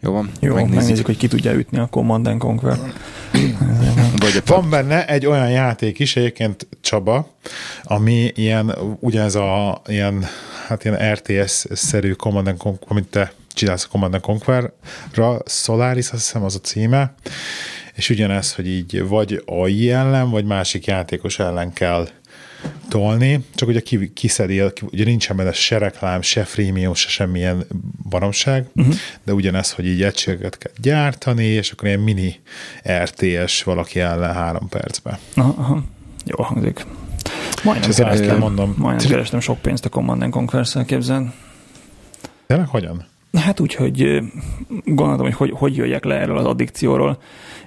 Jó 0.00 0.12
van, 0.12 0.30
Jó, 0.40 0.54
megnézzük, 0.54 0.78
megnézzük 0.78 1.06
hogy 1.06 1.16
ki 1.16 1.28
tudja 1.28 1.52
ütni 1.52 1.78
a 1.78 1.86
Command 1.86 2.26
and 2.26 2.40
Conquer. 2.40 2.78
Vagy 4.16 4.42
Van 4.46 4.70
benne 4.70 5.06
egy 5.06 5.26
olyan 5.26 5.50
játék 5.50 5.98
is, 5.98 6.16
egyébként 6.16 6.66
Csaba, 6.80 7.36
ami 7.82 8.32
ilyen, 8.34 8.74
ugyanez 9.00 9.34
a 9.34 9.82
ilyen, 9.86 10.24
hát 10.66 10.84
ilyen 10.84 11.12
RTS-szerű 11.12 12.12
Command 12.12 12.46
and 12.46 12.58
Conquer, 12.58 12.90
amit 12.90 13.08
te 13.08 13.32
csinálsz 13.54 13.84
a 13.84 13.88
Command 13.88 14.14
and 14.14 14.22
Conquer-ra, 14.22 15.42
Solaris, 15.46 16.10
azt 16.10 16.22
hiszem 16.22 16.44
az 16.44 16.54
a 16.54 16.58
címe, 16.58 17.14
és 17.94 18.10
ugyanez, 18.10 18.54
hogy 18.54 18.66
így 18.66 19.06
vagy 19.08 19.42
AI 19.46 19.90
ellen, 19.90 20.30
vagy 20.30 20.44
másik 20.44 20.86
játékos 20.86 21.38
ellen 21.38 21.72
kell 21.72 22.08
tolni, 22.88 23.44
csak 23.54 23.68
ugye 23.68 23.80
ki, 23.80 24.12
kiszedi, 24.12 24.62
ki- 24.72 24.86
ugye 24.92 25.04
nincsen 25.04 25.36
benne 25.36 25.52
se 25.52 25.78
reklám, 25.78 26.22
se 26.22 26.44
freemium, 26.44 26.94
se 26.94 27.08
semmilyen 27.08 27.66
baromság, 28.08 28.66
uh-huh. 28.74 28.94
de 29.24 29.32
ugyanez, 29.32 29.72
hogy 29.72 29.86
így 29.86 30.02
egységeket 30.02 30.58
kell 30.58 30.72
gyártani, 30.80 31.44
és 31.44 31.70
akkor 31.70 31.88
ilyen 31.88 32.00
mini 32.00 32.40
RTS 33.04 33.62
valaki 33.62 34.00
ellen 34.00 34.34
három 34.34 34.68
percben. 34.68 35.18
Aha, 35.34 35.54
aha. 35.58 35.84
Jó 36.24 36.44
hangzik. 36.44 36.86
Majdnem 37.64 37.90
kerestem, 37.90 38.38
mondom. 38.38 38.74
majdnem 38.78 39.10
kerestem 39.10 39.40
sok 39.40 39.58
pénzt 39.58 39.84
a 39.84 39.88
Command 39.88 40.22
and 40.22 40.32
Conquer-szel, 40.32 40.84
képzeld. 40.84 41.26
Tényleg 42.46 42.68
hogyan? 42.68 43.06
Hát 43.38 43.60
úgy, 43.60 43.74
hogy 43.74 44.22
gondoltam, 44.84 45.24
hogy, 45.24 45.34
hogy 45.34 45.50
hogy 45.50 45.76
jöjjek 45.76 46.04
le 46.04 46.14
erről 46.14 46.38
az 46.38 46.44
addikcióról, 46.44 47.18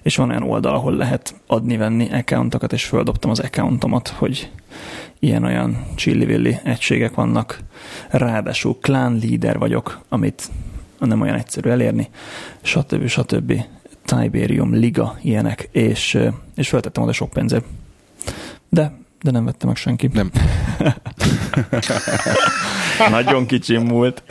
és 0.02 0.16
van 0.16 0.30
olyan 0.30 0.44
oldal, 0.44 0.74
ahol 0.74 0.96
lehet 0.96 1.36
adni-venni 1.48 2.10
accountokat, 2.12 2.74
és 2.74 2.86
földobtam 2.86 3.30
az 3.30 3.40
accountomat, 3.40 4.08
hogy 4.08 4.52
ilyen-olyan 5.20 5.86
csillivilli 5.96 6.58
egységek 6.64 7.14
vannak. 7.14 7.60
Ráadásul 8.10 8.78
clan 8.82 9.20
leader 9.24 9.58
vagyok, 9.58 10.02
amit 10.10 10.50
nem 11.00 11.22
olyan 11.22 11.36
egyszerű 11.36 11.70
elérni, 11.70 12.08
stb. 12.62 13.08
stb. 13.08 13.62
Tiberium 14.06 14.74
Liga, 14.74 15.18
ilyenek, 15.22 15.70
és, 15.72 16.18
és 16.56 16.70
feltettem 16.70 17.04
oda 17.04 17.12
sok 17.12 17.30
pénzért. 17.30 17.66
De, 18.70 19.00
de 19.22 19.32
nem 19.32 19.46
vette 19.46 19.66
meg 19.66 19.76
senki. 19.76 20.10
Nem. 20.14 20.32
Nagyon 23.10 23.46
kicsim 23.46 23.82
múlt. 23.82 24.24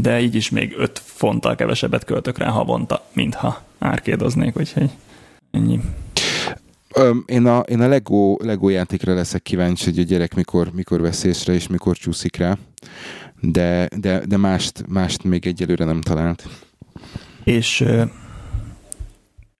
De 0.00 0.20
így 0.20 0.34
is 0.34 0.50
még 0.50 0.74
5 0.76 0.98
fonttal 1.04 1.54
kevesebbet 1.54 2.04
költök 2.04 2.38
rá 2.38 2.48
havonta, 2.48 3.04
mintha 3.12 3.62
árkédoznék, 3.78 4.56
úgyhogy 4.56 4.90
ennyi. 5.50 5.80
Öm, 6.94 7.24
én 7.26 7.46
a, 7.46 7.58
én 7.58 7.80
a 7.80 7.88
Lego, 7.88 8.36
Lego 8.44 8.68
játékra 8.68 9.14
leszek 9.14 9.42
kíváncsi, 9.42 9.84
hogy 9.84 9.98
a 9.98 10.02
gyerek 10.02 10.34
mikor, 10.34 10.70
mikor 10.72 11.00
vesz 11.00 11.24
észre, 11.24 11.52
és 11.52 11.66
mikor 11.66 11.96
csúszik 11.96 12.36
rá. 12.36 12.56
De, 13.40 13.88
de, 13.96 14.26
de 14.26 14.36
mást, 14.36 14.84
mást 14.88 15.24
még 15.24 15.46
egyelőre 15.46 15.84
nem 15.84 16.00
talált. 16.00 16.48
És 17.44 17.80
ö, 17.80 18.02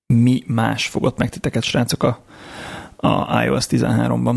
mi 0.07 0.43
más 0.47 0.87
fogott 0.87 1.19
meg 1.19 1.29
titeket, 1.29 1.63
srácok, 1.63 2.03
a, 2.03 2.25
a 2.97 3.43
iOS 3.43 3.67
13-ban? 3.71 4.37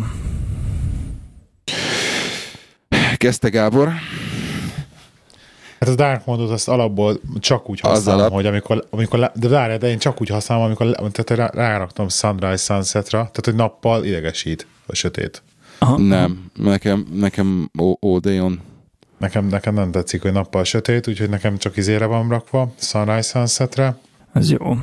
Kezdte 3.18 3.50
Gábor? 3.50 3.94
Hát 5.86 5.90
a 5.90 5.96
Dark 5.96 6.26
Mode-ot 6.26 6.50
azt 6.50 6.70
alapból 6.70 7.20
csak 7.40 7.70
úgy 7.70 7.80
használom, 7.80 8.22
alap. 8.22 8.34
hogy 8.34 8.46
amikor, 8.46 8.88
amikor 8.90 9.32
de 9.36 9.48
várj, 9.48 9.76
de 9.78 9.88
én 9.88 9.98
csak 9.98 10.22
úgy 10.22 10.30
használom, 10.30 10.64
amikor 10.64 10.96
tehát 11.12 11.30
rá, 11.54 11.64
ráraktam 11.68 12.10
Sunrise 12.10 12.58
Sunsetra, 12.74 13.18
tehát 13.18 13.46
hogy 13.46 13.56
nappal 13.56 14.04
idegesít 14.04 14.68
a 14.88 14.96
sötét. 14.96 15.42
Aha, 15.80 15.98
Nem, 15.98 16.52
nekem, 16.56 17.08
nekem 17.14 17.70
O- 17.78 17.98
Odeon. 18.00 18.60
Nekem, 19.18 19.46
nekem 19.46 19.74
nem 19.74 19.92
tetszik, 19.92 20.22
hogy 20.22 20.32
nappal 20.32 20.64
sötét, 20.64 21.08
úgyhogy 21.08 21.30
nekem 21.30 21.58
csak 21.58 21.78
izére 21.78 22.06
van 22.06 22.30
rakva, 22.30 22.74
Sunrise 22.78 23.22
Sunsetre. 23.30 23.98
Ez 24.34 24.52
jó. 24.52 24.76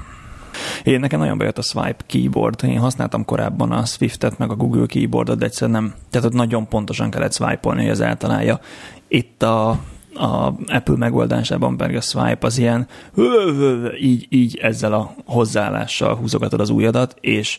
Én 0.85 1.01
nekem 1.01 1.19
nagyon 1.19 1.39
bejött 1.39 1.59
a 1.59 1.63
Swipe 1.63 2.05
keyboard. 2.07 2.65
Én 2.65 2.79
használtam 2.79 3.25
korábban 3.25 3.73
a 3.73 3.85
Swiftet, 3.85 4.39
meg 4.39 4.51
a 4.51 4.55
Google 4.55 4.87
keyboardot, 4.87 5.39
de 5.39 5.45
egyszerűen 5.45 5.83
nem. 5.83 5.95
Tehát 6.11 6.27
ott 6.27 6.33
nagyon 6.35 6.69
pontosan 6.69 7.11
kellett 7.11 7.33
swipe-olni, 7.33 7.83
hogy 7.83 7.91
az 7.91 8.01
eltalálja. 8.01 8.61
Itt 9.09 9.43
a, 9.43 9.79
a 10.15 10.53
Apple 10.67 10.97
megoldásában 10.97 11.77
pedig 11.77 11.97
a 11.97 12.01
swipe 12.01 12.47
az 12.47 12.59
ilyen 12.59 12.87
így, 14.01 14.27
így 14.29 14.57
ezzel 14.57 14.93
a 14.93 15.15
hozzáállással 15.25 16.15
húzogatod 16.15 16.61
az 16.61 16.71
ujjadat, 16.71 17.17
és 17.21 17.59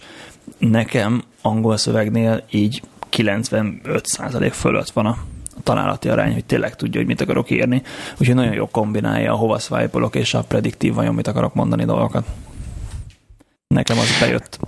nekem 0.58 1.24
angol 1.42 1.78
szövegnél 1.78 2.44
így 2.50 2.82
95% 3.12 4.52
fölött 4.54 4.90
van 4.90 5.06
a 5.06 5.18
találati 5.64 6.10
arány, 6.10 6.34
hogy 6.34 6.46
tényleg 6.46 6.76
tudja, 6.76 7.00
hogy 7.00 7.10
mit 7.10 7.22
akarok 7.22 7.50
írni. 7.50 7.82
Úgyhogy 8.18 8.36
nagyon 8.36 8.54
jó 8.54 8.68
kombinálja 8.68 9.34
a 9.34 9.36
hova 9.36 9.60
swipe 9.60 10.00
és 10.12 10.34
a 10.34 10.44
prediktív 10.44 10.94
vajon 10.94 11.16
mit 11.16 11.28
akarok 11.28 11.54
mondani 11.54 11.86
dolgokat. 11.86 12.26
Nekem 13.68 13.98
az 13.98 14.18
bejött. 14.20 14.60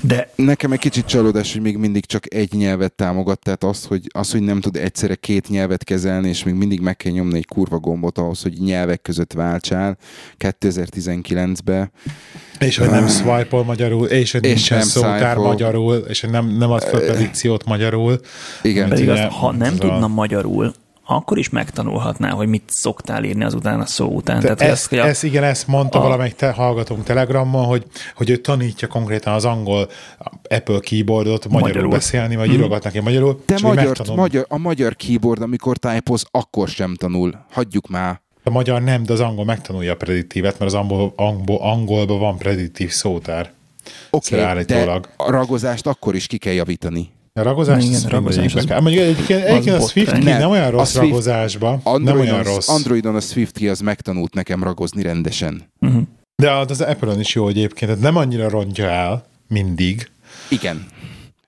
De 0.00 0.30
Nekem 0.34 0.72
egy 0.72 0.78
kicsit 0.78 1.06
csalódás, 1.06 1.52
hogy 1.52 1.62
még 1.62 1.76
mindig 1.76 2.06
csak 2.06 2.34
egy 2.34 2.52
nyelvet 2.52 2.92
támogat, 2.92 3.38
tehát 3.38 3.64
az, 3.64 3.84
hogy, 3.84 4.06
az, 4.08 4.30
hogy 4.32 4.40
nem 4.40 4.60
tud 4.60 4.76
egyszerre 4.76 5.14
két 5.14 5.48
nyelvet 5.48 5.84
kezelni, 5.84 6.28
és 6.28 6.44
még 6.44 6.54
mindig 6.54 6.80
meg 6.80 6.96
kell 6.96 7.12
nyomni 7.12 7.36
egy 7.36 7.46
kurva 7.46 7.78
gombot 7.78 8.18
ahhoz, 8.18 8.42
hogy 8.42 8.52
nyelvek 8.58 9.02
között 9.02 9.32
váltsál 9.32 9.96
2019-be. 10.38 11.90
És 12.58 12.76
hogy 12.76 12.90
nem 12.90 13.08
swipe 13.08 13.62
magyarul, 13.62 14.06
és 14.06 14.32
hogy 14.32 14.44
És 14.44 14.50
nincsen 14.50 14.78
nem 14.78 14.86
szótár 14.86 15.36
magyarul, 15.36 15.96
és 15.96 16.20
hogy 16.20 16.30
nem, 16.30 16.56
nem 16.56 16.70
ad 16.70 16.82
fel 16.82 17.00
predikciót 17.00 17.64
magyarul. 17.64 18.20
Igen. 18.62 18.88
pedig 18.88 19.08
ugye, 19.08 19.24
azt, 19.24 19.36
ha 19.36 19.52
nem 19.52 19.74
a- 19.74 19.78
tudna 19.78 20.06
magyarul, 20.06 20.74
akkor 21.10 21.38
is 21.38 21.48
megtanulhatná, 21.48 22.30
hogy 22.30 22.48
mit 22.48 22.62
szoktál 22.66 23.24
írni 23.24 23.44
azután 23.44 23.80
a 23.80 23.86
szó 23.86 24.06
után. 24.06 24.40
De 24.40 24.54
Tehát, 24.54 24.72
ezt, 24.72 24.88
hogy 24.88 24.98
a- 24.98 25.06
ezt, 25.06 25.24
igen, 25.24 25.44
ezt 25.44 25.66
mondta 25.66 25.98
a- 25.98 26.02
valamelyik 26.02 26.34
te, 26.34 26.50
hallgatónk 26.50 27.04
Telegramon, 27.04 27.64
hogy, 27.64 27.84
hogy 28.14 28.30
ő 28.30 28.36
tanítja 28.36 28.88
konkrétan 28.88 29.34
az 29.34 29.44
angol 29.44 29.88
Apple 30.48 30.78
keyboardot 30.80 31.44
magyarul, 31.44 31.66
Magyarul. 31.68 31.90
beszélni, 31.90 32.36
vagy 32.36 32.52
írogat 32.52 32.84
neki 32.84 33.00
magyarul. 33.00 33.42
De 33.46 33.54
és 33.54 33.62
hogy 33.62 33.74
magyar, 33.76 33.96
magyar, 34.14 34.46
a 34.48 34.58
magyar 34.58 34.96
keyboard, 34.96 35.42
amikor 35.42 35.76
tájpoz, 35.76 36.24
akkor 36.30 36.68
sem 36.68 36.94
tanul. 36.94 37.44
Hagyjuk 37.52 37.88
már. 37.88 38.20
A 38.44 38.50
magyar 38.50 38.82
nem, 38.82 39.02
de 39.02 39.12
az 39.12 39.20
angol 39.20 39.44
megtanulja 39.44 39.92
a 39.92 39.96
prediktívet, 39.96 40.58
mert 40.58 40.72
az 40.72 40.78
angol, 40.78 41.12
angol, 41.16 41.58
angolban 41.60 42.18
van 42.18 42.38
prediktív 42.38 42.90
szótár. 42.90 43.52
Oké, 44.10 44.42
okay, 44.42 44.62
de 44.62 45.00
a 45.16 45.30
ragozást 45.30 45.86
akkor 45.86 46.14
is 46.14 46.26
ki 46.26 46.38
kell 46.38 46.52
javítani. 46.52 47.10
A 47.38 47.42
ragozás, 47.42 47.82
Igen, 47.84 47.94
az 47.96 48.04
a 48.04 48.08
ragozás 48.08 48.54
az- 48.54 48.64
kell. 48.64 48.80
Mondjuk 48.80 49.02
egyébként, 49.04 49.44
egyébként 49.44 49.76
a 49.76 49.78
botrány. 49.78 49.88
Swift 49.88 50.12
key 50.12 50.22
Nem, 50.22 50.38
nem 50.38 50.50
olyan 50.50 50.64
a 50.64 50.70
rossz 50.70 50.90
Swift- 50.90 51.08
ragozásban, 51.08 51.70
nem 51.84 51.92
Androidon, 51.94 52.26
olyan 52.26 52.38
az, 52.40 52.46
rossz. 52.46 52.68
Androidon 52.68 53.14
a 53.14 53.20
Swifty 53.20 53.68
az 53.68 53.80
megtanult 53.80 54.34
nekem 54.34 54.62
ragozni 54.62 55.02
rendesen. 55.02 55.62
uh-huh. 55.80 56.02
De 56.36 56.50
az 56.52 56.70
az 56.70 56.80
Apple-on 56.80 57.20
is 57.20 57.34
jó 57.34 57.48
egyébként, 57.48 57.90
tehát 57.90 58.02
nem 58.06 58.16
annyira 58.16 58.48
rontja 58.48 58.86
el, 58.90 59.24
mindig. 59.48 60.08
Igen. 60.48 60.86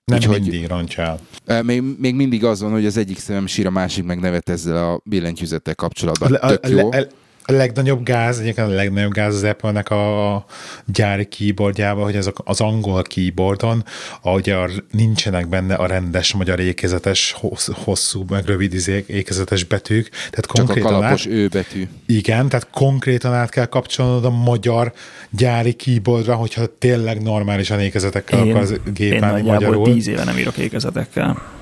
Nem 0.04 0.18
Úgyhogy- 0.18 0.40
mindig 0.40 0.66
rontja 0.66 1.18
el. 1.46 1.62
Még, 1.62 1.82
még 1.98 2.14
mindig 2.14 2.44
az 2.44 2.60
van, 2.60 2.70
hogy 2.72 2.86
az 2.86 2.96
egyik 2.96 3.18
szemem 3.18 3.46
sír, 3.46 3.66
a 3.66 3.70
másik 3.70 4.04
meg 4.04 4.20
nevet 4.20 4.48
ezzel 4.48 4.90
a 4.92 5.00
billentyűzettel 5.04 5.74
kapcsolatban. 5.74 6.30
Le- 6.30 6.38
Tök 6.48 6.64
a- 6.64 6.68
jó. 6.68 6.88
le- 6.90 7.06
a 7.50 7.56
legnagyobb 7.56 8.02
gáz, 8.02 8.38
egyébként 8.38 8.66
a 8.66 8.70
legnagyobb 8.70 9.12
gáz 9.12 9.34
az 9.34 9.42
Apple-nek 9.42 9.90
a 9.90 10.44
gyári 10.86 11.24
keyboardjában, 11.24 12.04
hogy 12.04 12.16
azok 12.16 12.40
az 12.44 12.60
angol 12.60 13.02
keyboardon, 13.02 13.84
ahogy 14.22 14.50
a, 14.50 14.68
nincsenek 14.90 15.48
benne 15.48 15.74
a 15.74 15.86
rendes 15.86 16.34
magyar 16.34 16.60
ékezetes, 16.60 17.36
hosszú, 17.84 18.24
meg 18.28 18.44
rövid 18.44 18.74
izék, 18.74 19.08
ékezetes 19.08 19.64
betűk. 19.64 20.08
Tehát 20.08 20.46
Csak 20.46 20.56
konkrétan 20.56 20.94
a 20.94 20.98
kalapos 20.98 21.26
át, 21.26 21.32
ő 21.32 21.48
betű. 21.48 21.88
Igen, 22.06 22.48
tehát 22.48 22.70
konkrétan 22.70 23.34
át 23.34 23.50
kell 23.50 23.66
kapcsolnod 23.66 24.24
a 24.24 24.30
magyar 24.30 24.92
gyári 25.30 25.72
keyboardra, 25.72 26.34
hogyha 26.34 26.66
tényleg 26.78 27.22
normálisan 27.22 27.80
ékezetekkel 27.80 28.44
én, 28.44 28.50
akarsz 28.50 28.72
gépen 28.94 29.38
én 29.38 29.44
magyarul. 29.44 29.86
Én 29.86 29.94
tíz 29.94 30.06
éve 30.06 30.24
nem 30.24 30.38
írok 30.38 30.56
ékezetekkel 30.56 31.58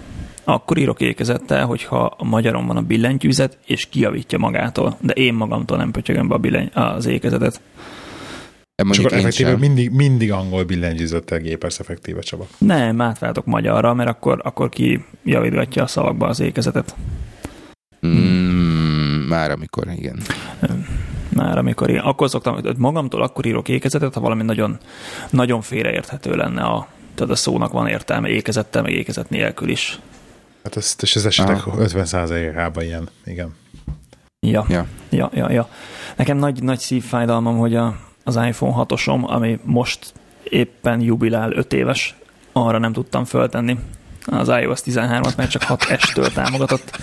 akkor 0.48 0.78
írok 0.78 1.00
ékezettel, 1.00 1.66
hogyha 1.66 2.04
a 2.04 2.24
magyaron 2.24 2.66
van 2.66 2.76
a 2.76 2.82
billentyűzet, 2.82 3.58
és 3.66 3.86
kiavítja 3.86 4.38
magától. 4.38 4.96
De 5.00 5.12
én 5.12 5.34
magamtól 5.34 5.76
nem 5.76 5.90
pötyögöm 5.90 6.28
be 6.28 6.34
a 6.34 6.38
billenty- 6.38 6.76
az 6.76 7.06
ékezetet. 7.06 7.60
És 8.90 8.98
akkor 8.98 9.12
effektíve 9.12 9.56
mindig, 9.56 9.90
mindig 9.90 10.32
angol 10.32 10.64
billentyűzettel 10.64 11.38
gépelsz 11.38 11.78
effektíve, 11.78 12.20
Csaba. 12.20 12.46
Nem, 12.58 13.00
átváltok 13.00 13.44
magyarra, 13.44 13.94
mert 13.94 14.08
akkor, 14.08 14.40
akkor 14.44 14.68
ki 14.68 15.04
javítgatja 15.24 15.82
a 15.82 15.86
szavakba 15.86 16.26
az 16.26 16.40
ékezetet. 16.40 16.94
Mm, 18.06 19.28
már 19.28 19.50
amikor, 19.50 19.86
igen. 19.96 20.18
Már 21.28 21.58
amikor 21.58 21.88
igen. 21.88 22.04
Akkor 22.04 22.28
szoktam, 22.28 22.54
hogy 22.54 22.76
magamtól 22.76 23.22
akkor 23.22 23.46
írok 23.46 23.68
ékezetet, 23.68 24.14
ha 24.14 24.20
valami 24.20 24.42
nagyon, 24.42 24.78
nagyon 25.30 25.60
félreérthető 25.60 26.34
lenne 26.34 26.62
a, 26.62 26.88
tehát 27.14 27.32
a 27.32 27.36
szónak 27.36 27.72
van 27.72 27.88
értelme 27.88 28.28
ékezettel, 28.28 28.82
meg 28.82 28.92
ékezet 28.92 29.30
nélkül 29.30 29.68
is. 29.68 29.98
Hát 30.68 30.76
ez, 30.76 30.96
és 31.00 31.16
az 31.16 31.26
esetek 31.26 31.66
Aha. 31.66 31.76
50%-ában 31.80 32.84
ilyen, 32.84 33.08
igen. 33.24 33.54
Ja, 34.40 34.64
ja, 34.68 34.86
ja, 35.10 35.30
ja. 35.34 35.50
ja. 35.52 35.68
Nekem 36.16 36.36
nagy, 36.36 36.62
nagy 36.62 36.78
szívfájdalmam, 36.78 37.58
hogy 37.58 37.74
a, 37.76 37.96
az 38.24 38.36
iPhone 38.36 38.86
6-osom, 38.88 39.24
ami 39.24 39.58
most 39.62 40.12
éppen 40.42 41.00
jubilál 41.00 41.52
5 41.52 41.72
éves, 41.72 42.16
arra 42.52 42.78
nem 42.78 42.92
tudtam 42.92 43.24
föltenni 43.24 43.78
az 44.24 44.48
iOS 44.48 44.80
13-at, 44.84 45.36
mert 45.36 45.50
csak 45.50 45.62
6S-től 45.68 46.32
támogatott. 46.32 46.98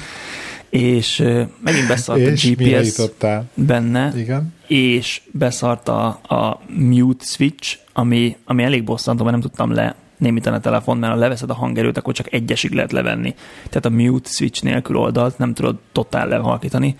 És 0.69 1.17
megint 1.59 1.87
beszart 1.87 2.19
és 2.19 2.45
a 2.45 2.49
GPS 2.49 3.01
benne, 3.53 4.13
Igen. 4.15 4.53
és 4.67 5.21
beszart 5.31 5.87
a, 5.87 6.05
a 6.23 6.61
mute 6.67 7.25
switch, 7.25 7.77
ami, 7.93 8.37
ami 8.45 8.63
elég 8.63 8.83
bosszantó, 8.83 9.23
mert 9.23 9.35
nem 9.35 9.49
tudtam 9.49 9.71
le 9.71 9.95
némítani 10.17 10.55
a 10.55 10.59
telefon, 10.59 10.97
mert 10.97 11.13
ha 11.13 11.19
leveszed 11.19 11.49
a 11.49 11.53
hangerőt, 11.53 11.97
akkor 11.97 12.13
csak 12.13 12.33
egyesig 12.33 12.71
lehet 12.71 12.91
levenni. 12.91 13.35
Tehát 13.69 13.85
a 13.85 13.89
mute 13.89 14.29
switch 14.29 14.63
nélkül 14.63 14.97
oldalt 14.97 15.37
nem 15.37 15.53
tudod 15.53 15.75
totál 15.91 16.27
lehalkítani. 16.27 16.95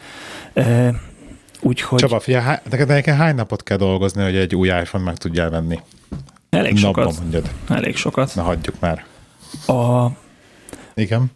úgyhogy... 1.62 2.00
Csaba, 2.00 2.20
fia, 2.20 2.62
neked 2.70 2.90
egyébként 2.90 3.18
hány 3.18 3.36
napot 3.36 3.64
kell 3.64 3.78
dolgozni, 3.78 4.24
hogy 4.24 4.36
egy 4.36 4.56
új 4.56 4.68
iPhone 4.68 5.04
meg 5.04 5.18
tudjál 5.18 5.50
venni? 5.50 5.80
Elég 6.50 6.74
Napban 6.74 7.04
sokat. 7.04 7.20
Mondjad. 7.20 7.50
Elég 7.70 7.96
sokat. 7.96 8.36
Na 8.36 8.42
hagyjuk 8.42 8.76
már. 8.80 9.06
A... 9.68 10.08
Igen. 10.94 11.32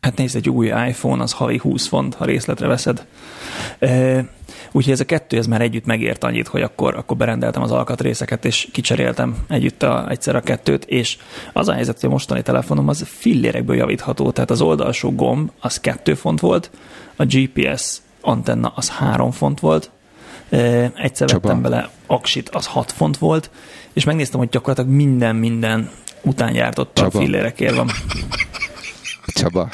Hát 0.00 0.16
nézd, 0.16 0.36
egy 0.36 0.48
új 0.48 0.66
iPhone 0.66 1.22
az 1.22 1.32
havi 1.32 1.58
20 1.58 1.86
font, 1.86 2.14
ha 2.14 2.24
részletre 2.24 2.66
veszed. 2.66 3.06
E, 3.78 4.24
úgyhogy 4.72 4.92
ez 4.92 5.00
a 5.00 5.04
kettő, 5.04 5.36
ez 5.36 5.46
már 5.46 5.60
együtt 5.60 5.84
megért 5.84 6.24
annyit, 6.24 6.48
hogy 6.48 6.62
akkor, 6.62 6.96
akkor 6.96 7.16
berendeltem 7.16 7.62
az 7.62 7.72
alkatrészeket, 7.72 8.44
és 8.44 8.68
kicseréltem 8.72 9.36
együtt 9.48 9.82
a, 9.82 10.10
egyszer 10.10 10.36
a 10.36 10.40
kettőt, 10.40 10.84
és 10.84 11.18
az 11.52 11.68
a 11.68 11.72
helyzet, 11.72 12.00
hogy 12.00 12.08
a 12.08 12.12
mostani 12.12 12.42
telefonom 12.42 12.88
az 12.88 13.04
fillérekből 13.08 13.76
javítható, 13.76 14.30
tehát 14.30 14.50
az 14.50 14.60
oldalsó 14.60 15.14
gomb 15.14 15.50
az 15.60 15.80
2 15.80 16.14
font 16.14 16.40
volt, 16.40 16.70
a 17.16 17.24
GPS 17.24 17.96
antenna 18.20 18.72
az 18.76 18.88
3 18.88 19.30
font 19.30 19.60
volt, 19.60 19.90
egyszer 20.94 21.28
Csaba. 21.28 21.40
vettem 21.40 21.62
bele 21.62 21.90
aksit, 22.06 22.48
az 22.48 22.66
6 22.66 22.92
font 22.92 23.18
volt, 23.18 23.50
és 23.92 24.04
megnéztem, 24.04 24.38
hogy 24.38 24.48
gyakorlatilag 24.48 24.96
minden, 24.96 25.36
minden 25.36 25.90
utánjártottal 26.22 27.10
fillérekért 27.10 27.76
van. 27.76 27.90
Csaba, 29.26 29.70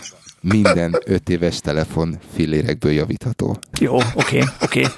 minden 0.48 0.96
öt 1.04 1.28
éves 1.28 1.61
telefon 1.61 2.18
fillérekből 2.35 2.92
javítható. 2.92 3.59
Jó, 3.80 3.94
oké, 3.94 4.12
okay, 4.14 4.42
oké. 4.61 4.80
Okay. 4.80 4.92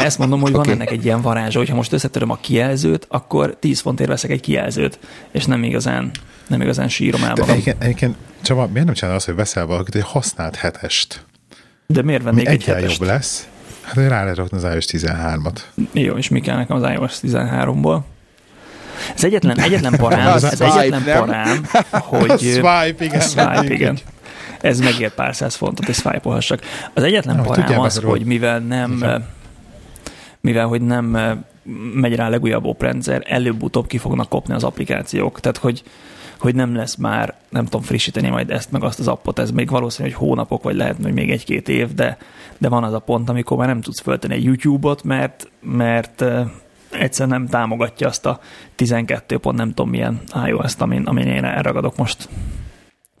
Ezt 0.00 0.18
mondom, 0.18 0.40
hogy 0.40 0.54
okay. 0.54 0.64
van 0.64 0.74
ennek 0.74 0.90
egy 0.90 1.04
ilyen 1.04 1.20
varázsa, 1.20 1.58
hogyha 1.58 1.74
most 1.74 1.92
összetöröm 1.92 2.30
a 2.30 2.36
kijelzőt, 2.36 3.06
akkor 3.08 3.56
10 3.60 3.80
fontért 3.80 4.08
veszek 4.08 4.30
egy 4.30 4.40
kijelzőt, 4.40 4.98
és 5.30 5.44
nem 5.44 5.62
igazán, 5.62 6.10
nem 6.48 6.60
igazán 6.60 6.88
sírom 6.88 7.22
el 7.22 7.28
magam. 7.28 7.48
Egyébként, 7.48 7.82
egyébként 7.82 8.16
Csaba, 8.42 8.66
miért 8.66 8.86
nem 8.86 8.94
csinálod 8.94 9.16
azt, 9.16 9.26
hogy 9.26 9.34
veszel 9.34 9.66
valakit 9.66 9.94
egy 9.94 10.02
használt 10.02 10.56
hetest? 10.56 11.24
De 11.86 12.02
miért 12.02 12.22
vennék 12.22 12.48
egy 12.48 12.64
hetest? 12.64 12.98
jobb 12.98 13.08
lesz. 13.08 13.48
Hát 13.82 13.94
rá 13.94 14.20
lehet 14.20 14.36
rakni 14.36 14.56
az 14.56 14.64
iOS 14.64 14.84
13-at. 14.88 15.58
Jó, 15.92 16.14
és 16.14 16.28
mi 16.28 16.40
kell 16.40 16.56
nekem 16.56 16.76
az 16.76 16.90
iOS 16.90 17.18
13-ból? 17.22 18.00
Ez 19.14 19.24
egyetlen, 19.24 19.60
egyetlen 19.60 19.96
parám, 19.96 20.34
ez 20.34 20.60
egyetlen 20.60 21.04
parám, 21.04 21.66
hogy... 21.90 22.30
A 22.30 22.38
swipe, 22.56 23.04
igen. 23.04 23.20
A 23.20 23.22
swipe, 23.22 23.74
igen 23.74 23.98
ez 24.64 24.80
megér 24.80 25.10
pár 25.10 25.34
száz 25.34 25.54
fontot, 25.54 25.88
és 25.88 25.96
swipe 25.96 26.28
Az 26.94 27.02
egyetlen 27.02 27.36
no, 27.36 27.42
parám 27.42 27.80
az, 27.80 27.98
hogy 27.98 28.24
mivel 28.24 28.58
nem, 28.58 28.92
Igen. 28.92 29.26
mivel 30.40 30.66
hogy 30.66 30.82
nem 30.82 31.18
megy 31.94 32.14
rá 32.14 32.26
a 32.26 32.30
legújabb 32.30 32.64
oprendszer, 32.64 33.22
előbb-utóbb 33.26 33.86
ki 33.86 33.98
fognak 33.98 34.28
kopni 34.28 34.54
az 34.54 34.64
applikációk. 34.64 35.40
Tehát, 35.40 35.56
hogy, 35.56 35.82
hogy 36.38 36.54
nem 36.54 36.74
lesz 36.74 36.96
már, 36.96 37.34
nem 37.48 37.64
tudom 37.64 37.82
frissíteni 37.82 38.28
majd 38.28 38.50
ezt 38.50 38.70
meg 38.70 38.82
azt 38.82 38.98
az 38.98 39.08
appot, 39.08 39.38
ez 39.38 39.50
még 39.50 39.70
valószínű, 39.70 40.08
hogy 40.08 40.18
hónapok, 40.18 40.62
vagy 40.62 40.76
lehet, 40.76 40.96
hogy 41.02 41.12
még 41.12 41.30
egy-két 41.30 41.68
év, 41.68 41.94
de, 41.94 42.18
de 42.58 42.68
van 42.68 42.84
az 42.84 42.92
a 42.92 42.98
pont, 42.98 43.28
amikor 43.28 43.56
már 43.56 43.66
nem 43.66 43.80
tudsz 43.80 44.00
föltenni 44.00 44.34
egy 44.34 44.44
YouTube-ot, 44.44 45.02
mert, 45.02 45.50
mert 45.60 46.24
egyszerűen 46.90 47.38
nem 47.38 47.48
támogatja 47.48 48.08
azt 48.08 48.26
a 48.26 48.40
12 48.74 49.38
pont 49.38 49.56
nem 49.56 49.68
tudom 49.68 49.90
milyen 49.90 50.20
iOS-t, 50.46 50.80
amin, 50.80 51.04
amin 51.04 51.26
én 51.26 51.44
elragadok 51.44 51.96
most. 51.96 52.28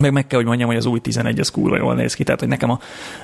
Meg 0.04 0.12
meg 0.12 0.26
kell, 0.26 0.38
hogy 0.38 0.48
mondjam, 0.48 0.68
hogy 0.68 0.76
az 0.76 0.86
új 0.86 0.98
11 0.98 1.40
az 1.40 1.50
kurva 1.50 1.76
jól 1.76 1.94
néz 1.94 2.14
ki, 2.14 2.24
tehát 2.24 2.40
hogy 2.40 2.48
nekem 2.48 2.70
a, 2.70 2.78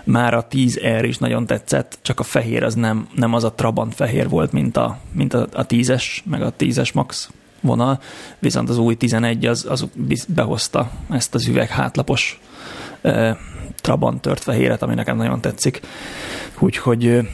már 0.05 0.35
a 0.35 0.47
10R 0.47 1.05
is 1.07 1.19
nagyon 1.19 1.47
tetszett, 1.47 1.99
csak 2.03 2.21
a 2.21 2.23
fehér 2.23 2.63
az 2.63 2.75
nem, 2.75 3.09
nem 3.15 3.35
az 3.35 3.45
a 3.45 3.53
Trabant 3.53 3.95
fehér 3.95 4.29
volt, 4.29 4.53
mint 4.53 4.77
a, 4.77 4.99
mint 5.13 5.35
a, 5.35 5.47
a 5.53 5.67
10-es, 5.67 6.05
meg 6.25 6.43
a 6.43 6.53
10-es 6.59 6.95
Max 6.95 7.31
vonal, 7.61 8.01
viszont 8.39 8.69
az 8.69 8.79
új 8.79 8.95
11 8.95 9.47
az, 9.47 9.67
az 9.69 9.89
behozta 10.29 10.91
ezt 11.11 11.35
az 11.35 11.47
üveg 11.47 11.69
hátlapos 11.69 12.41
eh, 13.01 13.37
Trabant 13.81 14.21
tört 14.21 14.43
fehéret, 14.43 14.83
ami 14.83 14.95
nekem 14.95 15.17
nagyon 15.17 15.41
tetszik. 15.41 15.81
Úgyhogy, 16.59 17.29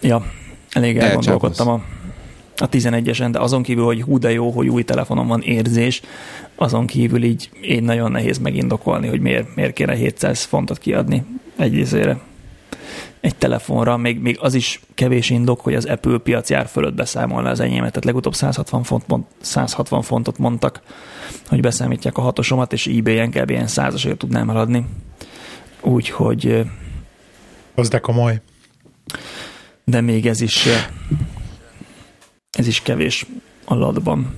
ja, 0.00 0.24
elég 0.70 0.98
elgondolkodtam 0.98 1.68
a, 1.68 1.82
a 2.56 2.68
11-esen, 2.68 3.28
de 3.30 3.38
azon 3.38 3.62
kívül, 3.62 3.84
hogy 3.84 4.02
hú 4.02 4.18
de 4.18 4.32
jó, 4.32 4.50
hogy 4.50 4.68
új 4.68 4.82
telefonom 4.82 5.26
van 5.26 5.40
érzés, 5.40 6.00
azon 6.54 6.86
kívül 6.86 7.22
így 7.24 7.50
én 7.60 7.82
nagyon 7.82 8.10
nehéz 8.10 8.38
megindokolni, 8.38 9.08
hogy 9.08 9.20
miért, 9.20 9.54
miért 9.54 9.72
kéne 9.72 9.94
700 9.94 10.42
fontot 10.42 10.78
kiadni 10.78 11.24
egy 11.56 11.74
izére 11.74 12.20
egy 13.22 13.36
telefonra, 13.36 13.96
még, 13.96 14.20
még 14.20 14.38
az 14.40 14.54
is 14.54 14.80
kevés 14.94 15.30
indok, 15.30 15.60
hogy 15.60 15.74
az 15.74 15.84
Apple 15.84 16.18
piacjár 16.18 16.66
fölött 16.66 16.94
beszámolna 16.94 17.50
az 17.50 17.60
enyémet, 17.60 17.88
tehát 17.88 18.04
legutóbb 18.04 18.34
160, 18.34 18.82
font, 18.82 19.04
160 19.40 20.02
fontot 20.02 20.38
mondtak, 20.38 20.80
hogy 21.48 21.60
beszámítják 21.60 22.18
a 22.18 22.20
hatosomat, 22.20 22.72
és 22.72 22.86
eBay-en 22.86 23.30
kb. 23.30 23.50
ilyen 23.50 23.66
százasért 23.66 24.16
tudnám 24.16 24.50
eladni. 24.50 24.86
Úgyhogy... 25.80 26.64
Az 27.74 27.88
de 27.88 27.98
komoly. 27.98 28.40
De 29.84 30.00
még 30.00 30.26
ez 30.26 30.40
is 30.40 30.68
ez 32.58 32.66
is 32.66 32.80
kevés 32.80 33.26
a 33.64 33.74
ladban. 33.74 34.34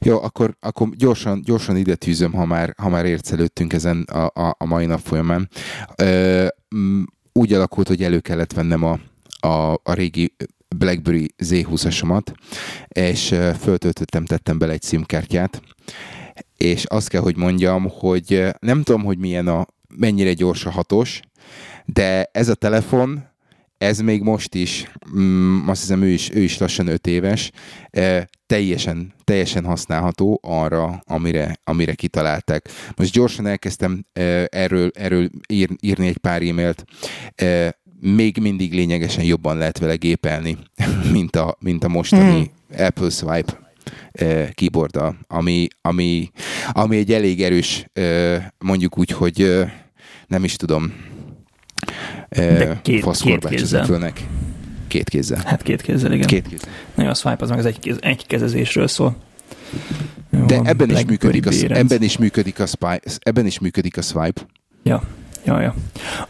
Jó, 0.00 0.22
akkor, 0.22 0.56
akkor 0.60 0.88
gyorsan, 0.88 1.42
gyorsan 1.42 1.76
ide 1.76 1.94
tűzöm, 1.94 2.32
ha 2.32 2.44
már, 2.44 2.74
ha 2.76 2.88
már 2.88 3.04
ércelődtünk 3.04 3.72
ezen 3.72 4.02
a, 4.02 4.24
a, 4.24 4.56
a 4.58 4.64
mai 4.64 4.86
nap 4.86 5.00
folyamán. 5.00 5.48
Ö, 5.96 6.46
úgy 7.32 7.52
alakult, 7.52 7.88
hogy 7.88 8.02
elő 8.02 8.20
kellett 8.20 8.52
vennem 8.52 8.82
a, 8.82 8.98
a, 9.46 9.72
a 9.82 9.92
régi 9.92 10.34
BlackBerry 10.76 11.34
Z20-asomat, 11.44 12.32
és 12.88 13.34
föltöltöttem, 13.60 14.24
tettem 14.24 14.58
bele 14.58 14.72
egy 14.72 14.82
SIM-kártyát, 14.82 15.62
és 16.56 16.84
azt 16.84 17.08
kell, 17.08 17.20
hogy 17.20 17.36
mondjam, 17.36 17.88
hogy 17.88 18.44
nem 18.58 18.82
tudom, 18.82 19.04
hogy 19.04 19.18
milyen 19.18 19.48
a, 19.48 19.66
mennyire 19.96 20.32
gyors 20.32 20.66
a 20.66 20.70
hatos, 20.70 21.20
de 21.84 22.28
ez 22.32 22.48
a 22.48 22.54
telefon 22.54 23.24
ez 23.84 24.00
még 24.00 24.22
most 24.22 24.54
is, 24.54 24.90
mm, 25.16 25.68
azt 25.68 25.80
hiszem 25.80 26.02
ő 26.02 26.08
is, 26.08 26.30
ő 26.30 26.40
is 26.40 26.58
lassan 26.58 26.86
5 26.86 27.06
éves, 27.06 27.50
e, 27.90 28.28
teljesen, 28.46 29.12
teljesen 29.24 29.64
használható 29.64 30.40
arra, 30.42 31.02
amire, 31.06 31.56
amire 31.64 31.94
kitalálták. 31.94 32.68
Most 32.96 33.12
gyorsan 33.12 33.46
elkezdtem 33.46 34.04
e, 34.12 34.46
erről, 34.50 34.90
erről 34.94 35.30
ír, 35.48 35.68
írni 35.80 36.06
egy 36.06 36.18
pár 36.18 36.42
e-mailt. 36.42 36.84
E, 37.34 37.78
még 38.00 38.38
mindig 38.38 38.72
lényegesen 38.72 39.24
jobban 39.24 39.58
lehet 39.58 39.78
vele 39.78 39.94
gépelni, 39.94 40.56
mint 41.12 41.36
a, 41.36 41.56
mint 41.60 41.84
a 41.84 41.88
mostani 41.88 42.40
mm. 42.40 42.84
Apple 42.84 43.10
Swipe 43.10 43.62
keyboard 44.54 45.00
ami, 45.26 45.66
ami, 45.80 46.30
ami 46.72 46.96
egy 46.96 47.12
elég 47.12 47.42
erős, 47.42 47.86
mondjuk 48.58 48.98
úgy, 48.98 49.10
hogy 49.10 49.64
nem 50.26 50.44
is 50.44 50.56
tudom, 50.56 50.92
De 52.28 52.80
két, 52.82 53.04
két 53.20 53.48
kézzel. 53.48 53.84
Fölnek. 53.84 54.26
Két 54.88 55.08
kézzel. 55.08 55.42
Hát 55.44 55.62
két 55.62 55.82
kézzel, 55.82 56.12
igen. 56.12 56.26
Két 56.26 56.48
kézzel. 56.48 56.70
Na, 56.94 57.08
a 57.08 57.14
swipe 57.14 57.42
az 57.42 57.48
meg 57.48 57.58
az 57.58 57.66
egy, 57.66 57.96
egy 58.00 58.26
kezezésről 58.26 58.88
szól. 58.88 59.16
De 60.46 60.60
ebben 60.64 60.90
is, 60.90 61.04
működik 61.04 61.46
a, 61.46 61.50
ebben 61.68 62.02
is 62.02 62.18
működik 62.18 62.60
a 62.60 62.66
swipe. 62.66 63.00
Ebben 63.18 63.46
is 63.46 63.58
működik 63.58 63.96
a 63.96 64.02
swipe. 64.02 64.40
Ja, 64.82 65.02
ja, 65.44 65.60
ja. 65.60 65.74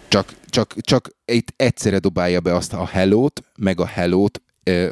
Csak, 0.09 0.35
csak, 0.49 0.75
csak 0.81 1.11
itt 1.25 1.53
egyszerre 1.57 1.99
dobálja 1.99 2.41
be 2.41 2.55
azt 2.55 2.73
a 2.73 2.87
hello-t, 2.87 3.43
meg 3.59 3.81
a 3.81 3.87
hello-t 3.87 4.43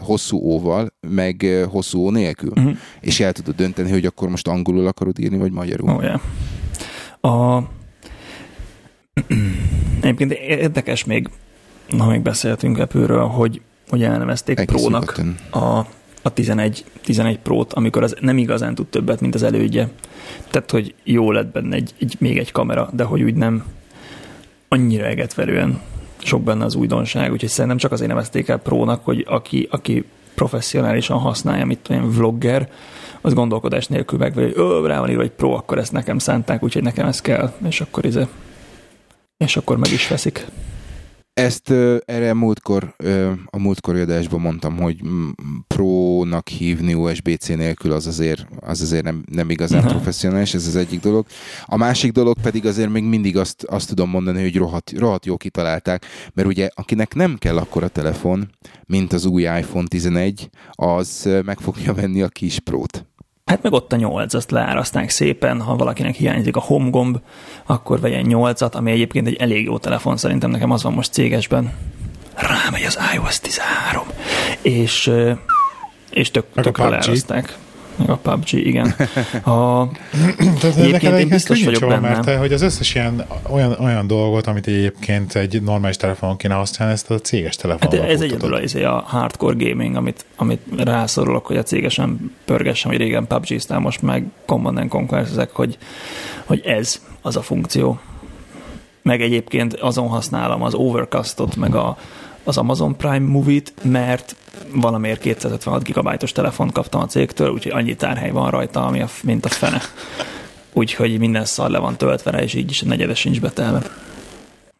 hosszú 0.01 0.37
óval, 0.37 0.95
meg 1.01 1.47
hosszú 1.69 1.99
ó 1.99 2.11
nélkül. 2.11 2.51
Uh-huh. 2.51 2.77
És 3.01 3.21
el 3.21 3.33
tudod 3.33 3.55
dönteni, 3.55 3.91
hogy 3.91 4.07
akkor 4.07 4.29
most 4.29 4.49
angolul 4.49 4.87
akarod 4.87 5.19
írni, 5.19 5.39
vagy 5.39 5.53
magyarul. 5.53 5.91
Oh, 5.91 6.03
yeah. 6.03 6.21
A... 7.21 7.63
Egyébként 10.03 10.33
érdekes 10.33 11.05
még, 11.05 11.29
ha 11.99 12.07
még 12.07 12.21
beszéltünk 12.21 12.79
Apple-ről, 12.79 13.27
hogy, 13.27 13.61
hogy 13.89 14.03
elnevezték 14.03 14.65
Pro-nak 14.65 15.21
a, 15.51 15.79
a 16.23 16.33
11, 16.33 16.85
11 17.05 17.39
Pro-t, 17.39 17.73
amikor 17.73 18.03
az 18.03 18.17
nem 18.21 18.39
igazán 18.39 18.75
tud 18.75 18.87
többet, 18.87 19.21
mint 19.21 19.35
az 19.35 19.43
elődje. 19.43 19.89
Tehát, 20.51 20.71
hogy 20.71 20.95
jó 21.05 21.31
lett 21.31 21.53
benne 21.53 21.77
egy, 21.77 21.95
egy, 21.99 22.17
még 22.19 22.39
egy 22.39 22.53
kamera, 22.53 22.91
de 22.93 23.05
hogy 23.05 23.23
úgy 23.23 23.35
nem 23.35 23.65
annyira 24.69 25.05
egetverően 25.05 25.81
sok 26.19 26.43
benne 26.43 26.65
az 26.65 26.75
újdonság, 26.75 27.33
úgyhogy 27.33 27.49
szerintem 27.49 27.77
csak 27.77 27.93
azért 27.93 28.09
nevezték 28.09 28.49
el 28.49 28.59
prónak, 28.59 29.05
hogy 29.05 29.25
aki, 29.29 29.69
aki 29.71 30.05
professzionálisan 30.35 31.19
használja, 31.19 31.67
mint 31.67 31.89
olyan 31.91 32.11
vlogger, 32.11 32.69
az 33.21 33.35
gondolkodás 33.35 33.87
nélkül 33.87 34.19
meg, 34.19 34.35
hogy 34.35 34.55
rá 34.85 34.99
van 34.99 35.09
írva, 35.09 35.21
hogy 35.21 35.31
pro, 35.31 35.53
akkor 35.53 35.79
ezt 35.79 35.93
nekem 35.93 36.19
szánták, 36.19 36.63
úgyhogy 36.63 36.83
nekem 36.83 37.07
ez 37.07 37.21
kell, 37.21 37.53
és 37.69 37.81
akkor 37.81 38.05
izé, 38.05 38.27
és 39.37 39.57
akkor 39.57 39.77
meg 39.77 39.93
is 39.93 40.09
veszik. 40.09 40.47
Ezt 41.35 41.71
uh, 41.71 41.97
erre 42.05 42.35
múltkor, 42.35 42.95
uh, 43.05 43.33
a 43.47 43.59
múltkor 43.59 43.97
adásban 43.97 44.41
mondtam, 44.41 44.77
hogy 44.77 45.01
prónak 45.67 46.49
hívni 46.49 46.95
USB-C 46.95 47.49
nélkül 47.49 47.93
az 47.93 48.07
azért, 48.07 48.47
az 48.61 48.81
azért 48.81 49.05
nem, 49.05 49.25
nem 49.31 49.51
igazán 49.51 49.79
uh-huh. 49.79 49.95
professzionális, 49.95 50.55
ez 50.55 50.67
az 50.67 50.77
egyik 50.77 51.01
dolog. 51.01 51.27
A 51.65 51.77
másik 51.77 52.13
dolog 52.13 52.37
pedig 52.43 52.67
azért 52.67 52.91
még 52.91 53.05
mindig 53.05 53.37
azt, 53.37 53.65
azt 53.65 53.89
tudom 53.89 54.11
mondani, 54.11 54.43
hogy 54.43 54.57
rohadt, 54.57 54.93
rohadt 54.99 55.27
jó 55.27 55.37
kitalálták, 55.37 56.07
mert 56.35 56.49
ugye 56.49 56.69
akinek 56.75 57.15
nem 57.15 57.37
kell 57.39 57.57
akkor 57.57 57.83
a 57.83 57.89
telefon, 57.89 58.51
mint 58.87 59.13
az 59.13 59.25
új 59.25 59.43
iPhone 59.43 59.87
11, 59.87 60.51
az 60.71 61.29
meg 61.45 61.61
fogja 61.61 61.95
venni 61.95 62.23
a 62.23 62.29
kis 62.29 62.59
prót. 62.59 63.07
Hát 63.45 63.63
meg 63.63 63.73
ott 63.73 63.93
a 63.93 63.97
8, 63.97 64.35
azt 64.35 64.51
leárasztánk 64.51 65.11
szépen, 65.11 65.61
ha 65.61 65.77
valakinek 65.77 66.15
hiányzik 66.15 66.57
a 66.57 66.61
home 66.61 66.91
gomb, 66.91 67.21
akkor 67.67 68.01
vegyen 68.01 68.25
8-at, 68.29 68.73
ami 68.73 68.91
egyébként 68.91 69.27
egy 69.27 69.37
elég 69.37 69.65
jó 69.65 69.79
telefon, 69.79 70.17
szerintem 70.17 70.51
nekem 70.51 70.71
az 70.71 70.83
van 70.83 70.93
most 70.93 71.13
cégesben. 71.13 71.73
Rámegy 72.35 72.85
az 72.85 72.99
iOS 73.15 73.41
13. 73.41 74.07
És, 74.61 75.13
és 76.11 76.31
tök, 76.31 76.45
tökre 76.55 76.89
leáraszták. 76.89 77.59
Meg 77.97 78.11
a 78.11 78.17
PUBG, 78.17 78.53
igen. 78.53 78.87
A, 79.45 79.89
Tehát 80.61 80.77
egyébként 80.77 81.19
én 81.19 81.29
biztos 81.29 81.65
vagyok 81.65 81.81
benne. 81.81 82.09
Mert 82.09 82.25
te, 82.25 82.37
hogy 82.37 82.53
az 82.53 82.63
összes 82.63 82.95
ilyen 82.95 83.25
olyan, 83.51 83.73
olyan 83.81 84.07
dolgot, 84.07 84.47
amit 84.47 84.67
egyébként 84.67 85.35
egy 85.35 85.63
normális 85.63 85.97
telefonon 85.97 86.37
kéne 86.37 86.55
használni, 86.55 86.95
ezt 86.95 87.11
a 87.11 87.19
céges 87.19 87.57
telefonon 87.57 88.01
hát 88.01 88.11
Ez 88.11 88.21
egyedül 88.21 88.55
az 88.55 88.75
a 88.75 89.05
hardcore 89.07 89.69
gaming, 89.69 89.97
amit, 89.97 90.25
amit 90.37 90.61
rászorulok, 90.77 91.47
hogy 91.47 91.57
a 91.57 91.63
cégesen 91.63 92.35
pörgessem, 92.45 92.91
hogy 92.91 93.01
régen 93.01 93.27
PUBG-ztál, 93.27 93.79
most 93.79 94.03
meg 94.03 94.25
Command 94.47 94.89
Conquer 94.89 95.21
ezek, 95.21 95.51
hogy, 95.51 95.79
hogy 96.45 96.63
ez 96.65 97.01
az 97.23 97.37
a 97.37 97.43
funkció. 97.43 98.01
Meg 99.03 99.23
egyébként 99.23 99.75
azon 99.75 100.09
használom 100.09 100.63
az 100.63 100.75
Overcastot, 100.75 101.57
meg 101.57 101.75
a, 101.75 101.97
az 102.45 102.57
Amazon 102.57 102.97
Prime 102.97 103.29
Movie-t, 103.29 103.73
mert 103.83 104.37
valamiért 104.75 105.21
256 105.21 105.83
gigabájtos 105.83 106.33
telefont 106.33 106.73
kaptam 106.73 107.01
a 107.01 107.07
cégtől, 107.07 107.51
úgyhogy 107.51 107.73
annyi 107.73 107.95
tárhely 107.95 108.31
van 108.31 108.51
rajta, 108.51 108.87
ami 108.87 109.01
a, 109.01 109.09
mint 109.23 109.45
a 109.45 109.49
fene. 109.49 109.81
Úgyhogy 110.73 111.19
minden 111.19 111.45
szar 111.45 111.71
le 111.71 111.79
van 111.79 111.97
töltve 111.97 112.31
rá, 112.31 112.43
és 112.43 112.55
így 112.55 112.71
is 112.71 112.83
a 112.83 112.87
negyedes 112.87 113.19
sincs 113.19 113.41
betelve. 113.41 113.83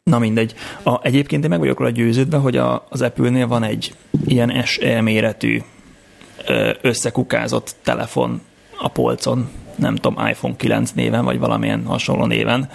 Na 0.03 0.19
mindegy. 0.19 0.53
A, 0.83 1.03
egyébként 1.03 1.43
én 1.43 1.49
meg 1.49 1.59
vagyok 1.59 1.79
róla 1.79 1.91
győződve, 1.91 2.37
hogy 2.37 2.57
a, 2.57 2.85
az 2.89 3.01
Apple-nél 3.01 3.47
van 3.47 3.63
egy 3.63 3.95
ilyen 4.25 4.63
SE 4.65 5.01
méretű 5.01 5.61
összekukázott 6.81 7.75
telefon 7.83 8.41
a 8.77 8.87
polcon, 8.87 9.49
nem 9.75 9.95
tudom, 9.95 10.27
iPhone 10.27 10.55
9 10.55 10.91
néven, 10.91 11.25
vagy 11.25 11.39
valamilyen 11.39 11.85
hasonló 11.85 12.25
néven, 12.25 12.69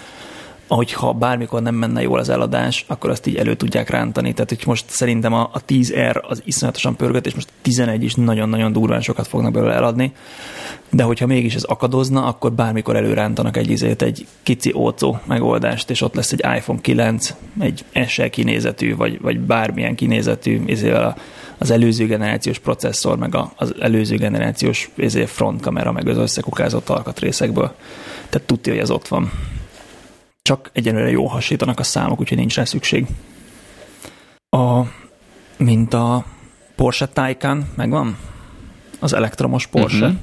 hogyha 0.75 1.13
bármikor 1.13 1.61
nem 1.61 1.75
menne 1.75 2.01
jól 2.01 2.19
az 2.19 2.29
eladás, 2.29 2.85
akkor 2.87 3.09
azt 3.09 3.27
így 3.27 3.35
elő 3.35 3.55
tudják 3.55 3.89
rántani. 3.89 4.33
Tehát, 4.33 4.49
hogy 4.49 4.63
most 4.65 4.85
szerintem 4.89 5.33
a, 5.33 5.49
a 5.53 5.63
10R 5.67 6.21
az 6.21 6.41
iszonyatosan 6.45 6.95
pörgött, 6.95 7.25
és 7.25 7.33
most 7.33 7.49
11 7.61 8.03
is 8.03 8.13
nagyon-nagyon 8.13 8.71
durván 8.71 9.01
sokat 9.01 9.27
fognak 9.27 9.51
belőle 9.51 9.73
eladni. 9.73 10.13
De 10.89 11.03
hogyha 11.03 11.25
mégis 11.25 11.55
ez 11.55 11.63
akadozna, 11.63 12.25
akkor 12.25 12.53
bármikor 12.53 12.95
előrántanak 12.95 13.57
egy 13.57 13.69
izét, 13.69 14.01
egy 14.01 14.27
kici 14.43 14.73
ócó 14.75 15.19
megoldást, 15.25 15.89
és 15.89 16.01
ott 16.01 16.15
lesz 16.15 16.31
egy 16.31 16.43
iPhone 16.57 16.79
9, 16.81 17.35
egy 17.59 17.85
SE 18.07 18.29
kinézetű, 18.29 18.95
vagy, 18.95 19.21
vagy 19.21 19.39
bármilyen 19.39 19.95
kinézetű, 19.95 20.61
izével 20.65 21.17
az 21.57 21.71
előző 21.71 22.05
generációs 22.05 22.59
processzor, 22.59 23.17
meg 23.17 23.37
az 23.55 23.73
előző 23.79 24.15
generációs 24.15 24.89
izé 24.95 25.25
frontkamera, 25.25 25.91
meg 25.91 26.07
az 26.07 26.17
összekukázott 26.17 26.89
alkatrészekből. 26.89 27.73
Tehát 28.29 28.47
tudja, 28.47 28.73
hogy 28.73 28.81
ez 28.81 28.91
ott 28.91 29.07
van 29.07 29.31
csak 30.41 30.69
egyenlőre 30.73 31.09
jó 31.09 31.25
hasítanak 31.25 31.79
a 31.79 31.83
számok, 31.83 32.19
úgyhogy 32.19 32.37
nincs 32.37 32.55
rá 32.55 32.63
szükség. 32.63 33.05
A, 34.49 34.81
mint 35.57 35.93
a 35.93 36.25
Porsche 36.75 37.05
Taycan, 37.05 37.69
megvan? 37.75 38.17
Az 38.99 39.13
elektromos 39.13 39.67
Porsche, 39.67 40.05
uh-huh. 40.05 40.19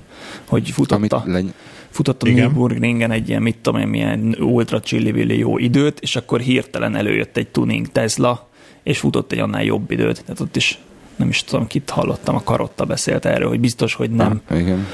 hogy 0.47 0.71
futott 0.71 1.12
a, 1.12 1.23
legy- 1.27 1.55
futott 1.91 2.23
a 2.23 2.29
Nürburgringen 2.29 3.11
egy 3.11 3.29
ilyen, 3.29 3.43
mit 3.43 3.59
tudom 3.59 3.81
én, 3.81 3.89
milyen 3.89 4.37
ultra 4.41 4.81
chilli 4.81 5.39
jó 5.39 5.59
időt, 5.59 6.01
és 6.01 6.17
akkor 6.17 6.41
hirtelen 6.41 6.97
előjött 6.97 7.37
egy 7.37 7.49
tuning 7.49 7.89
Tesla, 7.89 8.49
és 8.83 8.99
futott 8.99 9.33
egy 9.33 9.39
annál 9.39 9.64
jobb 9.64 9.91
időt. 9.91 10.23
Tehát 10.25 10.41
ott 10.41 10.57
is 10.57 10.79
nem 11.17 11.29
is 11.29 11.45
tudom, 11.45 11.67
kit 11.67 11.91
hallottam, 11.91 12.35
a 12.35 12.43
Karotta 12.43 12.85
beszélt 12.85 13.25
erről, 13.25 13.49
hogy 13.49 13.61
biztos, 13.61 13.95
hogy 13.95 14.11
nem. 14.11 14.41
Ah, 14.49 14.59
igen 14.59 14.87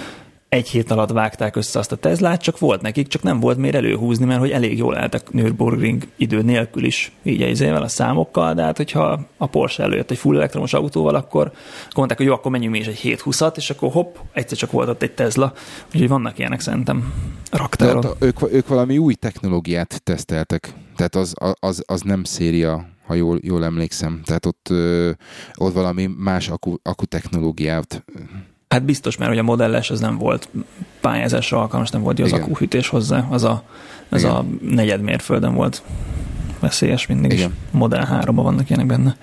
egy 0.52 0.68
hét 0.68 0.90
alatt 0.90 1.10
vágták 1.10 1.56
össze 1.56 1.78
azt 1.78 1.92
a 1.92 1.96
Teslát, 1.96 2.42
csak 2.42 2.58
volt 2.58 2.82
nekik, 2.82 3.08
csak 3.08 3.22
nem 3.22 3.40
volt 3.40 3.58
miért 3.58 3.74
előhúzni, 3.76 4.24
mert 4.24 4.40
hogy 4.40 4.50
elég 4.50 4.78
jól 4.78 4.96
álltak 4.96 5.32
Nürburgring 5.32 6.02
idő 6.16 6.42
nélkül 6.42 6.84
is, 6.84 7.12
így 7.22 7.62
a 7.62 7.82
a 7.82 7.88
számokkal, 7.88 8.54
de 8.54 8.62
hát 8.62 8.76
hogyha 8.76 9.20
a 9.36 9.46
Porsche 9.46 9.82
előjött 9.82 10.10
egy 10.10 10.18
full 10.18 10.36
elektromos 10.36 10.72
autóval, 10.72 11.14
akkor 11.14 11.52
mondták, 11.94 12.18
hogy 12.18 12.26
jó, 12.26 12.32
akkor 12.32 12.50
menjünk 12.50 12.74
mi 12.74 12.80
is 12.80 12.86
egy 12.86 13.00
720-at, 13.02 13.56
és 13.56 13.70
akkor 13.70 13.90
hopp, 13.90 14.16
egyszer 14.32 14.58
csak 14.58 14.70
volt 14.70 14.88
ott 14.88 15.02
egy 15.02 15.12
Tesla, 15.12 15.52
úgyhogy 15.86 16.08
vannak 16.08 16.38
ilyenek 16.38 16.60
szerintem 16.60 17.12
raktáron. 17.50 18.00
Tehát 18.00 18.16
ők, 18.20 18.52
ők 18.52 18.68
valami 18.68 18.98
új 18.98 19.14
technológiát 19.14 20.02
teszteltek, 20.02 20.72
tehát 20.96 21.14
az, 21.14 21.34
az, 21.60 21.82
az 21.86 22.00
nem 22.00 22.24
széria 22.24 22.86
ha 23.06 23.14
jól, 23.14 23.38
jól 23.42 23.64
emlékszem. 23.64 24.20
Tehát 24.24 24.46
ott, 24.46 24.68
ott 25.54 25.72
valami 25.74 26.08
más 26.16 26.48
akku, 26.48 26.74
akku 26.82 27.04
technológiát 27.04 28.04
Hát 28.72 28.82
biztos, 28.82 29.16
mert 29.16 29.30
hogy 29.30 29.38
a 29.38 29.42
modelles 29.42 29.90
az 29.90 30.00
nem 30.00 30.18
volt 30.18 30.48
pályázásra 31.00 31.60
alkalmas, 31.60 31.90
nem 31.90 32.02
volt 32.02 32.20
az 32.20 32.32
akúhűtés 32.32 32.88
hozzá, 32.88 33.26
az 33.30 33.44
a, 33.44 33.62
az 34.08 34.24
a 34.24 34.44
negyed 34.60 35.00
mérföldön 35.00 35.54
volt 35.54 35.82
veszélyes 36.60 37.06
mindig 37.06 37.32
Igen. 37.32 37.50
is. 37.50 37.56
Modell 37.70 38.04
3 38.04 38.34
vannak 38.34 38.68
ilyenek 38.70 38.86
benne. 38.86 39.16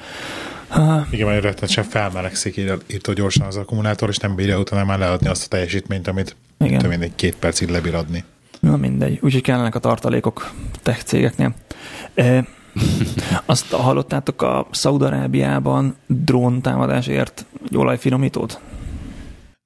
Ha. 0.68 1.06
Igen, 1.12 1.28
mert 1.28 1.42
rettenetesen 1.42 1.84
felmelegszik 1.84 2.58
írtó 2.88 3.14
gyorsan 3.14 3.48
az 3.48 3.56
akkumulátor, 3.56 4.10
és 4.10 4.18
nem 4.18 4.36
bírja 4.36 4.60
utána 4.60 4.86
már 4.86 5.00
leadni 5.00 5.28
azt 5.28 5.44
a 5.44 5.48
teljesítményt, 5.48 6.08
amit 6.08 6.36
Igen. 6.60 6.80
több 6.80 6.98
mint 6.98 7.16
két 7.16 7.36
percig 7.36 7.70
lebír 7.70 7.96
adni. 7.96 8.24
Na 8.60 8.78
mindegy, 8.78 9.20
úgyhogy 9.22 9.42
kellenek 9.42 9.76
a 9.76 9.80
tartalékok 9.80 10.52
tech 10.84 11.04
cégeknél. 11.04 11.54
E, 12.14 12.46
azt 13.46 13.72
hallottátok 13.72 14.42
a 14.42 14.68
Szaudarábiában 14.72 15.96
drón 16.08 16.62
támadásért 16.62 17.46
egy 17.70 17.78
olajfinomítót? 17.78 18.60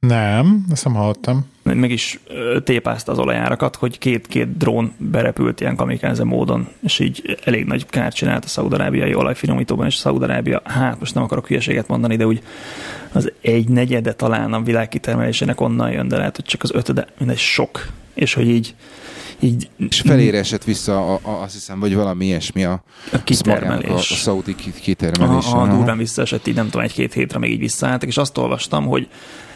Nem, 0.07 0.65
ezt 0.71 0.85
nem 0.85 0.93
hallottam. 0.93 1.45
Meg 1.63 1.91
is 1.91 2.19
tépázta 2.63 3.11
az 3.11 3.19
olajárakat, 3.19 3.75
hogy 3.75 3.97
két-két 3.97 4.57
drón 4.57 4.93
berepült 4.97 5.61
ilyen 5.61 5.75
kamikáze 5.75 6.23
módon, 6.23 6.67
és 6.81 6.99
így 6.99 7.37
elég 7.43 7.65
nagy 7.65 7.85
kárt 7.85 8.15
csinált 8.15 8.45
a 8.45 8.47
szaudarábiai 8.47 9.13
olajfinomítóban, 9.13 9.85
és 9.85 9.95
Szaudarábia, 9.95 10.61
hát 10.65 10.99
most 10.99 11.13
nem 11.13 11.23
akarok 11.23 11.47
hülyeséget 11.47 11.87
mondani, 11.87 12.15
de 12.15 12.25
úgy 12.25 12.43
az 13.11 13.31
egy 13.41 13.69
negyede 13.69 14.13
talán 14.13 14.53
a 14.53 14.61
világ 14.61 14.89
kitermelésének 14.89 15.61
onnan 15.61 15.91
jön, 15.91 16.07
de 16.07 16.17
lehet, 16.17 16.35
hogy 16.35 16.45
csak 16.45 16.63
az 16.63 16.71
ötöde, 16.73 17.07
mindegy 17.17 17.37
sok. 17.37 17.87
És 18.13 18.33
hogy 18.33 18.47
így 18.47 18.75
így, 19.39 19.69
és 19.77 20.01
felére 20.01 20.37
esett 20.37 20.63
vissza, 20.63 21.13
a, 21.13 21.19
a, 21.21 21.41
azt 21.41 21.53
hiszem, 21.53 21.79
vagy 21.79 21.95
valami 21.95 22.25
ilyesmi 22.25 22.63
a, 22.63 22.83
a 23.11 23.23
kitermelés. 23.23 23.89
A, 23.89 23.95
a 23.95 24.17
szaudi 24.17 24.55
kitermelés. 24.81 25.45
A, 25.45 25.61
a 25.61 25.67
durván 25.67 25.97
visszaesett, 25.97 26.47
így 26.47 26.55
nem 26.55 26.65
tudom, 26.65 26.81
egy-két 26.81 27.13
hétre 27.13 27.39
még 27.39 27.51
így 27.51 27.59
visszaálltak, 27.59 28.09
és 28.09 28.17
azt 28.17 28.37
olvastam, 28.37 28.85
hogy 28.85 29.07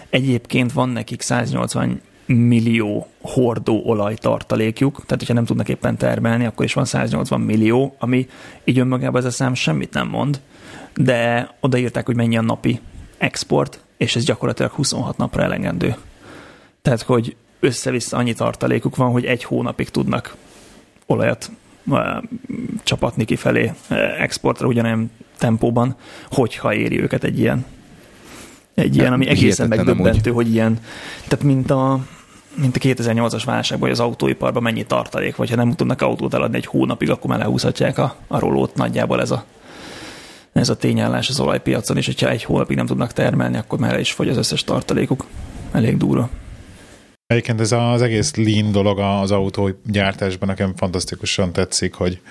Egyébként 0.10 0.72
van 0.72 0.90
nekik 0.90 1.22
180 1.22 2.02
millió 2.26 3.08
hordó 3.22 3.82
olajtartalékjuk, 3.86 4.94
tehát 4.94 5.18
hogyha 5.18 5.34
nem 5.34 5.46
tudnak 5.46 5.70
éppen 5.70 5.98
termelni, 5.98 6.46
akkor 6.46 6.66
is 6.66 6.74
van 6.74 6.86
180 6.86 7.42
millió, 7.42 7.96
ami 8.00 8.28
így 8.64 8.80
önmagában 8.80 9.20
ez 9.20 9.26
a 9.28 9.32
szám 9.32 9.54
semmit 9.54 9.94
nem 9.94 10.08
mond, 10.08 10.42
de 10.96 11.50
odaírták, 11.60 12.06
hogy 12.06 12.16
mennyi 12.16 12.38
a 12.38 12.42
napi 12.42 12.80
export, 13.18 13.80
és 13.98 14.16
ez 14.16 14.24
gyakorlatilag 14.24 14.72
26 14.72 15.18
napra 15.18 15.44
elegendő. 15.44 15.96
Tehát, 16.82 17.02
hogy 17.02 17.36
össze-vissza 17.60 18.18
annyi 18.18 18.34
tartalékuk 18.34 18.96
van, 18.96 19.12
hogy 19.12 19.26
egy 19.26 19.44
hónapig 19.44 19.90
tudnak 19.90 20.36
olajat 21.06 21.52
csapatni 22.84 23.26
kifelé 23.26 23.72
exportra 24.20 24.68
ugyanolyan 24.68 25.12
tempóban, 25.38 25.96
hogyha 26.32 26.74
éri 26.74 27.02
őket 27.02 27.24
egy 27.24 27.40
ilyen 27.40 27.66
egy 28.82 28.96
ilyen, 28.96 29.14
ami 29.14 29.28
egészen 29.28 29.68
megdöbbentő, 29.68 30.32
hogy 30.32 30.54
ilyen, 30.54 30.80
tehát 31.28 31.46
mint 31.46 31.72
a, 31.72 32.00
mint 32.56 32.76
a 32.76 32.80
2008-as 32.80 33.42
válságban, 33.46 33.90
hogy 33.90 34.00
az 34.00 34.06
autóiparban 34.06 34.64
mennyi 34.64 34.86
tartalék, 34.86 35.36
vagy 35.36 35.50
ha 35.50 35.56
nem 35.56 35.76
tudnak 35.76 36.02
autót 36.02 36.34
eladni 36.34 36.58
egy 36.58 36.66
hónapig, 36.66 37.10
akkor 37.10 37.30
már 37.30 37.40
lehúzhatják 37.40 37.98
a, 37.98 38.16
a 38.28 38.40
rolót 38.40 38.76
nagyjából 38.76 39.22
ez 39.22 39.32
a, 39.32 39.46
ez 40.54 40.70
a 40.70 40.78
tényállás 40.78 41.30
az 41.30 41.40
olajpiacon, 41.40 41.98
és 41.98 42.06
hogyha 42.06 42.30
egy 42.30 42.44
hónapig 42.44 42.78
nem 42.78 42.86
tudnak 42.86 43.14
termelni, 43.14 43.58
akkor 43.58 43.80
már 43.80 44.00
is 44.00 44.12
fogy 44.12 44.30
az 44.30 44.38
összes 44.38 44.64
tartalékuk. 44.64 45.26
Elég 45.72 45.98
durva. 45.98 46.30
Egyébként 47.28 47.62
ez 47.62 47.72
az 47.72 48.02
egész 48.02 48.36
lean 48.36 48.72
dolog 48.72 49.00
az 49.00 49.32
autógyártásban 49.32 50.48
nekem 50.48 50.76
fantasztikusan 50.76 51.54
tetszik, 51.54 51.94
hogy 51.94 52.22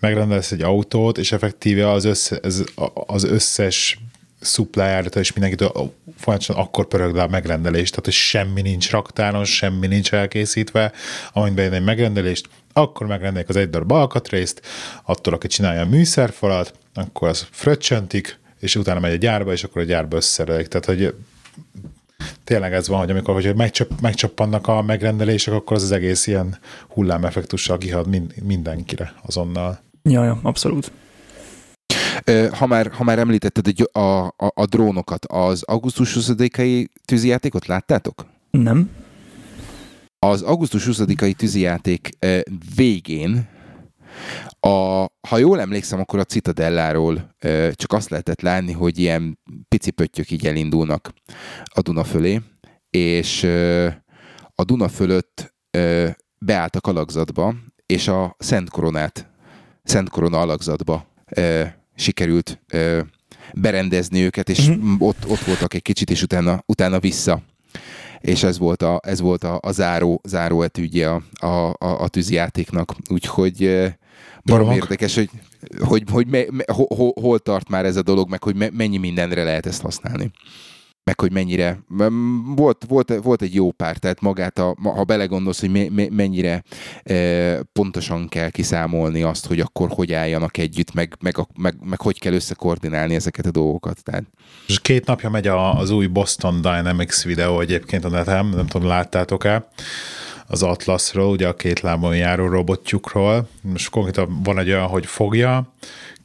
megrendelsz 0.00 0.52
egy 0.52 0.62
autót, 0.62 1.18
és 1.18 1.32
effektíve 1.32 1.90
az, 1.90 2.04
össze, 2.04 2.38
ez, 2.42 2.64
az 3.06 3.24
összes 3.24 3.98
supplier 4.44 5.08
és 5.14 5.32
mindenkitől 5.32 5.92
folyamatosan 6.16 6.56
akkor 6.56 6.86
pörög 6.86 7.14
le 7.14 7.22
a 7.22 7.28
megrendelés, 7.28 7.90
tehát 7.90 8.04
hogy 8.04 8.14
semmi 8.14 8.62
nincs 8.62 8.90
raktáron, 8.90 9.44
semmi 9.44 9.86
nincs 9.86 10.12
elkészítve, 10.12 10.92
amint 11.32 11.54
bejön 11.54 11.72
egy 11.72 11.84
megrendelést, 11.84 12.48
akkor 12.72 13.06
megrendelik 13.06 13.48
az 13.48 13.56
egy 13.56 13.70
darab 13.70 13.92
alkatrészt, 13.92 14.60
attól, 15.02 15.34
aki 15.34 15.46
csinálja 15.46 15.80
a 15.80 15.88
műszerfalat, 15.88 16.74
akkor 16.94 17.28
az 17.28 17.46
fröccsöntik, 17.50 18.38
és 18.58 18.76
utána 18.76 19.00
megy 19.00 19.12
a 19.12 19.16
gyárba, 19.16 19.52
és 19.52 19.64
akkor 19.64 19.82
a 19.82 19.84
gyárba 19.84 20.16
összerelik. 20.16 20.68
Tehát, 20.68 20.86
hogy 20.86 21.14
tényleg 22.44 22.72
ez 22.72 22.88
van, 22.88 22.98
hogy 22.98 23.10
amikor 23.10 23.34
hogy 23.34 23.54
megcsap, 23.54 24.00
megcsappannak 24.00 24.66
a 24.68 24.82
megrendelések, 24.82 25.54
akkor 25.54 25.76
az 25.76 25.82
az 25.82 25.92
egész 25.92 26.26
ilyen 26.26 26.58
hullámeffektussal 26.88 27.78
kihad 27.78 28.06
mindenkire 28.42 29.14
azonnal. 29.26 29.80
Ja, 30.02 30.24
ja, 30.24 30.38
abszolút. 30.42 30.90
Ha 32.52 32.66
már, 32.66 32.90
ha 32.92 33.04
már 33.04 33.18
említetted 33.18 33.66
a, 33.92 33.98
a, 33.98 34.32
a 34.36 34.66
drónokat, 34.66 35.24
az 35.26 35.62
augusztus 35.62 36.16
20-ai 36.20 36.86
tűzijátékot 37.04 37.66
láttátok? 37.66 38.26
Nem. 38.50 38.90
Az 40.18 40.42
augusztus 40.42 40.86
20-ai 40.86 41.32
tűzijáték 41.32 42.08
végén 42.74 43.48
a, 44.60 45.06
ha 45.28 45.38
jól 45.38 45.60
emlékszem, 45.60 46.00
akkor 46.00 46.18
a 46.18 46.24
Citadelláról 46.24 47.34
csak 47.72 47.92
azt 47.92 48.08
lehetett 48.08 48.40
látni, 48.40 48.72
hogy 48.72 48.98
ilyen 48.98 49.38
pici 49.68 49.90
pöttyök 49.90 50.30
így 50.30 50.46
elindulnak 50.46 51.12
a 51.64 51.80
Duna 51.80 52.04
fölé, 52.04 52.40
és 52.90 53.44
a 54.54 54.64
Duna 54.64 54.88
fölött 54.88 55.54
beálltak 56.38 56.86
alakzatba, 56.86 57.54
és 57.86 58.08
a 58.08 58.36
Szent 58.38 58.70
Koronát, 58.70 59.30
Szent 59.82 60.08
Korona 60.08 60.40
alakzatba 60.40 61.06
sikerült 61.94 62.60
berendezni 63.54 64.20
őket, 64.20 64.48
és 64.48 64.68
uh-huh. 64.68 65.02
ott, 65.02 65.28
ott 65.28 65.40
voltak 65.40 65.74
egy 65.74 65.82
kicsit, 65.82 66.10
és 66.10 66.22
utána, 66.22 66.62
utána 66.66 67.00
vissza 67.00 67.42
és 68.24 68.42
ez 68.42 68.58
volt 68.58 68.82
a, 68.82 69.00
ez 69.02 69.20
volt 69.20 69.44
a, 69.44 69.58
a 69.62 69.72
záró, 69.72 70.20
záró 70.24 70.62
etűdje 70.62 71.10
a, 71.10 71.22
a, 71.46 71.68
a, 71.78 72.00
a 72.00 72.08
tűzjátéknak. 72.08 72.94
Úgyhogy 73.08 73.88
barom 74.44 74.70
érdekes, 74.70 75.14
hogy, 75.14 75.30
hogy, 75.78 76.02
hogy 76.10 76.26
me, 76.26 76.44
me, 76.50 76.64
hol, 76.66 77.12
hol 77.20 77.38
tart 77.38 77.68
már 77.68 77.84
ez 77.84 77.96
a 77.96 78.02
dolog, 78.02 78.28
meg 78.28 78.42
hogy 78.42 78.56
me, 78.56 78.68
mennyi 78.72 78.96
mindenre 78.96 79.44
lehet 79.44 79.66
ezt 79.66 79.82
használni 79.82 80.30
meg 81.04 81.20
hogy 81.20 81.32
mennyire, 81.32 81.78
volt, 82.56 82.84
volt, 82.88 83.12
volt 83.22 83.42
egy 83.42 83.54
jó 83.54 83.70
pár, 83.70 83.96
tehát 83.96 84.20
magát, 84.20 84.58
a, 84.58 84.76
ha 84.82 85.04
belegondolsz, 85.04 85.60
hogy 85.60 85.70
me, 85.70 85.86
me, 85.90 86.06
mennyire 86.10 86.62
e, 87.02 87.62
pontosan 87.62 88.28
kell 88.28 88.50
kiszámolni 88.50 89.22
azt, 89.22 89.46
hogy 89.46 89.60
akkor 89.60 89.88
hogy 89.90 90.12
álljanak 90.12 90.56
együtt, 90.56 90.94
meg, 90.94 91.16
meg, 91.20 91.36
meg, 91.56 91.76
meg 91.82 92.00
hogy 92.00 92.18
kell 92.18 92.32
összekoordinálni 92.32 93.14
ezeket 93.14 93.46
a 93.46 93.50
dolgokat. 93.50 94.02
Tehát. 94.02 94.24
És 94.66 94.80
két 94.80 95.06
napja 95.06 95.30
megy 95.30 95.46
az 95.46 95.90
új 95.90 96.06
Boston 96.06 96.54
Dynamics 96.60 97.22
videó 97.22 97.60
egyébként 97.60 98.04
a 98.04 98.08
netem, 98.08 98.48
nem 98.48 98.66
tudom, 98.66 98.88
láttátok-e, 98.88 99.68
az 100.46 100.62
Atlasról, 100.62 101.30
ugye 101.30 101.48
a 101.48 101.54
két 101.54 101.80
lábon 101.80 102.16
járó 102.16 102.48
robotjukról. 102.48 103.48
Most 103.60 103.90
konkrétan 103.90 104.40
van 104.42 104.58
egy 104.58 104.68
olyan, 104.68 104.86
hogy 104.86 105.06
fogja, 105.06 105.72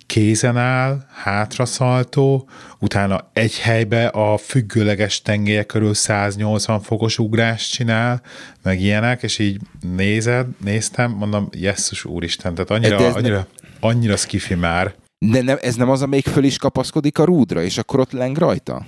kézen 0.09 0.57
áll, 0.57 1.05
hátraszaltó, 1.23 2.49
utána 2.79 3.29
egy 3.33 3.59
helybe 3.59 4.07
a 4.07 4.37
függőleges 4.37 5.21
tengelye 5.21 5.63
körül 5.63 5.93
180 5.93 6.81
fokos 6.81 7.19
ugrást 7.19 7.71
csinál, 7.71 8.21
meg 8.63 8.81
ilyenek, 8.81 9.23
és 9.23 9.39
így 9.39 9.59
nézed, 9.95 10.47
néztem, 10.63 11.11
mondom, 11.11 11.49
jesszus 11.51 12.05
úristen, 12.05 12.53
tehát 12.53 12.69
annyira, 12.69 13.13
annyira, 13.13 13.35
nem... 13.35 13.45
annyira 13.79 14.15
skifi 14.15 14.55
már. 14.55 14.95
De 15.25 15.41
nem, 15.41 15.57
ez 15.61 15.75
nem 15.75 15.89
az, 15.89 16.01
amelyik 16.01 16.27
föl 16.27 16.43
is 16.43 16.57
kapaszkodik 16.57 17.19
a 17.19 17.23
rúdra, 17.23 17.63
és 17.63 17.77
akkor 17.77 17.99
ott 17.99 18.11
leng 18.11 18.37
rajta? 18.37 18.85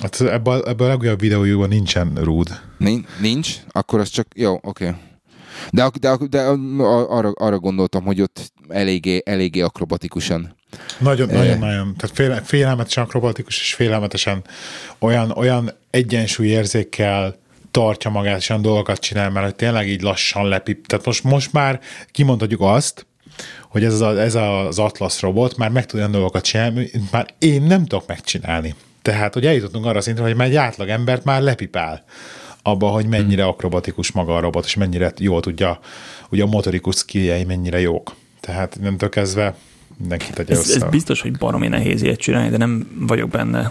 Hát 0.00 0.20
ebből, 0.20 0.62
ebből 0.66 0.86
a 0.86 0.90
legújabb 0.90 1.20
videójúban 1.20 1.68
nincsen 1.68 2.14
rúd. 2.14 2.60
Nincs? 3.20 3.56
Akkor 3.68 4.00
az 4.00 4.08
csak, 4.08 4.26
jó, 4.34 4.54
oké. 4.54 4.86
Okay. 4.86 5.00
De, 5.70 5.90
de, 6.00 6.16
de 6.28 6.40
arra, 7.08 7.30
arra 7.34 7.58
gondoltam, 7.58 8.04
hogy 8.04 8.20
ott 8.20 8.52
eléggé, 8.68 9.22
eléggé 9.24 9.60
akrobatikusan 9.60 10.54
nagyon, 10.98 11.30
e... 11.30 11.32
nagyon, 11.32 11.58
nagyon. 11.58 11.94
Tehát 11.96 12.16
fél, 12.16 12.42
félelmetesen 12.44 13.04
akrobatikus, 13.04 13.58
és 13.60 13.74
félelmetesen 13.74 14.44
olyan, 14.98 15.30
olyan 15.30 15.70
egyensúlyérzékkel 15.90 17.36
tartja 17.70 18.10
magát, 18.10 18.38
és 18.38 18.48
olyan 18.48 18.62
dolgokat 18.62 18.98
csinál, 18.98 19.30
mert 19.30 19.44
hogy 19.44 19.54
tényleg 19.54 19.88
így 19.88 20.02
lassan 20.02 20.48
lepip. 20.48 20.86
Tehát 20.86 21.06
most, 21.06 21.24
most 21.24 21.52
már 21.52 21.80
kimondhatjuk 22.10 22.60
azt, 22.60 23.06
hogy 23.68 23.84
ez, 23.84 24.00
az, 24.00 24.16
ez 24.16 24.34
az 24.34 24.78
Atlas 24.78 25.20
robot 25.20 25.56
már 25.56 25.70
meg 25.70 25.86
tud 25.86 25.98
olyan 25.98 26.10
dolgokat 26.10 26.44
csinálni, 26.44 26.90
már 27.10 27.26
én 27.38 27.62
nem 27.62 27.86
tudok 27.86 28.06
megcsinálni. 28.06 28.74
Tehát, 29.02 29.34
hogy 29.34 29.46
eljutottunk 29.46 29.86
arra 29.86 30.00
szintre, 30.00 30.22
hogy 30.22 30.34
már 30.34 30.46
egy 30.46 30.56
átlag 30.56 30.88
embert 30.88 31.24
már 31.24 31.42
lepipál 31.42 32.04
abba, 32.66 32.88
hogy 32.88 33.06
mennyire 33.06 33.42
hmm. 33.42 33.50
akrobatikus 33.50 34.12
maga 34.12 34.36
a 34.36 34.40
robot, 34.40 34.64
és 34.64 34.74
mennyire 34.74 35.12
jól 35.18 35.40
tudja, 35.40 35.78
ugye 36.30 36.42
a 36.42 36.46
motorikus 36.46 36.96
skilljei 36.96 37.44
mennyire 37.44 37.80
jók. 37.80 38.14
Tehát 38.40 38.78
nem 38.80 38.96
kezdve 38.96 39.54
mindenki 39.96 40.30
tegye 40.32 40.52
ez, 40.52 40.70
ez 40.70 40.84
biztos, 40.90 41.20
hogy 41.20 41.38
baromi 41.38 41.68
nehéz 41.68 42.02
ilyet 42.02 42.18
csinálni, 42.18 42.50
de 42.50 42.56
nem 42.56 42.88
vagyok 43.00 43.30
benne. 43.30 43.68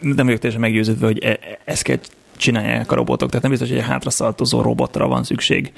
Nem 0.00 0.26
vagyok 0.26 0.38
teljesen 0.38 0.60
meggyőződve, 0.60 1.06
hogy 1.06 1.24
e- 1.24 1.38
ezt 1.64 1.82
kell 1.82 1.98
csinálják 2.36 2.92
a 2.92 2.94
robotok, 2.94 3.28
tehát 3.28 3.42
nem 3.42 3.50
biztos, 3.50 3.68
hogy 3.68 3.78
egy 3.78 3.84
hátraszaltozó 3.84 4.60
robotra 4.62 5.06
van 5.08 5.24
szükség. 5.24 5.72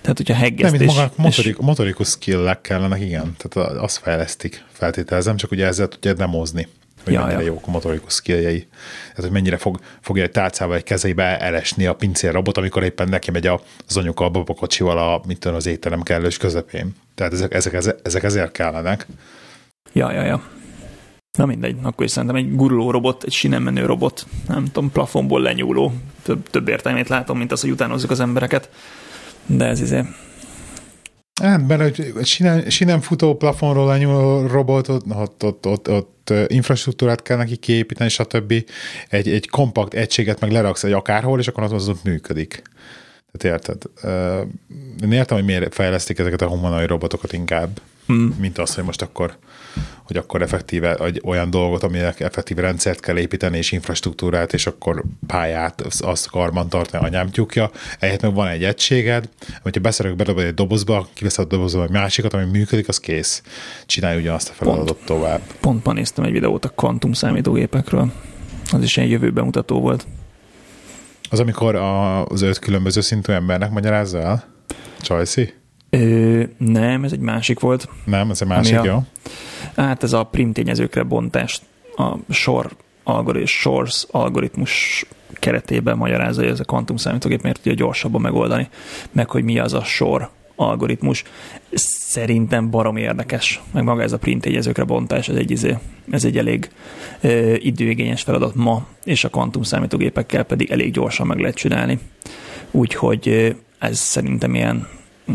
Tehát, 0.00 0.16
hogyha 0.16 0.34
heggesztés... 0.34 0.94
Nem, 0.94 0.96
maga 0.96 1.12
motorik, 1.16 1.56
és... 1.58 1.64
motorikus 1.64 2.08
skill 2.08 2.58
kellene, 2.60 2.98
igen, 2.98 3.36
tehát 3.36 3.72
azt 3.72 3.98
fejlesztik, 3.98 4.64
feltételezem, 4.72 5.36
csak 5.36 5.50
ugye 5.50 5.66
ezzel 5.66 5.88
tudja 5.88 6.12
demozni 6.12 6.68
hogy 7.04 7.12
ja, 7.12 7.20
mennyire 7.20 7.40
ja. 7.40 7.46
jók 7.46 7.66
a 7.66 7.70
motorikus 7.70 8.12
skilljei. 8.12 8.68
Tehát, 9.08 9.22
hogy 9.22 9.30
mennyire 9.30 9.56
fog, 9.56 9.80
fogja 10.00 10.22
egy 10.22 10.30
tálcával 10.30 10.76
egy 10.76 10.82
kezébe 10.82 11.40
elesni 11.40 11.86
a 11.86 11.94
pincérrobot, 11.94 12.56
amikor 12.56 12.82
éppen 12.82 13.08
neki 13.08 13.30
megy 13.30 13.46
az 13.46 13.96
anyuka 13.96 14.24
a 14.24 14.30
babakocsival 14.30 14.98
a, 14.98 15.20
mit 15.26 15.38
tudom, 15.38 15.56
az 15.56 15.66
étterem 15.66 16.02
kellős 16.02 16.36
közepén. 16.36 16.94
Tehát 17.14 17.32
ezek, 17.32 17.54
ezek, 17.54 17.74
ezek, 18.02 18.22
ezért 18.22 18.52
kellenek. 18.52 19.06
Ja, 19.92 20.12
ja, 20.12 20.24
ja. 20.24 20.42
Na 21.38 21.46
mindegy, 21.46 21.76
akkor 21.82 22.04
is 22.04 22.10
szerintem 22.10 22.36
egy 22.36 22.56
guruló 22.56 22.90
robot, 22.90 23.22
egy 23.22 23.32
sinem 23.32 23.62
menő 23.62 23.86
robot, 23.86 24.26
nem 24.48 24.64
tudom, 24.64 24.90
plafonból 24.90 25.40
lenyúló, 25.40 25.92
több, 26.22 26.50
több 26.50 26.68
értelmét 26.68 27.08
látom, 27.08 27.38
mint 27.38 27.52
az, 27.52 27.60
hogy 27.60 27.70
utánozzuk 27.70 28.10
az 28.10 28.20
embereket. 28.20 28.70
De 29.46 29.64
ez 29.64 29.80
izé, 29.80 30.04
Hát, 31.42 31.66
mert 31.66 31.80
egy 31.80 32.12
sinem, 32.22 32.68
sinem 32.68 33.00
futó 33.00 33.36
plafonról 33.36 33.86
lenyúló 33.86 34.46
robot, 34.46 34.88
ott, 34.88 35.04
ott, 35.14 35.44
ott, 35.44 35.66
ott, 35.66 35.90
ott 35.90 36.19
infrastruktúrát 36.46 37.22
kell 37.22 37.36
neki 37.36 37.56
kiépíteni, 37.56 38.10
stb. 38.10 38.64
Egy, 39.08 39.28
egy 39.28 39.48
kompakt 39.48 39.94
egységet 39.94 40.40
meg 40.40 40.50
leraksz 40.50 40.84
egy 40.84 40.92
akárhol, 40.92 41.38
és 41.38 41.48
akkor 41.48 41.62
az, 41.62 41.88
ott 41.88 42.04
működik. 42.04 42.62
Tehát 43.32 43.58
érted? 43.58 43.82
Én 45.02 45.12
értem, 45.12 45.36
hogy 45.36 45.46
miért 45.46 45.74
fejlesztik 45.74 46.18
ezeket 46.18 46.42
a 46.42 46.48
humanoid 46.48 46.88
robotokat 46.88 47.32
inkább, 47.32 47.80
mm. 48.12 48.28
mint 48.38 48.58
az, 48.58 48.74
hogy 48.74 48.84
most 48.84 49.02
akkor 49.02 49.36
hogy 50.02 50.16
akkor 50.16 50.42
effektíve 50.42 50.94
egy 50.94 51.20
olyan 51.24 51.50
dolgot, 51.50 51.82
aminek 51.82 52.20
effektíve 52.20 52.60
rendszert 52.60 53.00
kell 53.00 53.18
építeni, 53.18 53.56
és 53.56 53.72
infrastruktúrát, 53.72 54.52
és 54.52 54.66
akkor 54.66 55.02
pályát, 55.26 55.80
azt 56.00 56.30
karban 56.30 56.68
tartani 56.68 57.04
a 57.04 57.08
nyámtyúkja. 57.08 57.70
Ehhez 57.98 58.20
meg 58.20 58.34
van 58.34 58.48
egy 58.48 58.64
egységed, 58.64 59.28
hogyha 59.62 59.80
beszerök 59.80 60.16
bedobod 60.16 60.44
egy 60.44 60.54
dobozba, 60.54 61.08
kiveszed 61.12 61.44
a 61.44 61.48
dobozba 61.48 61.82
egy 61.82 61.90
másikat, 61.90 62.34
ami 62.34 62.44
működik, 62.44 62.88
az 62.88 63.00
kész. 63.00 63.42
Csinálj 63.86 64.20
ugyanazt 64.20 64.48
a 64.48 64.52
feladatot 64.52 64.96
pont, 64.96 65.06
tovább. 65.06 65.40
Pont 65.60 65.84
ma 65.84 65.92
néztem 65.92 66.24
egy 66.24 66.32
videót 66.32 66.64
a 66.64 66.68
kvantum 66.68 67.12
számítógépekről. 67.12 68.12
Az 68.72 68.82
is 68.82 68.96
egy 68.96 69.10
jövőben 69.10 69.44
mutató 69.44 69.80
volt. 69.80 70.06
Az, 71.30 71.40
amikor 71.40 71.74
a, 71.74 72.24
az 72.24 72.42
öt 72.42 72.58
különböző 72.58 73.00
szintű 73.00 73.32
embernek 73.32 73.70
magyarázza 73.70 74.18
el? 74.18 74.44
Csajci? 75.00 75.59
Ö, 75.90 76.42
nem, 76.56 77.04
ez 77.04 77.12
egy 77.12 77.20
másik 77.20 77.60
volt. 77.60 77.88
Nem, 78.04 78.30
ez 78.30 78.42
egy 78.42 78.48
másik, 78.48 78.78
a, 78.78 78.84
jó? 78.84 79.04
Hát 79.76 80.02
ez 80.02 80.12
a 80.12 80.24
prim 80.24 80.52
tényezőkre 80.52 81.02
bontást 81.02 81.62
a 81.96 82.32
sor 82.32 82.70
algoritmus, 83.02 83.50
source 83.50 84.06
algoritmus 84.10 85.06
keretében 85.32 85.96
magyarázza, 85.96 86.40
hogy 86.40 86.50
ez 86.50 86.60
a 86.60 86.64
kvantum 86.64 86.96
számítógép 86.96 87.42
miért 87.42 87.56
tudja 87.56 87.74
gyorsabban 87.74 88.20
megoldani, 88.20 88.68
meg 89.12 89.30
hogy 89.30 89.44
mi 89.44 89.58
az 89.58 89.74
a 89.74 89.84
sor 89.84 90.30
algoritmus. 90.56 91.24
Szerintem 91.72 92.70
barom 92.70 92.96
érdekes, 92.96 93.60
meg 93.72 93.84
maga 93.84 94.02
ez 94.02 94.12
a 94.12 94.18
print 94.18 94.40
tényezőkre 94.40 94.84
bontás, 94.84 95.28
ez 95.28 95.36
egy, 95.36 95.50
izé, 95.50 95.78
ez 96.10 96.24
egy 96.24 96.38
elég 96.38 96.70
ö, 97.20 97.54
időigényes 97.54 98.22
feladat 98.22 98.54
ma, 98.54 98.86
és 99.04 99.24
a 99.24 99.28
kvantum 99.28 99.62
számítógépekkel 99.62 100.42
pedig 100.42 100.70
elég 100.70 100.92
gyorsan 100.92 101.26
meg 101.26 101.38
lehet 101.38 101.56
csinálni. 101.56 101.98
Úgyhogy 102.70 103.56
ez 103.78 103.98
szerintem 103.98 104.54
ilyen 104.54 104.86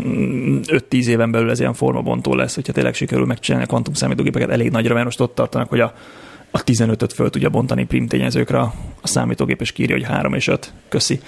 5-10 0.02 1.06
éven 1.06 1.30
belül 1.30 1.50
ez 1.50 1.60
ilyen 1.60 1.74
formabontó 1.74 2.34
lesz, 2.34 2.54
hogyha 2.54 2.72
tényleg 2.72 2.94
sikerül 2.94 3.26
megcsinálni 3.26 3.66
a 3.66 3.68
kvantum 3.68 3.94
számítógépeket 3.94 4.50
elég 4.50 4.70
nagyra, 4.70 4.92
mert 4.92 5.04
most 5.04 5.20
ott 5.20 5.34
tartanak, 5.34 5.68
hogy 5.68 5.80
a, 5.80 5.94
a 6.50 6.64
15-öt 6.64 7.12
föl 7.12 7.30
tudja 7.30 7.48
bontani 7.48 7.84
prim 7.84 8.06
tényezőkre, 8.06 8.58
a 8.60 8.72
számítógép 9.02 9.60
és 9.60 9.72
kírja, 9.72 9.96
hogy 9.96 10.04
3 10.04 10.34
és 10.34 10.48
5, 10.48 10.72
köszi. 10.88 11.20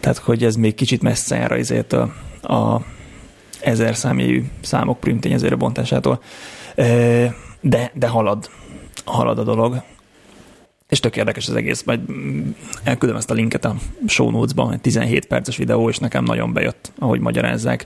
Tehát, 0.00 0.18
hogy 0.18 0.44
ez 0.44 0.56
még 0.56 0.74
kicsit 0.74 1.02
messze 1.02 1.36
jár 1.36 1.52
azért 1.52 1.92
a, 1.92 2.02
a 2.54 2.80
ezer 3.60 3.96
számjegyű 3.96 4.44
számok 4.60 5.00
prim 5.00 5.20
tényezőre 5.20 5.54
bontásától. 5.54 6.22
De, 7.60 7.90
de 7.94 8.06
halad, 8.08 8.50
halad 9.04 9.38
a 9.38 9.42
dolog. 9.42 9.82
És 10.90 11.00
tök 11.00 11.16
érdekes 11.16 11.48
az 11.48 11.54
egész, 11.54 11.82
majd 11.82 12.00
elküldöm 12.82 13.16
ezt 13.16 13.30
a 13.30 13.34
linket 13.34 13.64
a 13.64 13.76
show 14.06 14.30
notes-ban, 14.30 14.72
egy 14.72 14.80
17 14.80 15.26
perces 15.26 15.56
videó, 15.56 15.88
és 15.88 15.98
nekem 15.98 16.24
nagyon 16.24 16.52
bejött, 16.52 16.92
ahogy 16.98 17.20
magyarázzák. 17.20 17.84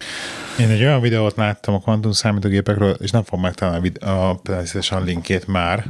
Én 0.58 0.68
egy 0.68 0.82
olyan 0.82 1.00
videót 1.00 1.36
láttam 1.36 1.74
a 1.74 1.80
kvantum 1.80 2.12
számítógépekről, 2.12 2.96
és 3.00 3.10
nem 3.10 3.22
fogom 3.22 3.40
megtalálni 3.40 3.92
a 4.00 4.34
PlayStation 4.34 5.04
linkét 5.04 5.46
már, 5.46 5.84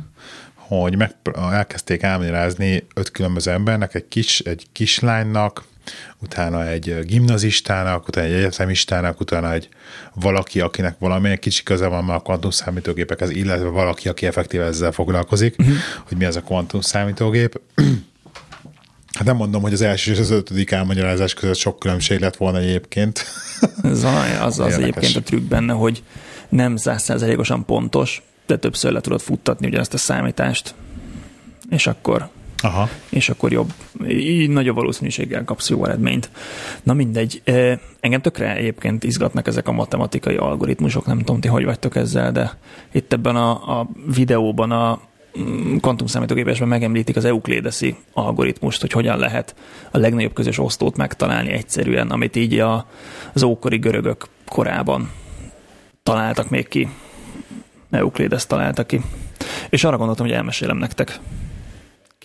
hogy 0.54 0.96
meg, 0.96 1.14
elkezdték 1.34 2.02
elmagyarázni 2.02 2.86
öt 2.94 3.10
különböző 3.10 3.50
embernek, 3.50 3.94
egy, 3.94 4.08
kis, 4.08 4.40
egy 4.40 4.66
kislánynak, 4.72 5.64
utána 6.18 6.68
egy 6.68 6.98
gimnazistának, 7.02 8.08
utána 8.08 8.26
egy 8.26 8.32
egyetemistának, 8.32 9.20
utána 9.20 9.52
egy 9.52 9.68
valaki, 10.14 10.60
akinek 10.60 10.98
valamilyen 10.98 11.38
kicsi 11.38 11.62
köze 11.62 11.86
van 11.86 12.04
már 12.04 12.16
a 12.16 12.20
kvantum 12.20 12.50
számítógépekhez, 12.50 13.30
illetve 13.30 13.68
valaki, 13.68 14.08
aki 14.08 14.26
effektíve 14.26 14.64
ezzel 14.64 14.92
foglalkozik, 14.92 15.56
uh-huh. 15.58 15.76
hogy 16.08 16.16
mi 16.16 16.24
az 16.24 16.36
a 16.36 16.42
kvantum 16.42 16.80
számítógép. 16.80 17.60
Hát 19.14 19.24
nem 19.24 19.36
mondom, 19.36 19.62
hogy 19.62 19.72
az 19.72 19.82
első 19.82 20.12
és 20.12 20.18
az 20.18 20.30
ötödik 20.30 20.70
elmagyarázás 20.70 21.34
között 21.34 21.56
sok 21.56 21.78
különbség 21.78 22.20
lett 22.20 22.36
volna 22.36 22.58
egyébként. 22.58 23.24
Ez 23.82 24.04
az, 24.04 24.14
az, 24.40 24.58
az 24.58 24.78
egyébként 24.78 25.16
a 25.16 25.22
trükk 25.22 25.48
benne, 25.48 25.72
hogy 25.72 26.02
nem 26.48 26.76
százszerzelékosan 26.76 27.64
pontos, 27.64 28.22
de 28.46 28.56
többször 28.56 28.92
le 28.92 29.00
tudod 29.00 29.20
futtatni 29.20 29.66
ugyanezt 29.66 29.94
a 29.94 29.98
számítást, 29.98 30.74
és 31.70 31.86
akkor 31.86 32.28
Aha. 32.64 32.88
és 33.08 33.28
akkor 33.28 33.52
jobb, 33.52 33.72
így 34.08 34.50
nagyobb 34.50 34.76
valószínűséggel 34.76 35.44
kapsz 35.44 35.70
jó 35.70 35.84
eredményt. 35.84 36.30
Na 36.82 36.92
mindegy, 36.92 37.42
engem 38.00 38.20
tökre 38.20 38.56
egyébként 38.56 39.04
izgatnak 39.04 39.46
ezek 39.46 39.68
a 39.68 39.72
matematikai 39.72 40.36
algoritmusok, 40.36 41.06
nem 41.06 41.18
tudom, 41.18 41.40
ti 41.40 41.48
hogy 41.48 41.64
vagytok 41.64 41.96
ezzel, 41.96 42.32
de 42.32 42.58
itt 42.92 43.12
ebben 43.12 43.36
a, 43.36 43.80
a 43.80 43.88
videóban 44.14 44.70
a 44.70 45.00
mm, 45.38 45.76
kvantumszámítógépesben 45.76 46.68
megemlítik 46.68 47.16
az 47.16 47.24
euklédeszi 47.24 47.96
algoritmust, 48.12 48.80
hogy 48.80 48.92
hogyan 48.92 49.18
lehet 49.18 49.54
a 49.90 49.98
legnagyobb 49.98 50.32
közös 50.32 50.58
osztót 50.58 50.96
megtalálni 50.96 51.50
egyszerűen, 51.50 52.10
amit 52.10 52.36
így 52.36 52.58
a, 52.58 52.86
az 53.32 53.42
ókori 53.42 53.78
görögök 53.78 54.26
korában 54.48 55.10
találtak 56.02 56.50
még 56.50 56.68
ki. 56.68 56.88
Euklédes 57.90 58.46
találta 58.46 58.84
ki. 58.84 59.00
És 59.68 59.84
arra 59.84 59.96
gondoltam, 59.96 60.26
hogy 60.26 60.34
elmesélem 60.34 60.76
nektek. 60.76 61.20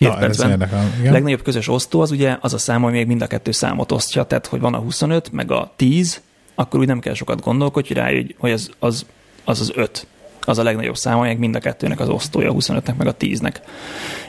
Két 0.00 0.08
Na, 0.08 0.16
percben. 0.16 0.60
A 1.06 1.10
legnagyobb 1.10 1.42
közös 1.42 1.68
osztó 1.68 2.00
az 2.00 2.10
ugye 2.10 2.36
az 2.40 2.54
a 2.54 2.58
szám, 2.58 2.82
hogy 2.82 2.92
még 2.92 3.06
mind 3.06 3.22
a 3.22 3.26
kettő 3.26 3.50
számot 3.50 3.92
osztja, 3.92 4.24
tehát 4.24 4.46
hogy 4.46 4.60
van 4.60 4.74
a 4.74 4.78
25, 4.78 5.32
meg 5.32 5.50
a 5.50 5.72
10, 5.76 6.20
akkor 6.54 6.80
úgy 6.80 6.86
nem 6.86 7.00
kell 7.00 7.14
sokat 7.14 7.40
gondolkodni, 7.40 7.88
hogy 7.88 7.96
rájöjj, 7.96 8.34
hogy 8.38 8.50
ez, 8.50 8.70
az, 8.78 9.06
az 9.44 9.60
az 9.60 9.72
5 9.74 10.06
az 10.40 10.58
a 10.58 10.62
legnagyobb 10.62 10.96
szám, 10.96 11.18
amelyek 11.18 11.38
mind 11.38 11.54
a 11.54 11.58
kettőnek 11.58 12.00
az 12.00 12.08
osztója, 12.08 12.50
a 12.50 12.54
25-nek 12.54 12.96
meg 12.96 13.06
a 13.06 13.16
10-nek. 13.16 13.54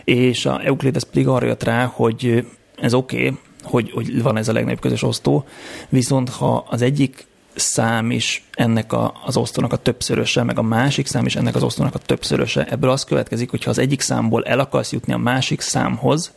És 0.03 0.45
a 0.45 0.65
Euclides 0.65 1.03
pedig 1.03 1.27
arra 1.27 1.45
jött 1.45 1.63
rá, 1.63 1.85
hogy 1.85 2.45
ez 2.75 2.93
oké, 2.93 3.17
okay, 3.17 3.37
hogy, 3.63 3.91
hogy 3.91 4.21
van 4.21 4.37
ez 4.37 4.47
a 4.47 4.53
legnagyobb 4.53 4.79
közös 4.79 5.03
osztó, 5.03 5.45
viszont 5.89 6.29
ha 6.29 6.65
az 6.69 6.81
egyik 6.81 7.27
szám 7.55 8.11
is 8.11 8.43
ennek 8.51 8.93
a, 8.93 9.13
az 9.25 9.37
osztónak 9.37 9.73
a 9.73 9.77
többszöröse, 9.77 10.43
meg 10.43 10.57
a 10.57 10.61
másik 10.61 11.07
szám 11.07 11.25
is 11.25 11.35
ennek 11.35 11.55
az 11.55 11.63
osztónak 11.63 11.95
a 11.95 11.99
többszöröse. 11.99 12.65
Ebből 12.65 12.89
az 12.89 13.03
következik, 13.03 13.49
hogy 13.49 13.63
ha 13.63 13.69
az 13.69 13.77
egyik 13.77 14.01
számból 14.01 14.43
el 14.43 14.59
akarsz 14.59 14.91
jutni 14.91 15.13
a 15.13 15.17
másik 15.17 15.61
számhoz, 15.61 16.33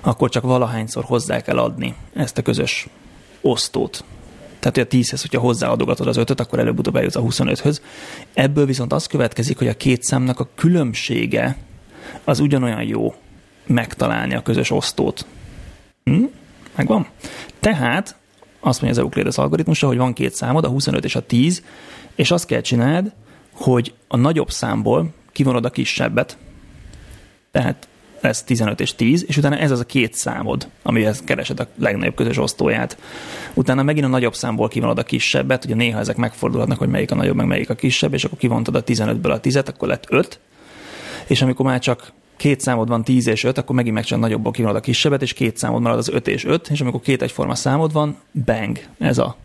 akkor 0.00 0.28
csak 0.28 0.42
valahányszor 0.42 1.04
hozzá 1.04 1.40
kell 1.40 1.58
adni 1.58 1.94
ezt 2.14 2.38
a 2.38 2.42
közös 2.42 2.86
osztót. 3.40 4.04
Tehát, 4.58 4.78
hogy 4.78 5.00
a 5.00 5.04
10-hez, 5.04 5.20
hogyha 5.20 5.40
hozzáadogatod 5.40 6.06
az 6.06 6.16
5 6.16 6.40
akkor 6.40 6.58
előbb-utóbb 6.58 6.96
eljutsz 6.96 7.16
a 7.16 7.22
25-höz. 7.22 7.80
Ebből 8.34 8.66
viszont 8.66 8.92
az 8.92 9.06
következik, 9.06 9.58
hogy 9.58 9.68
a 9.68 9.76
két 9.76 10.02
számnak 10.02 10.40
a 10.40 10.48
különbsége 10.54 11.56
az 12.24 12.40
ugyanolyan 12.40 12.82
jó 12.82 13.14
megtalálni 13.66 14.34
a 14.34 14.42
közös 14.42 14.70
osztót. 14.70 15.26
Hm? 16.04 16.24
Megvan? 16.76 17.06
Tehát 17.60 18.16
azt 18.64 18.80
mondja 18.82 19.00
az 19.00 19.06
Euclides 19.06 19.38
algoritmusa, 19.38 19.86
hogy 19.86 19.96
van 19.96 20.12
két 20.12 20.34
számod, 20.34 20.64
a 20.64 20.68
25 20.68 21.04
és 21.04 21.16
a 21.16 21.26
10, 21.26 21.62
és 22.14 22.30
azt 22.30 22.46
kell 22.46 22.60
csináld, 22.60 23.12
hogy 23.52 23.94
a 24.08 24.16
nagyobb 24.16 24.50
számból 24.50 25.08
kivonod 25.32 25.64
a 25.64 25.70
kisebbet, 25.70 26.38
tehát 27.50 27.88
lesz 28.20 28.42
15 28.42 28.80
és 28.80 28.94
10, 28.94 29.24
és 29.28 29.36
utána 29.36 29.56
ez 29.56 29.70
az 29.70 29.80
a 29.80 29.84
két 29.84 30.14
számod, 30.14 30.68
amihez 30.82 31.22
keresed 31.24 31.60
a 31.60 31.68
legnagyobb 31.78 32.14
közös 32.14 32.38
osztóját. 32.38 32.98
Utána 33.54 33.82
megint 33.82 34.06
a 34.06 34.08
nagyobb 34.08 34.34
számból 34.34 34.68
kivonod 34.68 34.98
a 34.98 35.02
kisebbet, 35.02 35.64
ugye 35.64 35.74
néha 35.74 35.98
ezek 35.98 36.16
megfordulhatnak, 36.16 36.78
hogy 36.78 36.88
melyik 36.88 37.10
a 37.10 37.14
nagyobb, 37.14 37.36
meg 37.36 37.46
melyik 37.46 37.70
a 37.70 37.74
kisebb, 37.74 38.14
és 38.14 38.24
akkor 38.24 38.38
kivontad 38.38 38.74
a 38.74 38.84
15-ből 38.84 39.32
a 39.32 39.40
10-et, 39.40 39.68
akkor 39.68 39.88
lett 39.88 40.04
5, 40.08 40.40
és 41.26 41.42
amikor 41.42 41.66
már 41.66 41.78
csak 41.78 42.12
két 42.36 42.60
számod 42.60 42.88
van 42.88 43.04
10 43.04 43.26
és 43.26 43.44
5, 43.44 43.58
akkor 43.58 43.76
megint 43.76 43.94
megcsinál 43.94 44.22
nagyobbból 44.22 44.52
kivonod 44.52 44.76
a 44.76 44.80
kisebbet, 44.80 45.22
és 45.22 45.32
két 45.32 45.56
számod 45.56 45.82
marad 45.82 45.98
az 45.98 46.08
5 46.08 46.28
és 46.28 46.44
5, 46.44 46.68
és 46.68 46.80
amikor 46.80 47.00
két 47.00 47.22
egyforma 47.22 47.54
számod 47.54 47.92
van, 47.92 48.16
bang, 48.44 48.78
ez 48.98 49.18
a, 49.18 49.36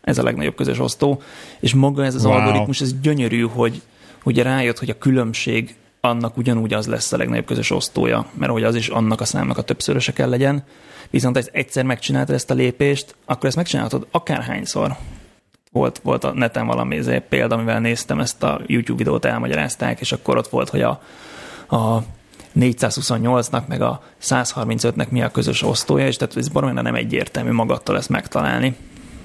ez 0.00 0.18
a 0.18 0.22
legnagyobb 0.22 0.54
közös 0.54 0.78
osztó. 0.78 1.22
És 1.60 1.74
maga 1.74 2.04
ez 2.04 2.14
az 2.14 2.24
wow. 2.24 2.34
algoritmus, 2.34 2.80
ez 2.80 3.00
gyönyörű, 3.00 3.40
hogy 3.40 3.82
ugye 4.24 4.42
rájött, 4.42 4.78
hogy 4.78 4.90
a 4.90 4.98
különbség 4.98 5.74
annak 6.00 6.36
ugyanúgy 6.36 6.72
az 6.72 6.86
lesz 6.86 7.12
a 7.12 7.16
legnagyobb 7.16 7.44
közös 7.44 7.70
osztója, 7.70 8.26
mert 8.34 8.52
hogy 8.52 8.62
az 8.62 8.74
is 8.74 8.88
annak 8.88 9.20
a 9.20 9.24
számnak 9.24 9.58
a 9.58 9.62
többszöröse 9.62 10.12
kell 10.12 10.28
legyen. 10.28 10.64
Viszont 11.10 11.36
ha 11.36 11.42
egyszer 11.52 11.84
megcsináltad 11.84 12.34
ezt 12.34 12.50
a 12.50 12.54
lépést, 12.54 13.14
akkor 13.24 13.46
ezt 13.46 13.56
megcsinálhatod 13.56 14.06
akárhányszor. 14.10 14.96
Volt, 15.72 16.00
volt 16.02 16.24
a 16.24 16.32
neten 16.32 16.66
valami 16.66 17.00
példa, 17.28 17.54
amivel 17.54 17.80
néztem 17.80 18.20
ezt 18.20 18.42
a 18.42 18.60
YouTube 18.66 18.98
videót, 18.98 19.24
elmagyarázták, 19.24 20.00
és 20.00 20.12
akkor 20.12 20.36
ott 20.36 20.48
volt, 20.48 20.68
hogy 20.68 20.82
a, 20.82 21.02
a 21.68 21.98
428-nak, 22.60 23.66
meg 23.66 23.80
a 23.80 24.02
135-nek 24.22 25.08
mi 25.08 25.22
a 25.22 25.30
közös 25.30 25.62
osztója, 25.62 26.06
és 26.06 26.16
tehát 26.16 26.36
ez 26.36 26.48
baromira 26.48 26.82
nem 26.82 26.94
egyértelmű 26.94 27.50
magadtól 27.50 27.96
ezt 27.96 28.08
megtalálni. 28.08 28.76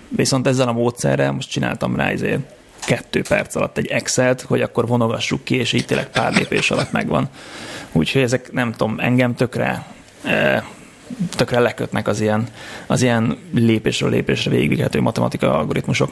Viszont 0.07 0.47
ezzel 0.47 0.67
a 0.67 0.71
módszerrel 0.71 1.31
most 1.31 1.49
csináltam 1.49 1.95
rá 1.95 2.09
ezért 2.09 2.41
kettő 2.85 3.21
perc 3.21 3.55
alatt 3.55 3.77
egy 3.77 3.87
Excel-t, 3.87 4.41
hogy 4.41 4.61
akkor 4.61 4.87
vonogassuk 4.87 5.43
ki, 5.43 5.55
és 5.55 5.73
így 5.73 5.85
tényleg 5.85 6.09
pár 6.09 6.33
lépés 6.33 6.71
alatt 6.71 6.91
megvan. 6.91 7.29
Úgyhogy 7.91 8.21
ezek 8.21 8.51
nem 8.51 8.71
tudom, 8.71 8.99
engem 8.99 9.35
tökre 9.35 9.85
e, 10.23 10.65
tökre 11.35 11.59
lekötnek 11.59 12.07
az 12.07 12.21
ilyen, 12.21 12.47
az 12.87 13.01
ilyen 13.01 13.37
lépésről 13.53 14.09
lépésre 14.09 14.51
végigvihető 14.51 15.01
matematikai 15.01 15.49
algoritmusok. 15.49 16.11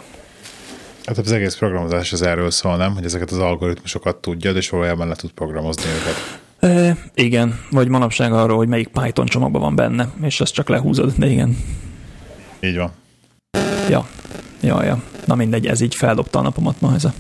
Hát 1.06 1.18
az 1.18 1.32
egész 1.32 1.56
programozás 1.56 2.14
az 2.14 2.22
erről 2.22 2.52
szól, 2.52 2.78
nem? 2.78 2.94
Hogy 2.94 3.06
ezeket 3.06 3.32
az 3.32 3.38
algoritmusokat 3.38 4.16
tudjad, 4.16 4.56
és 4.56 4.70
valójában 4.70 5.08
le 5.08 5.16
tud 5.16 5.32
programozni 5.32 5.84
őket. 5.84 6.40
E, 6.60 6.98
igen, 7.14 7.60
vagy 7.72 7.88
manapság 7.88 8.34
arról, 8.34 8.58
hogy 8.58 8.68
melyik 8.68 8.88
Python 8.88 9.26
csomagban 9.26 9.62
van 9.62 9.76
benne, 9.76 10.10
és 10.22 10.42
ezt 10.42 10.54
csak 10.54 10.70
lehúzod, 10.70 11.14
de 11.18 11.28
igen. 11.28 11.58
Így 12.60 12.78
van. 12.78 12.92
Ja, 13.90 14.08
ja, 14.62 14.84
ja. 14.84 15.02
Na 15.26 15.36
mindegy, 15.36 15.68
ez 15.68 15.82
így 15.82 15.96
feldobta 15.96 16.40
a 16.40 16.42
napomat 16.42 16.82
ma 16.82 16.94
ez 16.94 17.06
a, 17.06 17.14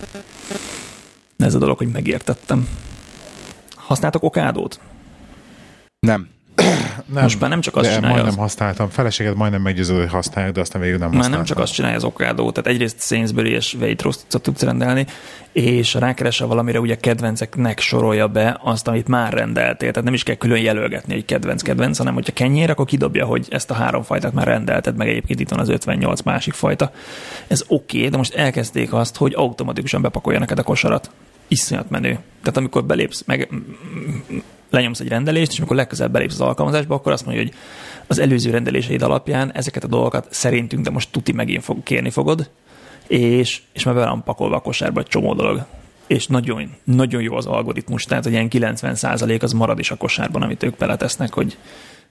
ez 1.37 1.55
a 1.55 1.59
dolog, 1.59 1.77
hogy 1.77 1.91
megértettem. 1.91 2.67
Használtak 3.75 4.23
okádót? 4.23 4.79
Nem. 5.99 6.29
Nem, 7.05 7.23
Most 7.23 7.39
már 7.39 7.49
nem 7.49 7.61
csak 7.61 7.75
azt 7.75 7.85
de 7.87 7.93
csinálja 7.93 8.15
majdnem 8.15 8.33
az- 8.43 8.49
használtam. 8.49 8.89
Feleséget 8.89 9.35
majdnem 9.35 9.61
meggyőződő, 9.61 9.99
hogy 9.99 10.09
használják, 10.09 10.53
de 10.53 10.61
aztán 10.61 10.81
végül 10.81 10.97
nem 10.97 11.07
Már 11.07 11.15
használtam. 11.17 11.45
nem 11.45 11.55
csak 11.55 11.63
azt 11.63 11.73
csinálja 11.73 11.97
az 11.97 12.03
Okádó, 12.03 12.51
tehát 12.51 12.69
egyrészt 12.69 13.01
Sainsbury 13.01 13.49
és 13.51 13.73
Waitrose 13.73 14.19
tudsz 14.27 14.61
rendelni, 14.61 15.05
és 15.51 15.93
rákeresel 15.93 16.47
valamire, 16.47 16.79
ugye 16.79 16.95
kedvenceknek 16.95 17.79
sorolja 17.79 18.27
be 18.27 18.59
azt, 18.63 18.87
amit 18.87 19.07
már 19.07 19.33
rendeltél. 19.33 19.89
Tehát 19.89 20.03
nem 20.03 20.13
is 20.13 20.23
kell 20.23 20.35
külön 20.35 20.61
jelölgetni, 20.61 21.13
hogy 21.13 21.25
kedvenc-kedvenc, 21.25 21.97
hanem 21.97 22.13
hogyha 22.13 22.33
kenyér, 22.33 22.69
akkor 22.69 22.85
kidobja, 22.85 23.25
hogy 23.25 23.47
ezt 23.49 23.71
a 23.71 23.73
három 23.73 24.03
fajtát 24.03 24.33
már 24.33 24.47
rendelted, 24.47 24.95
meg 24.95 25.07
egyébként 25.07 25.39
itt 25.39 25.49
van 25.49 25.59
az 25.59 25.69
58 25.69 26.21
másik 26.21 26.53
fajta. 26.53 26.91
Ez 27.47 27.63
oké, 27.67 27.97
okay, 27.97 28.09
de 28.09 28.17
most 28.17 28.33
elkezdték 28.33 28.93
azt, 28.93 29.15
hogy 29.17 29.33
automatikusan 29.35 30.01
bepakolja 30.01 30.39
neked 30.39 30.59
a 30.59 30.63
kosarat. 30.63 31.09
Iszonyat 31.51 31.89
menő. 31.89 32.19
Tehát 32.39 32.57
amikor 32.57 32.83
belépsz, 32.83 33.23
meg 33.25 33.49
lenyomsz 34.69 34.99
egy 34.99 35.07
rendelést, 35.07 35.51
és 35.51 35.57
amikor 35.57 35.75
legközelebb 35.75 36.13
belépsz 36.13 36.33
az 36.33 36.41
alkalmazásba, 36.41 36.95
akkor 36.95 37.11
azt 37.11 37.25
mondja, 37.25 37.43
hogy 37.43 37.53
az 38.07 38.19
előző 38.19 38.51
rendeléseid 38.51 39.01
alapján 39.01 39.51
ezeket 39.53 39.83
a 39.83 39.87
dolgokat 39.87 40.27
szerintünk, 40.29 40.83
de 40.83 40.89
most 40.89 41.11
tuti 41.11 41.31
megint 41.31 41.63
fog, 41.63 41.83
kérni 41.83 42.09
fogod, 42.09 42.49
és, 43.07 43.61
és 43.73 43.83
már 43.83 43.95
be 43.95 44.05
van 44.05 44.23
pakolva 44.23 44.55
a 44.55 44.59
kosárba 44.59 44.99
egy 44.99 45.07
csomó 45.07 45.33
dolog. 45.33 45.65
És 46.07 46.27
nagyon, 46.27 46.71
nagyon 46.83 47.21
jó 47.21 47.35
az 47.35 47.45
algoritmus, 47.45 48.03
tehát 48.03 48.23
hogy 48.23 48.33
ilyen 48.33 48.47
90% 48.49 49.41
az 49.41 49.51
marad 49.51 49.79
is 49.79 49.91
a 49.91 49.95
kosárban, 49.95 50.41
amit 50.41 50.63
ők 50.63 50.77
beletesznek, 50.77 51.33
hogy, 51.33 51.57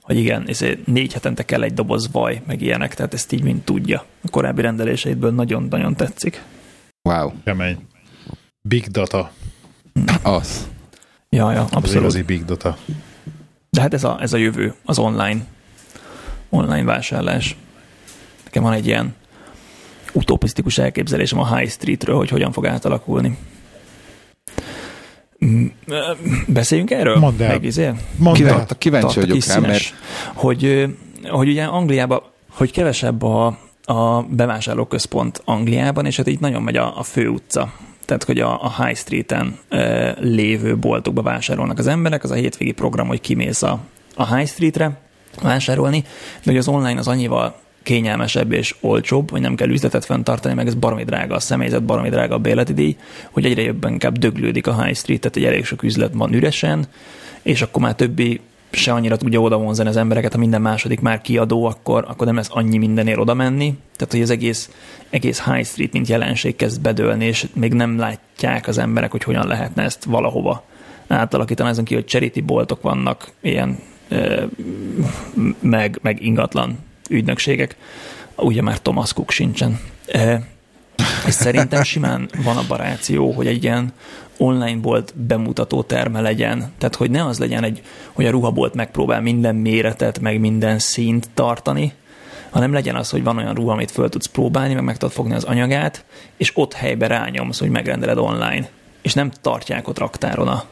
hogy 0.00 0.18
igen, 0.18 0.46
és 0.46 0.76
négy 0.84 1.12
hetente 1.12 1.44
kell 1.44 1.62
egy 1.62 1.74
doboz 1.74 2.10
vaj, 2.12 2.42
meg 2.46 2.62
ilyenek, 2.62 2.94
tehát 2.94 3.14
ezt 3.14 3.32
így 3.32 3.42
mind 3.42 3.62
tudja. 3.62 4.04
A 4.24 4.30
korábbi 4.30 4.62
rendeléseidből 4.62 5.30
nagyon-nagyon 5.30 5.94
tetszik. 5.96 6.42
Wow. 7.02 7.32
Kemény. 7.44 7.88
Big 8.62 8.86
data. 8.86 9.30
Az. 10.22 10.68
Ja, 11.28 11.52
ja, 11.52 11.60
Az 11.60 11.72
abszolút. 11.72 12.00
igazi 12.00 12.22
big 12.22 12.44
data. 12.44 12.76
De 13.70 13.80
hát 13.80 13.94
ez 13.94 14.04
a, 14.04 14.18
ez 14.20 14.32
a 14.32 14.36
jövő, 14.36 14.74
az 14.84 14.98
online, 14.98 15.44
online 16.48 16.82
vásárlás. 16.84 17.56
Nekem 18.44 18.62
van 18.62 18.72
egy 18.72 18.86
ilyen 18.86 19.14
utopisztikus 20.12 20.78
elképzelésem 20.78 21.38
a 21.38 21.56
High 21.56 21.70
Streetről, 21.70 22.16
hogy 22.16 22.28
hogyan 22.28 22.52
fog 22.52 22.66
átalakulni. 22.66 23.38
Mm, 25.44 25.66
Beszéljünk 26.46 26.90
erről? 26.90 27.16
Mondd 27.18 27.42
el. 27.42 27.48
Meg, 27.48 27.64
izé? 27.64 27.90
Mondd 28.16 28.36
Kíváncsi- 28.36 28.70
el. 28.70 28.78
kíváncsi 28.78 29.20
vagyok 29.20 29.44
rá, 29.44 29.54
színes. 29.54 29.94
Hogy, 30.34 30.86
hogy 31.22 31.48
ugye 31.48 31.64
Angliában, 31.64 32.22
hogy 32.50 32.70
kevesebb 32.72 33.22
a, 33.22 33.58
a 33.84 34.22
bevásárlóközpont 34.22 35.42
Angliában, 35.44 36.06
és 36.06 36.16
hát 36.16 36.28
így 36.28 36.40
nagyon 36.40 36.62
megy 36.62 36.76
a, 36.76 36.98
a 36.98 37.02
fő 37.02 37.28
utca. 37.28 37.72
Tehát, 38.10 38.24
hogy 38.24 38.40
a, 38.40 38.64
a 38.64 38.84
High 38.84 38.96
Street-en 38.96 39.58
e, 39.68 40.14
lévő 40.20 40.76
boltokba 40.76 41.22
vásárolnak 41.22 41.78
az 41.78 41.86
emberek, 41.86 42.24
az 42.24 42.30
a 42.30 42.34
hétvégi 42.34 42.72
program, 42.72 43.06
hogy 43.06 43.20
kimész 43.20 43.62
a, 43.62 43.78
a 44.14 44.36
High 44.36 44.48
Streetre 44.48 44.98
vásárolni, 45.42 46.00
de 46.00 46.50
hogy 46.50 46.56
az 46.56 46.68
online 46.68 46.98
az 46.98 47.08
annyival 47.08 47.54
kényelmesebb 47.82 48.52
és 48.52 48.74
olcsóbb, 48.80 49.30
hogy 49.30 49.40
nem 49.40 49.54
kell 49.54 49.68
üzletet 49.68 50.04
fenntartani, 50.04 50.54
meg 50.54 50.66
ez 50.66 50.74
baromi 50.74 51.04
drága 51.04 51.34
a 51.34 51.40
személyzet, 51.40 51.82
baromi 51.84 52.08
drága 52.08 52.34
a 52.34 52.38
bérleti 52.38 52.74
díj, 52.74 52.96
hogy 53.30 53.44
egyre 53.44 53.62
jobban 53.62 53.92
inkább 53.92 54.18
döglődik 54.18 54.66
a 54.66 54.82
high 54.82 54.96
street, 54.96 55.20
tehát 55.20 55.36
hogy 55.36 55.44
elég 55.44 55.64
sok 55.64 55.82
üzlet 55.82 56.12
van 56.14 56.34
üresen, 56.34 56.86
és 57.42 57.62
akkor 57.62 57.82
már 57.82 57.94
többi 57.94 58.40
se 58.70 58.92
annyira 58.92 59.16
tudja 59.16 59.40
oda 59.40 59.58
vonzani 59.58 59.88
az 59.88 59.96
embereket, 59.96 60.32
ha 60.32 60.38
minden 60.38 60.60
második 60.60 61.00
már 61.00 61.20
kiadó, 61.20 61.64
akkor, 61.64 62.04
akkor 62.08 62.26
nem 62.26 62.36
lesz 62.36 62.50
annyi 62.52 62.78
mindenért 62.78 63.18
oda 63.18 63.34
menni. 63.34 63.78
Tehát, 63.96 64.12
hogy 64.12 64.22
az 64.22 64.30
egész, 64.30 64.70
egész 65.10 65.42
high 65.44 65.66
street, 65.66 65.92
mint 65.92 66.08
jelenség 66.08 66.56
kezd 66.56 66.80
bedőlni, 66.80 67.24
és 67.24 67.46
még 67.54 67.72
nem 67.72 67.98
látják 67.98 68.66
az 68.66 68.78
emberek, 68.78 69.10
hogy 69.10 69.22
hogyan 69.22 69.46
lehetne 69.46 69.82
ezt 69.82 70.04
valahova 70.04 70.64
átalakítani. 71.06 71.70
Azon 71.70 71.84
ki, 71.84 71.94
hogy 71.94 72.04
charity 72.04 72.40
boltok 72.40 72.82
vannak, 72.82 73.30
ilyen 73.40 73.78
ö, 74.08 74.44
meg, 75.60 75.98
meg 76.02 76.22
ingatlan 76.22 76.78
ügynökségek. 77.10 77.76
Ugye 78.36 78.62
már 78.62 78.78
Thomas 78.78 79.12
Cook 79.12 79.30
sincsen. 79.30 79.80
És 81.26 81.34
szerintem 81.34 81.82
simán 81.82 82.30
van 82.44 82.56
a 82.56 82.66
baráció, 82.68 83.30
hogy 83.30 83.46
egy 83.46 83.62
ilyen 83.62 83.92
online 84.36 84.80
bolt 84.80 85.14
bemutató 85.16 85.82
terme 85.82 86.20
legyen. 86.20 86.72
Tehát, 86.78 86.94
hogy 86.94 87.10
ne 87.10 87.24
az 87.24 87.38
legyen, 87.38 87.64
egy, 87.64 87.82
hogy 88.12 88.26
a 88.26 88.30
ruhabolt 88.30 88.74
megpróbál 88.74 89.20
minden 89.20 89.54
méretet, 89.54 90.20
meg 90.20 90.40
minden 90.40 90.78
színt 90.78 91.30
tartani, 91.34 91.92
hanem 92.50 92.72
legyen 92.72 92.96
az, 92.96 93.10
hogy 93.10 93.22
van 93.22 93.36
olyan 93.36 93.54
ruha, 93.54 93.72
amit 93.72 93.90
föl 93.90 94.08
tudsz 94.08 94.26
próbálni, 94.26 94.74
meg 94.74 94.84
meg 94.84 94.96
tudod 94.96 95.14
fogni 95.14 95.34
az 95.34 95.44
anyagát, 95.44 96.04
és 96.36 96.52
ott 96.54 96.72
helybe 96.72 97.06
rányomsz, 97.06 97.58
hogy 97.58 97.70
megrendeled 97.70 98.18
online. 98.18 98.68
És 99.02 99.14
nem 99.14 99.30
tartják 99.40 99.88
ott 99.88 99.98
raktáron 99.98 100.48
a, 100.48 100.64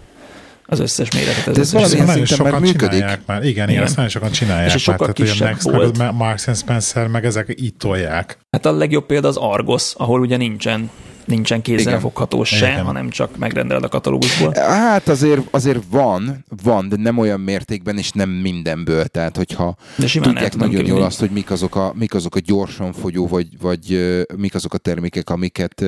az 0.70 0.80
összes 0.80 1.10
méretet. 1.12 1.44
De 1.44 1.50
ez 1.50 1.58
összes 1.58 1.72
valamilyen 1.72 2.06
nagyon 2.06 2.26
szinten 2.26 2.44
már 2.44 2.52
sokan 2.52 2.68
működik. 2.68 2.90
csinálják 2.90 3.20
Már. 3.26 3.38
Igen, 3.38 3.50
igen, 3.52 3.68
Igen. 3.68 3.82
ezt 3.82 3.94
nagyon 3.94 4.10
sokan 4.10 4.30
csinálják 4.30 4.66
És 4.66 4.70
már. 4.70 4.76
egy 4.76 4.80
sokkal 4.80 4.98
Tehát, 4.98 5.16
hogy 5.16 5.26
a 5.26 5.30
kisebb 5.30 5.48
Next, 5.48 5.98
meg 5.98 6.08
a 6.08 6.12
Marks 6.12 6.46
and 6.46 6.56
Spencer, 6.56 7.06
meg 7.06 7.24
ezek 7.24 7.54
így 7.60 7.74
tolják. 7.74 8.38
Hát 8.50 8.66
a 8.66 8.72
legjobb 8.72 9.06
példa 9.06 9.28
az 9.28 9.36
Argos, 9.36 9.92
ahol 9.96 10.20
ugye 10.20 10.36
nincsen, 10.36 10.90
nincsen 11.28 11.62
kézzelfogható 11.62 12.44
se, 12.44 12.70
Igen. 12.70 12.84
hanem 12.84 13.10
csak 13.10 13.36
megrendeled 13.36 13.84
a 13.84 13.88
katalógusból. 13.88 14.52
Hát 14.54 15.08
azért, 15.08 15.42
azért 15.50 15.82
van, 15.90 16.44
van, 16.62 16.88
de 16.88 16.96
nem 16.96 17.18
olyan 17.18 17.40
mértékben, 17.40 17.98
és 17.98 18.12
nem 18.12 18.30
mindenből. 18.30 19.04
Tehát, 19.04 19.36
hogyha 19.36 19.76
De 19.96 20.06
simán 20.06 20.32
tudják 20.32 20.56
nagyon 20.56 20.86
jól 20.86 21.02
azt, 21.02 21.20
hogy 21.20 21.30
mik 21.30 21.50
azok 21.50 21.76
a, 21.76 21.92
mik 21.94 22.14
azok 22.14 22.34
a 22.34 22.40
gyorsan 22.44 22.92
fogyó, 22.92 23.26
vagy, 23.26 23.46
vagy 23.60 23.98
mik 24.36 24.54
azok 24.54 24.74
a 24.74 24.78
termékek, 24.78 25.30
amiket, 25.30 25.84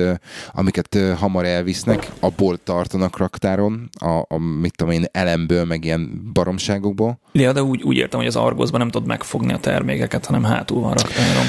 amiket 0.51 0.97
hamar 1.17 1.45
elvisznek, 1.45 2.11
abból 2.19 2.57
tartanak 2.63 3.17
raktáron, 3.17 3.89
a, 3.99 4.19
a 4.27 4.37
mit 4.61 4.75
tudom 4.75 4.93
én, 4.93 5.05
elemből, 5.11 5.65
meg 5.65 5.83
ilyen 5.85 6.29
baromságokból. 6.33 7.19
Ja, 7.31 7.53
de 7.53 7.63
úgy, 7.63 7.83
úgy 7.83 7.97
értem, 7.97 8.19
hogy 8.19 8.27
az 8.27 8.35
Argosban 8.35 8.79
nem 8.79 8.89
tudod 8.89 9.07
megfogni 9.07 9.53
a 9.53 9.57
termékeket, 9.57 10.25
hanem 10.25 10.43
hátul 10.43 10.81
van 10.81 10.93
raktáron. 10.93 11.45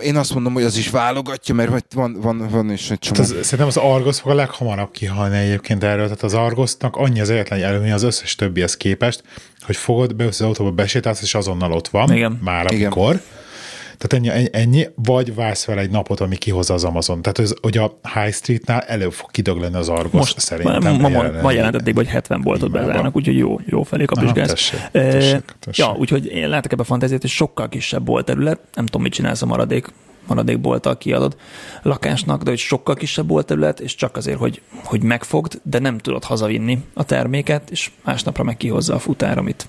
Én 0.00 0.16
azt 0.16 0.34
mondom, 0.34 0.52
hogy 0.52 0.62
az 0.62 0.76
is 0.76 0.90
válogatja, 0.90 1.54
mert 1.54 1.92
van, 1.94 2.16
van, 2.20 2.48
van 2.50 2.70
is 2.70 2.90
egy 2.90 2.98
csomó. 2.98 3.20
Hát 3.20 3.30
az, 3.30 3.34
szerintem 3.42 3.66
az 3.66 3.76
Argos 3.76 4.20
fog 4.20 4.30
a 4.30 4.34
leghamarabb 4.34 4.90
kihalni 4.90 5.36
egyébként 5.36 5.84
erről. 5.84 6.04
Tehát 6.04 6.22
az 6.22 6.34
Argosnak 6.34 6.96
annyi 6.96 7.20
az 7.20 7.30
egyetlen 7.30 7.62
előnye 7.62 7.94
az 7.94 8.02
összes 8.02 8.34
többihez 8.34 8.76
képest, 8.76 9.22
hogy 9.60 9.76
fogod, 9.76 10.14
beülsz 10.14 10.40
az 10.40 10.46
autóba, 10.46 10.70
besétálsz, 10.70 11.22
és 11.22 11.34
azonnal 11.34 11.72
ott 11.72 11.88
van. 11.88 12.12
Igen. 12.12 12.38
Már 12.42 12.72
Igen. 12.72 12.90
Tehát 13.98 14.26
ennyi, 14.26 14.48
ennyi, 14.52 14.86
vagy 14.94 15.34
vársz 15.34 15.64
fel 15.64 15.78
egy 15.78 15.90
napot, 15.90 16.20
ami 16.20 16.36
kihozza 16.36 16.74
az 16.74 16.84
Amazon. 16.84 17.22
Tehát 17.22 17.38
ez, 17.38 17.54
hogy 17.60 17.76
a 17.78 17.98
High 18.14 18.32
Streetnál 18.32 18.80
elő 18.80 19.10
fog 19.10 19.30
kidögleni 19.30 19.74
az 19.74 19.88
Argos 19.88 20.12
Most 20.12 20.40
szerintem. 20.40 20.96
ma, 20.96 21.08
ma, 21.08 21.22
ma, 21.42 21.50
jelentették, 21.50 21.94
hogy 21.94 22.06
70 22.06 22.40
boltot 22.42 22.70
bezárnak, 22.70 23.16
úgyhogy 23.16 23.36
jó, 23.36 23.60
jó 23.66 23.82
felé 23.82 24.04
tessék, 24.32 24.80
Eh, 24.92 25.10
tessék, 25.10 25.42
tessék. 25.60 25.84
Ja, 25.84 25.94
úgyhogy 25.98 26.26
én 26.26 26.48
látok 26.48 26.72
ebbe 26.72 26.82
a 26.82 26.84
fantáziát, 26.84 27.20
hogy 27.20 27.30
sokkal 27.30 27.68
kisebb 27.68 28.02
boltterület, 28.02 28.58
nem 28.74 28.84
tudom, 28.84 29.02
mit 29.02 29.12
csinálsz 29.12 29.42
a 29.42 29.46
maradék 29.46 29.92
maradék 30.26 30.60
bolttal 30.60 30.98
kiadod 30.98 31.36
lakásnak, 31.82 32.42
de 32.42 32.50
hogy 32.50 32.58
sokkal 32.58 32.94
kisebb 32.94 33.26
boltterület, 33.26 33.80
és 33.80 33.94
csak 33.94 34.16
azért, 34.16 34.38
hogy, 34.38 34.60
hogy 34.84 35.02
megfogd, 35.02 35.60
de 35.62 35.78
nem 35.78 35.98
tudod 35.98 36.24
hazavinni 36.24 36.78
a 36.94 37.04
terméket, 37.04 37.70
és 37.70 37.90
másnapra 38.04 38.44
meg 38.44 38.56
kihozza 38.56 38.94
a 38.94 38.98
futár, 38.98 39.38
amit, 39.38 39.66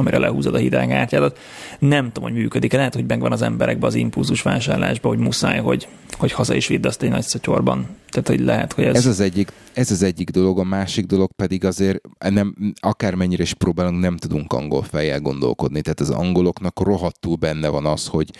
amire 0.00 0.18
lehúzod 0.18 0.54
a 0.54 0.58
hidegártyádat. 0.58 1.38
Nem 1.78 2.12
tudom, 2.12 2.30
hogy 2.30 2.40
működik. 2.40 2.72
Lehet, 2.72 2.94
hogy 2.94 3.04
megvan 3.06 3.32
az 3.32 3.42
emberekben 3.42 3.88
az 3.88 3.94
impulzus 3.94 4.42
vásárlásban, 4.42 5.14
hogy 5.14 5.24
muszáj, 5.24 5.58
hogy, 5.58 5.88
hogy 6.18 6.32
haza 6.32 6.54
is 6.54 6.66
vidd 6.66 6.86
azt 6.86 7.02
egy 7.02 7.10
nagy 7.10 7.22
szatyorban. 7.22 7.86
Tehát, 8.10 8.28
hogy 8.28 8.40
lehet, 8.40 8.72
hogy 8.72 8.84
ez... 8.84 8.96
Ez 8.96 9.06
az, 9.06 9.20
egyik, 9.20 9.52
ez 9.72 9.90
az 9.90 10.02
egyik 10.02 10.30
dolog, 10.30 10.58
a 10.58 10.64
másik 10.64 11.06
dolog 11.06 11.32
pedig 11.32 11.64
azért 11.64 12.00
nem, 12.18 12.54
akármennyire 12.80 13.42
is 13.42 13.54
próbálunk, 13.54 14.00
nem 14.00 14.16
tudunk 14.16 14.52
angol 14.52 14.82
fejjel 14.82 15.20
gondolkodni. 15.20 15.80
Tehát 15.80 16.00
az 16.00 16.10
angoloknak 16.10 16.80
rohadtul 16.80 17.36
benne 17.36 17.68
van 17.68 17.86
az, 17.86 18.06
hogy, 18.06 18.30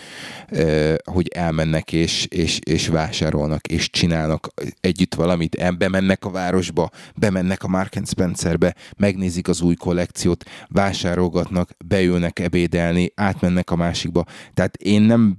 hogy 1.03 1.27
elmennek 1.27 1.93
és, 1.93 2.25
és, 2.25 2.59
és 2.63 2.87
vásárolnak, 2.87 3.67
és 3.67 3.89
csinálnak 3.89 4.47
együtt 4.81 5.15
valamit, 5.15 5.77
bemennek 5.77 6.25
a 6.25 6.29
városba, 6.29 6.89
bemennek 7.15 7.63
a 7.63 7.67
Mark 7.67 7.95
and 7.95 8.07
Spencerbe, 8.07 8.75
megnézik 8.97 9.47
az 9.47 9.61
új 9.61 9.75
kollekciót, 9.75 10.43
vásárolgatnak, 10.67 11.69
beülnek 11.85 12.39
ebédelni, 12.39 13.11
átmennek 13.15 13.71
a 13.71 13.75
másikba. 13.75 14.25
Tehát 14.53 14.75
én 14.75 15.01
nem 15.01 15.35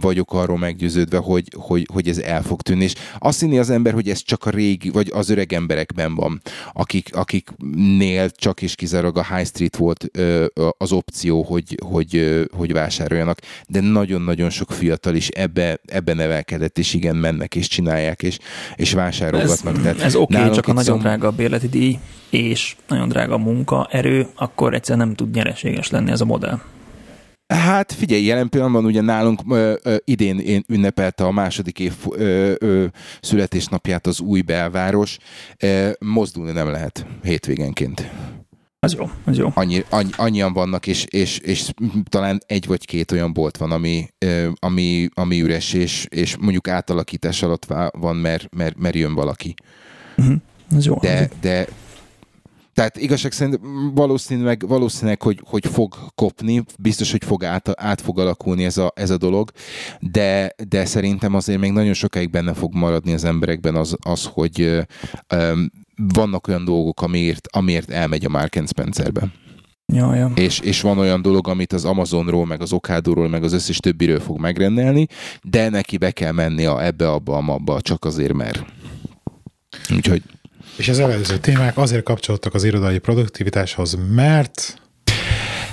vagyok 0.00 0.32
arról 0.32 0.58
meggyőződve, 0.58 1.18
hogy, 1.18 1.48
hogy, 1.56 1.86
hogy 1.92 2.08
ez 2.08 2.18
el 2.18 2.42
fog 2.42 2.62
tűnni. 2.62 2.84
És 2.84 2.94
azt 3.18 3.40
hinni 3.40 3.58
az 3.58 3.70
ember, 3.70 3.92
hogy 3.92 4.08
ez 4.08 4.22
csak 4.22 4.44
a 4.44 4.50
régi, 4.50 4.90
vagy 4.90 5.10
az 5.14 5.30
öreg 5.30 5.52
emberekben 5.52 6.14
van, 6.14 6.40
akik, 6.72 7.16
akiknél 7.16 8.30
csak 8.30 8.62
és 8.62 8.74
kizárólag 8.74 9.18
a 9.18 9.34
High 9.34 9.46
Street 9.46 9.76
volt 9.76 10.10
az 10.78 10.92
opció, 10.92 11.42
hogy, 11.42 11.78
hogy, 11.86 12.44
hogy 12.56 12.72
vásároljanak, 12.72 13.38
de 13.68 13.80
nagyon-nagyon 13.80 14.50
sok 14.50 14.72
fiatal 14.72 15.14
is 15.14 15.28
ebbe, 15.28 15.80
ebbe 15.86 16.14
nevelkedett, 16.14 16.78
és 16.78 16.94
igen, 16.94 17.16
mennek 17.16 17.54
és 17.54 17.68
csinálják, 17.68 18.22
és, 18.22 18.38
és 18.76 18.88
ez, 18.88 18.94
vásárolgatnak. 18.94 19.82
Tehát 19.82 20.00
ez 20.00 20.14
oké, 20.14 20.36
okay, 20.36 20.50
csak 20.50 20.66
a 20.66 20.72
nagyon 20.72 20.84
szom- 20.84 21.00
drága 21.00 21.26
a 21.26 21.30
bérleti 21.30 21.68
díj, 21.68 21.98
és 22.30 22.76
nagyon 22.88 23.08
drága 23.08 23.34
a 23.34 23.38
munkaerő, 23.38 24.26
akkor 24.34 24.74
egyszerűen 24.74 25.06
nem 25.06 25.16
tud 25.16 25.34
nyereséges 25.34 25.90
lenni 25.90 26.10
ez 26.10 26.20
a 26.20 26.24
modell. 26.24 26.60
Hát 27.54 27.92
figyelj, 27.92 28.24
jelen 28.24 28.48
pillanatban 28.48 28.84
ugye 28.84 29.00
nálunk 29.00 29.40
ö, 29.50 29.74
ö, 29.82 29.96
idén 30.04 30.38
én 30.38 30.64
ünnepelte 30.68 31.24
a 31.24 31.30
második 31.30 31.78
év 31.78 31.94
ö, 32.10 32.52
ö, 32.58 32.84
születésnapját 33.20 34.06
az 34.06 34.20
új 34.20 34.40
belváros. 34.40 35.16
Ö, 35.58 35.90
mozdulni 36.00 36.52
nem 36.52 36.68
lehet 36.68 37.06
hétvégenként. 37.22 38.10
Az 38.82 38.94
jó, 38.94 39.10
az 39.24 39.36
jó. 39.36 39.50
Annyi, 39.54 39.84
annyi, 39.88 40.10
annyian 40.16 40.52
vannak, 40.52 40.86
és, 40.86 41.04
és, 41.04 41.38
és 41.38 41.70
talán 42.08 42.40
egy 42.46 42.66
vagy 42.66 42.86
két 42.86 43.12
olyan 43.12 43.32
bolt 43.32 43.56
van, 43.56 43.70
ami, 43.70 44.08
ami, 44.54 45.08
ami 45.14 45.42
üres, 45.42 45.72
és, 45.72 46.06
és 46.08 46.36
mondjuk 46.36 46.68
átalakítás 46.68 47.42
alatt 47.42 47.66
van, 47.90 48.16
mert, 48.16 48.54
mert, 48.56 48.78
mert 48.78 48.94
jön 48.94 49.14
valaki. 49.14 49.54
Uh-huh. 50.16 50.34
Ez 50.76 50.86
jó. 50.86 50.98
De, 51.00 51.30
de 51.40 51.66
tehát 52.80 52.96
igazság 52.96 53.32
szerint 53.32 53.60
valószínűleg, 53.94 54.64
valószínűleg 54.68 55.22
hogy, 55.22 55.40
hogy 55.44 55.66
fog 55.66 55.94
kopni, 56.14 56.64
biztos, 56.78 57.10
hogy 57.10 57.24
fog 57.24 57.44
át, 57.44 57.80
át 57.80 58.00
fog 58.00 58.18
alakulni 58.18 58.64
ez 58.64 58.76
a, 58.76 58.92
ez 58.94 59.10
a 59.10 59.16
dolog, 59.16 59.50
de, 60.00 60.54
de 60.68 60.84
szerintem 60.84 61.34
azért 61.34 61.60
még 61.60 61.72
nagyon 61.72 61.92
sokáig 61.92 62.30
benne 62.30 62.54
fog 62.54 62.74
maradni 62.74 63.12
az 63.12 63.24
emberekben 63.24 63.74
az, 63.74 63.96
az 63.98 64.24
hogy 64.32 64.86
um, 65.34 65.70
vannak 65.96 66.48
olyan 66.48 66.64
dolgok, 66.64 67.02
amiért, 67.02 67.48
amiért 67.50 67.90
elmegy 67.90 68.24
a 68.24 68.28
Mark 68.28 68.62
Spencerbe. 68.66 69.32
Ja, 69.92 70.14
ja. 70.14 70.32
És, 70.34 70.58
és 70.58 70.80
van 70.80 70.98
olyan 70.98 71.22
dolog, 71.22 71.48
amit 71.48 71.72
az 71.72 71.84
Amazonról, 71.84 72.46
meg 72.46 72.60
az 72.60 72.72
Okádóról, 72.72 73.28
meg 73.28 73.42
az 73.42 73.52
összes 73.52 73.78
többiről 73.78 74.20
fog 74.20 74.38
megrendelni, 74.38 75.06
de 75.42 75.68
neki 75.68 75.96
be 75.96 76.10
kell 76.10 76.32
menni 76.32 76.64
a 76.64 76.84
ebbe, 76.84 77.10
abba, 77.10 77.36
abba, 77.36 77.80
csak 77.80 78.04
azért, 78.04 78.32
mert. 78.32 78.64
Úgyhogy 79.94 80.22
és 80.80 80.88
az 80.88 80.98
előző 80.98 81.38
témák 81.38 81.76
azért 81.76 82.02
kapcsolódtak 82.02 82.54
az 82.54 82.64
irodai 82.64 82.98
produktivitáshoz, 82.98 83.98
mert 84.10 84.80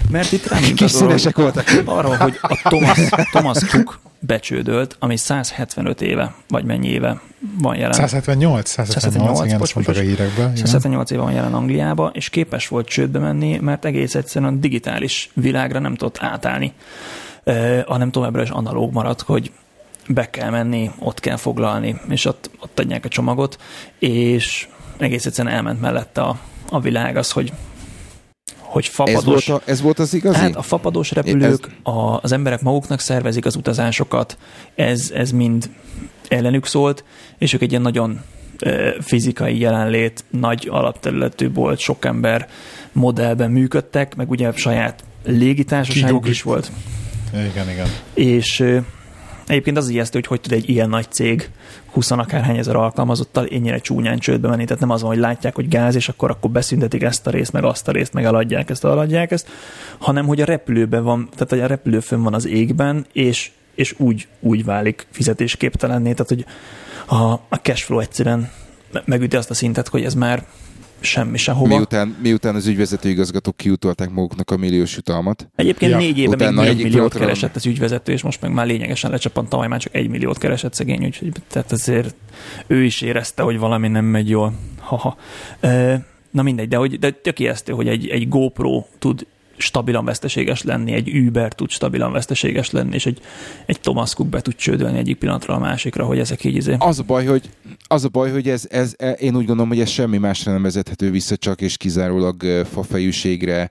mert 0.10 0.32
itt 0.32 0.48
rámutatott 0.48 1.36
voltak. 1.36 1.66
arra, 1.86 2.18
hogy 2.18 2.38
a 2.42 2.60
Thomas, 2.64 3.00
Thomas 3.32 3.66
Cook 3.66 4.00
becsődölt, 4.20 4.96
ami 5.00 5.18
175 5.18 6.02
éve, 6.02 6.36
vagy 6.48 6.64
mennyi 6.64 6.88
éve 6.88 7.22
van 7.60 7.76
jelen. 7.76 7.94
178, 7.94 8.70
178, 8.70 9.38
178 9.38 9.46
igen, 9.46 9.58
bocs, 9.58 9.74
bocs, 9.74 9.98
a 9.98 10.02
hírekben. 10.02 10.56
178 10.56 11.12
éve 11.12 11.22
van 11.22 11.32
jelen 11.32 11.54
Angliába, 11.54 12.12
és 12.14 12.30
képes 12.30 12.68
volt 12.68 12.88
csődbe 12.88 13.20
menni, 13.20 13.58
mert 13.58 13.86
egész 13.86 14.16
egyszerűen 14.16 14.54
a 14.54 14.58
digitális 14.58 15.30
világra 15.34 15.80
nem 15.80 15.96
tudott 15.96 16.18
átállni, 16.20 16.74
uh, 17.44 17.80
hanem 17.86 18.12
továbbra 18.12 18.42
is 18.42 18.50
analóg 18.50 18.94
maradt, 18.94 19.22
hogy 19.22 19.52
be 20.08 20.30
kell 20.30 20.50
menni, 20.50 20.92
ott 21.00 21.20
kell 21.20 21.38
foglalni, 21.38 22.02
és 22.10 22.26
ott, 22.26 22.50
ott 22.60 22.80
adják 22.80 23.06
a 23.06 23.10
csomagot, 23.10 23.58
és 24.00 24.68
egész 24.98 25.26
egyszerűen 25.26 25.54
elment 25.54 25.82
mellette 25.82 26.22
a, 26.22 26.40
a 26.70 26.80
világ 26.80 27.18
az, 27.18 27.32
hogy 27.32 27.54
hogy 28.60 28.88
fapados. 28.88 29.18
Ez 29.18 29.48
volt, 29.48 29.62
a, 29.62 29.72
ez 29.72 29.82
volt 29.82 30.00
az 30.00 30.14
igazi? 30.14 30.40
Hát 30.40 30.56
a 30.56 30.62
fapados 30.62 31.12
repülők, 31.12 31.66
ez... 31.66 31.94
a, 31.94 32.20
az 32.22 32.32
emberek 32.32 32.62
maguknak 32.62 33.00
szervezik 33.00 33.46
az 33.46 33.56
utazásokat, 33.56 34.38
ez, 34.76 35.12
ez 35.16 35.32
mind 35.32 35.70
ellenük 36.28 36.66
szólt, 36.66 37.04
és 37.38 37.54
ők 37.54 37.62
egy 37.62 37.70
ilyen 37.70 37.82
nagyon 37.82 38.22
fizikai 39.02 39.60
jelenlét, 39.60 40.24
nagy 40.30 40.68
alapterületű 40.72 41.52
volt, 41.54 41.80
sok 41.80 42.06
ember 42.06 42.48
modellben 42.92 43.52
működtek, 43.52 44.16
meg 44.16 44.30
ugye 44.30 44.52
saját 44.56 45.04
légitársaságuk 45.26 46.28
is 46.28 46.42
volt. 46.42 46.72
Igen, 47.34 47.70
igen. 47.70 47.88
És 48.14 48.64
Egyébként 49.48 49.78
az 49.78 49.90
ijesztő, 49.90 50.18
hogy 50.20 50.28
hogy 50.28 50.42
tud 50.42 50.52
egy 50.52 50.70
ilyen 50.70 50.90
nagy 50.90 51.12
cég 51.12 51.50
20 51.92 52.12
akárhány 52.12 52.58
ezer 52.58 52.76
alkalmazottal 52.76 53.48
ennyire 53.52 53.80
csúnyán 53.80 54.20
csődbe 54.20 54.48
menni. 54.48 54.66
Tehát 54.66 54.82
nem 54.82 54.90
az 54.90 55.02
van, 55.02 55.10
hogy 55.10 55.20
látják, 55.20 55.56
hogy 55.56 55.68
gáz, 55.68 55.96
és 55.96 56.10
akkor 56.10 56.30
akkor 56.30 56.52
beszüntetik 56.52 57.02
ezt 57.02 57.28
a 57.28 57.30
részt, 57.30 57.52
meg 57.52 57.64
azt 57.64 57.88
a 57.88 57.92
részt, 57.92 58.14
meg 58.14 58.26
eladják 58.26 58.70
ezt, 58.70 58.86
eladják 58.86 59.32
ezt, 59.32 59.48
hanem 59.98 60.26
hogy 60.26 60.42
a 60.42 60.46
repülőben 60.46 61.04
van, 61.04 61.30
tehát 61.32 61.50
hogy 61.50 61.60
a 61.60 61.68
repülő 61.68 62.00
fönn 62.00 62.22
van 62.24 62.34
az 62.34 62.46
égben, 62.46 63.06
és, 63.14 63.52
és 63.76 63.96
úgy, 63.98 64.28
úgy 64.40 64.66
válik 64.66 65.08
fizetésképtelenné, 65.12 66.14
tehát 66.14 66.28
hogy 66.28 66.46
a, 67.06 67.32
a 67.32 67.56
cashflow 67.62 68.00
egyszerűen 68.00 68.52
megüti 69.06 69.36
azt 69.36 69.50
a 69.50 69.54
szintet, 69.54 69.88
hogy 69.88 70.04
ez 70.04 70.14
már 70.14 70.46
semmi 71.00 71.38
sehova. 71.38 71.76
Miután, 71.76 72.16
miután 72.22 72.56
az 72.56 72.68
ügyvezető 72.68 73.10
igazgatók 73.10 73.58
kiutolták 73.58 74.10
maguknak 74.10 74.52
a 74.52 74.58
milliós 74.58 74.96
jutalmat. 74.96 75.50
Egyébként 75.56 75.92
ja. 75.92 75.98
négy 75.98 76.18
éve 76.18 76.52
még 76.52 76.68
egy 76.68 76.84
milliót 76.84 77.14
keresett 77.14 77.56
az 77.56 77.66
ügyvezető, 77.66 78.12
és 78.12 78.22
most 78.22 78.42
meg 78.42 78.52
már 78.52 78.66
lényegesen 78.66 79.12
lecsapant, 79.12 79.50
tavaly 79.50 79.68
már 79.68 79.80
csak 79.80 79.96
egy 79.96 80.10
milliót 80.10 80.38
keresett 80.38 80.74
szegény, 80.74 81.06
úgyhogy 81.06 81.32
tehát 81.48 81.72
azért 81.72 82.16
ő 82.68 82.84
is 82.84 83.02
érezte, 83.02 83.42
hogy 83.42 83.58
valami 83.58 83.88
nem 83.88 84.06
megy 84.06 84.30
jól. 84.30 84.54
Haha. 84.80 85.18
Na 86.32 86.42
mindegy, 86.42 86.68
de, 86.68 86.78
hogy, 86.78 87.00
de 87.00 87.12
tök 87.12 87.40
ijesztő, 87.40 87.74
hogy 87.74 87.88
egy, 87.88 88.08
egy 88.08 88.30
GoPro 88.30 88.84
tud 89.00 89.26
stabilan 89.58 90.06
veszteséges 90.06 90.64
lenni, 90.64 90.92
egy 90.92 91.10
Uber 91.10 91.54
tud 91.54 91.70
stabilan 91.70 92.12
veszteséges 92.12 92.72
lenni, 92.72 92.96
és 92.96 93.06
egy, 93.06 93.20
egy 93.66 93.80
Thomas 93.80 94.14
Cook 94.14 94.30
be 94.30 94.42
tud 94.42 94.56
csődölni 94.56 94.98
egyik 94.98 95.18
pillanatra 95.18 95.54
a 95.54 95.60
másikra, 95.60 96.06
hogy 96.06 96.20
ezek 96.20 96.44
így 96.44 96.56
izé. 96.56 96.76
Az 96.80 97.00
a 97.00 97.04
baj, 97.04 97.26
hogy, 97.26 97.50
az 97.88 98.04
a 98.04 98.10
baj, 98.10 98.32
hogy 98.32 98.50
ez, 98.50 98.68
ez, 98.70 98.94
e, 98.98 99.12
én 99.12 99.36
úgy 99.36 99.46
gondolom, 99.46 99.68
hogy 99.68 99.80
ez 99.80 99.90
semmi 99.90 100.18
másra 100.18 100.52
nem 100.52 100.62
vezethető 100.62 101.12
vissza, 101.12 101.38
csak 101.38 101.62
és 101.62 101.78
kizárólag 101.78 102.44
fafejűségre 102.72 103.70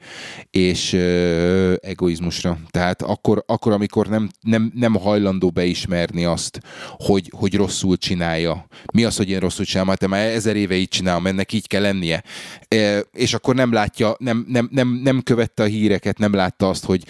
és 0.50 0.92
uh, 0.92 1.74
egoizmusra. 1.80 2.58
Tehát 2.70 3.02
akkor, 3.02 3.44
akkor 3.46 3.72
amikor 3.72 4.06
nem, 4.06 4.30
nem, 4.40 4.72
nem 4.74 4.94
hajlandó 4.94 5.50
beismerni 5.50 6.24
azt, 6.24 6.60
hogy, 6.90 7.32
hogy 7.34 7.54
rosszul 7.54 7.96
csinálja. 7.96 8.66
Mi 8.92 9.04
az, 9.04 9.16
hogy 9.16 9.30
én 9.30 9.38
rosszul 9.38 9.64
csinálom? 9.64 9.88
Hát 9.88 10.08
már 10.08 10.26
ezer 10.26 10.56
éve 10.56 10.74
így 10.74 10.88
csinálom, 10.88 11.26
ennek 11.26 11.52
így 11.52 11.66
kell 11.66 11.82
lennie. 11.82 12.22
E, 12.68 12.98
és 13.12 13.34
akkor 13.34 13.54
nem 13.54 13.72
látja, 13.72 14.16
nem, 14.18 14.46
nem, 14.48 14.68
nem, 14.72 15.00
nem 15.02 15.22
követte 15.22 15.62
a 15.62 15.66
híreket, 15.78 16.18
nem 16.18 16.34
látta 16.34 16.68
azt, 16.68 16.84
hogy 16.84 17.04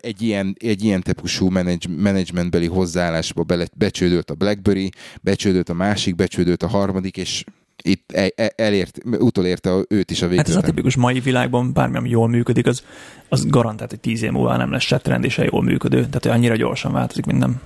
egy 0.00 0.22
ilyen, 0.22 0.56
egy 0.58 0.84
ilyen 0.84 1.02
típusú 1.02 1.48
menedzs, 1.48 1.86
menedzsmentbeli 1.96 2.66
hozzáállásba 2.66 3.42
bele, 3.42 3.66
becsődött 3.74 4.30
a 4.30 4.34
BlackBerry, 4.34 4.90
becsődött 5.20 5.68
a 5.68 5.74
másik, 5.74 6.14
becsődött 6.14 6.62
a 6.62 6.68
harmadik, 6.68 7.16
és 7.16 7.44
itt 7.82 8.12
e, 8.12 8.32
e, 8.36 8.52
elért, 8.56 8.98
utolérte 9.18 9.70
őt 9.88 10.10
is 10.10 10.22
a 10.22 10.26
végre. 10.26 10.42
Hát 10.42 10.50
ez 10.50 10.56
a 10.56 10.60
tipikus 10.60 10.96
mai 10.96 11.20
világban 11.20 11.72
bármi, 11.72 11.96
ami 11.96 12.08
jól 12.08 12.28
működik, 12.28 12.66
az, 12.66 12.82
az 13.28 13.46
garantált, 13.46 13.90
hogy 13.90 14.00
tíz 14.00 14.22
év 14.22 14.30
múlva 14.30 14.56
nem 14.56 14.70
lesz 14.70 14.82
se 14.82 14.98
trend 14.98 15.24
és 15.24 15.32
se 15.32 15.44
jól 15.44 15.62
működő. 15.62 15.98
Tehát 15.98 16.22
hogy 16.22 16.32
annyira 16.32 16.56
gyorsan 16.56 16.92
változik 16.92 17.26
minden. 17.26 17.60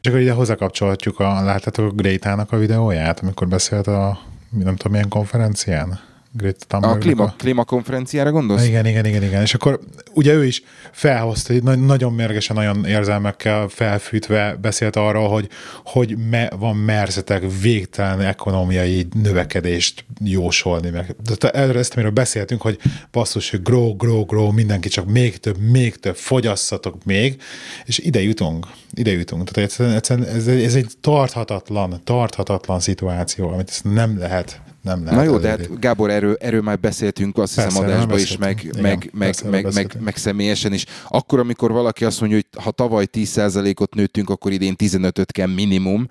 Csak 0.00 0.20
ide 0.20 0.32
hozzákapcsolhatjuk 0.32 1.20
a, 1.20 1.42
láttátok 1.44 1.90
a 1.90 1.94
Greta-nak 1.94 2.52
a 2.52 2.58
videóját, 2.58 3.20
amikor 3.20 3.48
beszélt 3.48 3.86
a 3.86 4.18
nem 4.50 4.76
tudom 4.76 4.92
milyen 4.92 5.08
konferencián? 5.08 6.00
Greta 6.36 6.76
A 6.76 6.98
klíma, 6.98 7.34
klímakonferenciára 7.38 8.30
gondolsz? 8.30 8.66
Igen, 8.66 8.86
igen, 8.86 9.04
igen, 9.04 9.22
igen. 9.22 9.42
És 9.42 9.54
akkor 9.54 9.80
ugye 10.14 10.32
ő 10.32 10.46
is 10.46 10.62
felhozta, 10.92 11.54
nagyon 11.76 12.12
mérgesen, 12.12 12.56
nagyon 12.56 12.84
érzelmekkel 12.84 13.68
felfűtve 13.68 14.56
beszélt 14.60 14.96
arról, 14.96 15.28
hogy, 15.28 15.48
hogy 15.84 16.16
me, 16.30 16.50
van 16.58 16.76
merzetek 16.76 17.42
végtelen 17.60 18.20
ekonomiai 18.20 19.06
növekedést 19.22 20.04
jósolni. 20.24 20.90
Meg. 20.90 21.16
De 21.38 21.50
erre 21.50 21.78
ezt, 21.78 21.92
amiről 21.92 22.12
beszéltünk, 22.12 22.60
hogy 22.62 22.78
basszus, 23.10 23.50
hogy 23.50 23.62
grow, 23.62 23.96
grow, 23.96 24.24
grow, 24.24 24.50
mindenki 24.50 24.88
csak 24.88 25.06
még 25.06 25.38
több, 25.38 25.58
még 25.58 25.96
több, 25.96 26.16
fogyasszatok 26.16 27.04
még, 27.04 27.42
és 27.84 27.98
ide 27.98 28.22
jutunk, 28.22 28.66
ide 28.94 29.12
jutunk. 29.12 29.50
Tehát 29.50 29.70
egyszerűen, 29.70 29.94
egyszerűen 29.96 30.28
ez, 30.28 30.46
ez 30.46 30.74
egy 30.74 30.92
tarthatatlan, 31.00 32.00
tarthatatlan 32.04 32.80
szituáció, 32.80 33.48
amit 33.48 33.68
ezt 33.68 33.84
nem 33.84 34.18
lehet 34.18 34.60
nem 34.86 35.04
lehet. 35.04 35.18
Na 35.18 35.24
jó, 35.24 35.38
de 35.38 35.48
hát 35.48 35.80
Gábor, 35.80 36.10
erről, 36.10 36.36
erről 36.40 36.62
már 36.62 36.78
beszéltünk, 36.78 37.38
azt 37.38 37.54
persze, 37.54 37.70
hiszem 37.70 37.84
adásban 37.84 38.18
is, 38.18 38.36
meg, 38.36 38.60
Igen, 38.62 38.82
meg, 38.82 39.10
meg, 39.12 39.34
meg, 39.50 39.74
meg, 39.74 39.96
meg, 40.00 40.16
személyesen 40.16 40.72
is. 40.72 40.84
Akkor, 41.08 41.38
amikor 41.38 41.72
valaki 41.72 42.04
azt 42.04 42.20
mondja, 42.20 42.38
hogy 42.38 42.62
ha 42.62 42.70
tavaly 42.70 43.06
10%-ot 43.12 43.94
nőttünk, 43.94 44.30
akkor 44.30 44.52
idén 44.52 44.74
15-öt 44.78 45.32
kell 45.32 45.46
minimum, 45.46 46.06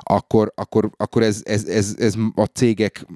akkor, 0.00 0.52
akkor, 0.54 0.90
akkor 0.96 1.22
ez, 1.22 1.40
ez, 1.44 1.64
ez, 1.64 1.94
ez 1.98 2.14
a 2.34 2.44
cégek 2.44 3.06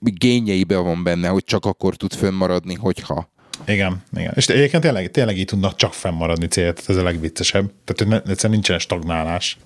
gényeiben 0.00 0.84
van 0.84 1.02
benne, 1.02 1.28
hogy 1.28 1.44
csak 1.44 1.64
akkor 1.64 1.96
tud 1.96 2.14
fönnmaradni, 2.14 2.74
hogyha. 2.74 3.30
Igen, 3.66 4.02
igen. 4.16 4.32
És 4.36 4.48
egyébként 4.48 4.82
tényleg, 4.82 5.10
tényleg 5.10 5.38
így 5.38 5.44
tudnak 5.44 5.76
csak 5.76 5.92
fennmaradni 5.92 6.46
célt, 6.46 6.82
ez 6.86 6.96
a 6.96 7.02
legviccesebb. 7.02 7.70
Tehát 7.84 8.28
egyszerűen 8.28 8.52
nincsen 8.52 8.78
stagnálás. 8.78 9.58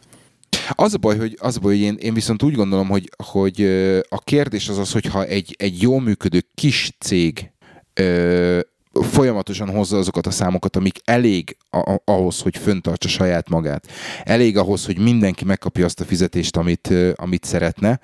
Az 0.71 0.95
a 0.95 0.99
baj, 0.99 1.17
hogy, 1.17 1.37
az 1.41 1.57
a 1.57 1.61
baj, 1.61 1.73
hogy 1.73 1.83
én, 1.83 1.97
én 2.01 2.15
viszont 2.15 2.43
úgy 2.43 2.55
gondolom, 2.55 2.89
hogy, 2.89 3.11
hogy 3.25 3.61
a 4.09 4.19
kérdés 4.25 4.69
az 4.69 4.79
az, 4.79 4.93
hogyha 4.93 5.25
egy, 5.25 5.55
egy 5.59 5.83
jól 5.83 6.01
működő 6.01 6.43
kis 6.55 6.91
cég 6.99 7.51
ö, 7.95 8.61
folyamatosan 9.03 9.71
hozza 9.71 9.97
azokat 9.97 10.27
a 10.27 10.31
számokat, 10.31 10.77
amik 10.77 10.99
elég 11.05 11.57
ahhoz, 12.05 12.41
hogy 12.41 12.57
föntartsa 12.57 13.09
saját 13.09 13.49
magát. 13.49 13.87
Elég 14.25 14.57
ahhoz, 14.57 14.87
hogy 14.87 14.99
mindenki 14.99 15.45
megkapja 15.45 15.85
azt 15.85 16.01
a 16.01 16.05
fizetést, 16.05 16.57
amit, 16.57 16.95
amit 17.15 17.45
szeretne, 17.45 18.01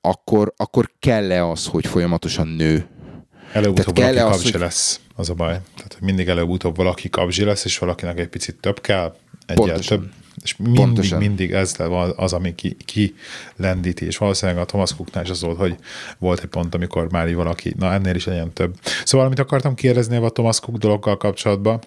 akkor, 0.00 0.52
akkor 0.56 0.90
kell-e 0.98 1.46
az, 1.46 1.66
hogy 1.66 1.86
folyamatosan 1.86 2.48
nő? 2.48 2.86
Előbb-utóbb 3.52 3.96
valaki 3.96 4.18
kapzsi 4.18 4.50
hogy... 4.50 4.60
lesz, 4.60 5.00
az 5.14 5.30
a 5.30 5.34
baj. 5.34 5.60
Tehát 5.76 5.98
mindig 6.00 6.28
előbb-utóbb 6.28 6.76
valaki 6.76 7.08
kapzsi 7.08 7.44
lesz, 7.44 7.64
és 7.64 7.78
valakinek 7.78 8.18
egy 8.18 8.28
picit 8.28 8.56
több 8.60 8.80
kell, 8.80 9.16
egyel 9.46 9.78
több 9.78 10.10
és 10.42 10.56
mindig, 10.56 10.84
Pontosan. 10.84 11.18
mindig 11.18 11.52
ez 11.52 11.76
az, 12.16 12.32
ami 12.32 12.54
ki, 12.54 12.76
ki 12.84 13.14
lendíti, 13.56 14.04
és 14.04 14.16
valószínűleg 14.16 14.60
a 14.60 14.64
Thomas 14.64 14.94
Cooknál 14.94 15.24
is 15.24 15.30
az 15.30 15.40
volt, 15.42 15.58
hogy 15.58 15.76
volt 16.18 16.40
egy 16.40 16.48
pont, 16.48 16.74
amikor 16.74 17.10
már 17.10 17.28
így 17.28 17.34
valaki, 17.34 17.74
na 17.78 17.92
ennél 17.92 18.14
is 18.14 18.26
legyen 18.26 18.52
több. 18.52 18.74
Szóval, 19.04 19.26
amit 19.26 19.38
akartam 19.38 19.74
kérdezni 19.74 20.16
a 20.16 20.28
Thomas 20.28 20.60
Cook 20.60 20.78
dologgal 20.78 21.16
kapcsolatban, 21.16 21.80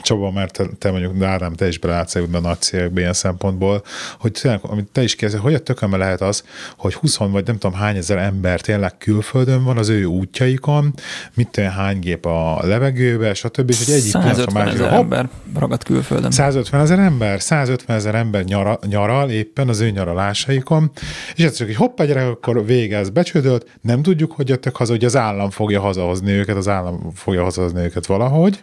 Csaba, 0.00 0.30
mert 0.30 0.52
te, 0.52 0.64
te 0.78 0.90
mondjuk, 0.90 1.16
de 1.16 1.26
Ádám, 1.26 1.52
te 1.52 1.68
is 1.68 1.78
belátsz 1.78 2.14
a 2.14 2.40
nagy 2.40 2.60
cégekben 2.60 2.98
ilyen 2.98 3.12
szempontból, 3.12 3.82
hogy 4.18 4.32
tényleg, 4.32 4.60
amit 4.62 4.88
te 4.92 5.02
is 5.02 5.14
kérdezel, 5.14 5.40
hogy 5.40 5.54
a 5.54 5.58
tökömbe 5.58 5.96
lehet 5.96 6.20
az, 6.20 6.44
hogy 6.76 6.94
20 6.94 7.16
vagy 7.16 7.46
nem 7.46 7.58
tudom 7.58 7.76
hány 7.76 7.96
ezer 7.96 8.18
ember 8.18 8.60
tényleg 8.60 8.98
külföldön 8.98 9.64
van 9.64 9.78
az 9.78 9.88
ő 9.88 10.04
útjaikon, 10.04 10.94
mit 11.34 11.48
tudom, 11.48 11.70
hány 11.70 11.98
gép 11.98 12.26
a 12.26 12.58
levegőbe, 12.62 13.34
stb. 13.34 13.70
És 13.70 13.84
hogy 13.84 13.94
egyik 13.94 14.10
150 14.10 14.68
ezer 14.68 14.92
ember 14.92 15.28
ragadt 15.58 15.84
külföldön. 15.84 16.30
150 16.30 16.80
ezer 16.80 16.98
ember, 16.98 17.40
150 17.40 17.96
ezer 17.96 18.14
ember 18.14 18.44
nyara, 18.44 18.78
nyaral 18.86 19.30
éppen 19.30 19.68
az 19.68 19.80
ő 19.80 19.90
nyaralásaikon, 19.90 20.90
és 21.34 21.44
ez 21.44 21.56
csak, 21.56 21.66
hogy 21.66 21.76
hopp, 21.76 22.02
gyerek, 22.02 22.28
akkor 22.28 22.66
végez 22.66 23.10
becsődölt, 23.10 23.66
nem 23.80 24.02
tudjuk, 24.02 24.32
hogy 24.32 24.48
jöttek 24.48 24.76
haza, 24.76 24.92
hogy 24.92 25.04
az 25.04 25.16
állam 25.16 25.50
fogja 25.50 25.80
hazahozni 25.80 26.32
őket, 26.32 26.56
az 26.56 26.68
állam 26.68 27.10
fogja 27.14 27.42
hazahozni 27.42 27.80
őket 27.80 28.06
valahogy, 28.06 28.60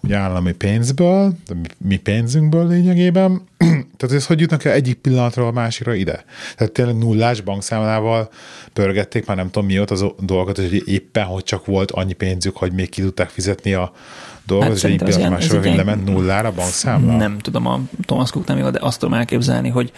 ugye 0.00 0.16
állami 0.16 0.51
pénzből, 0.52 1.32
mi 1.78 1.96
pénzünkből 1.96 2.68
lényegében, 2.68 3.42
tehát 3.96 4.16
ez 4.16 4.26
hogy 4.26 4.40
jutnak 4.40 4.64
el 4.64 4.72
egyik 4.72 4.94
pillanatról 4.94 5.46
a 5.46 5.50
másikra 5.52 5.94
ide? 5.94 6.24
Tehát 6.56 6.72
tényleg 6.72 6.98
nullás 6.98 7.40
bankszámlával 7.40 8.30
pörgették 8.72 9.26
már 9.26 9.36
nem 9.36 9.50
tudom 9.50 9.66
mióta 9.66 9.94
az 9.94 10.04
dolgot, 10.20 10.56
hogy 10.56 10.82
éppen, 10.86 11.24
hogy 11.24 11.42
csak 11.42 11.66
volt 11.66 11.90
annyi 11.90 12.12
pénzük, 12.12 12.56
hogy 12.56 12.72
még 12.72 12.88
ki 12.88 13.02
tudták 13.02 13.28
fizetni 13.28 13.74
a 13.74 13.92
dolgot, 14.46 14.68
hát 14.68 14.76
és 14.76 14.84
egy 14.84 15.02
pillanat 15.02 15.44
hogy 15.44 15.74
lement 15.76 16.04
nullára 16.04 16.48
a 16.48 16.52
bankszámla? 16.52 17.16
Nem 17.16 17.38
tudom, 17.38 17.66
a 17.66 17.80
Thomas 18.06 18.30
Cook 18.30 18.46
nem 18.46 18.58
jó, 18.58 18.70
de 18.70 18.78
azt 18.82 18.98
tudom 18.98 19.14
elképzelni, 19.14 19.68
hogy 19.68 19.92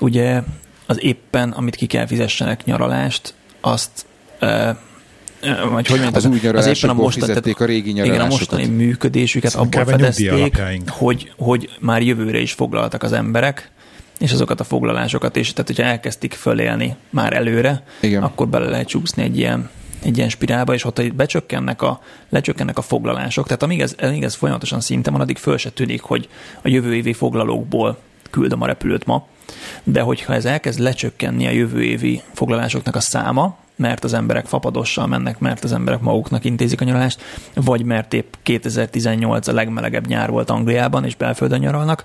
ugye 0.00 0.42
az 0.86 1.02
éppen, 1.02 1.50
amit 1.50 1.76
ki 1.76 1.86
kell 1.86 2.06
fizessenek 2.06 2.64
nyaralást, 2.64 3.34
azt 3.60 4.06
vagy 5.40 5.86
hogy 5.86 6.00
mondjam, 6.00 6.14
az, 6.14 6.24
új 6.24 6.48
az 6.48 6.66
éppen 6.66 6.90
a 6.90 6.92
mostani, 6.92 7.26
fizették 7.26 7.60
a 7.60 7.64
régi 7.64 7.90
Igen, 7.90 8.20
a 8.20 8.26
mostani 8.26 8.66
működésük 8.66 9.44
abból 9.44 9.84
fedezték, 9.84 10.58
hogy, 10.88 11.32
hogy 11.36 11.70
már 11.80 12.02
jövőre 12.02 12.38
is 12.38 12.52
foglaltak 12.52 13.02
az 13.02 13.12
emberek, 13.12 13.70
és 14.18 14.32
azokat 14.32 14.60
a 14.60 14.64
foglalásokat 14.64 15.36
is, 15.36 15.52
tehát 15.52 15.66
hogyha 15.66 15.82
elkezdték 15.82 16.34
fölélni 16.34 16.96
már 17.10 17.32
előre, 17.32 17.82
Igen. 18.00 18.22
akkor 18.22 18.48
bele 18.48 18.68
lehet 18.68 18.88
csúszni 18.88 19.22
egy 19.22 19.38
ilyen, 19.38 19.70
egy 20.02 20.16
ilyen 20.16 20.28
spirálba, 20.28 20.74
és 20.74 20.84
ott 20.84 21.14
becsökkennek 21.14 21.82
a, 21.82 22.00
lecsökkennek 22.28 22.78
a 22.78 22.82
foglalások, 22.82 23.46
tehát 23.46 23.62
amíg 23.62 23.80
ez, 23.80 23.94
amíg 23.98 24.22
ez 24.22 24.34
folyamatosan 24.34 24.80
szinten 24.80 25.12
van, 25.12 25.22
addig 25.22 25.36
föl 25.36 25.56
se 25.56 25.70
tűnik, 25.70 26.02
hogy 26.02 26.28
a 26.62 26.68
jövő 26.68 26.94
évi 26.94 27.12
foglalókból 27.12 27.98
küldöm 28.30 28.62
a 28.62 28.66
repülőt 28.66 29.06
ma, 29.06 29.26
de 29.84 30.00
hogyha 30.00 30.34
ez 30.34 30.44
elkezd 30.44 30.78
lecsökkenni 30.78 31.46
a 31.46 31.50
jövő 31.50 31.82
évi 31.82 32.22
foglalásoknak 32.32 32.96
a 32.96 33.00
száma, 33.00 33.56
mert 33.76 34.04
az 34.04 34.12
emberek 34.12 34.46
fapadossal 34.46 35.06
mennek, 35.06 35.38
mert 35.38 35.64
az 35.64 35.72
emberek 35.72 36.00
maguknak 36.00 36.44
intézik 36.44 36.80
a 36.80 36.84
nyaralást, 36.84 37.22
vagy 37.54 37.84
mert 37.84 38.12
épp 38.12 38.34
2018 38.42 39.46
a 39.46 39.52
legmelegebb 39.52 40.06
nyár 40.06 40.30
volt 40.30 40.50
Angliában, 40.50 41.04
és 41.04 41.14
belföldön 41.14 41.58
nyaralnak, 41.58 42.04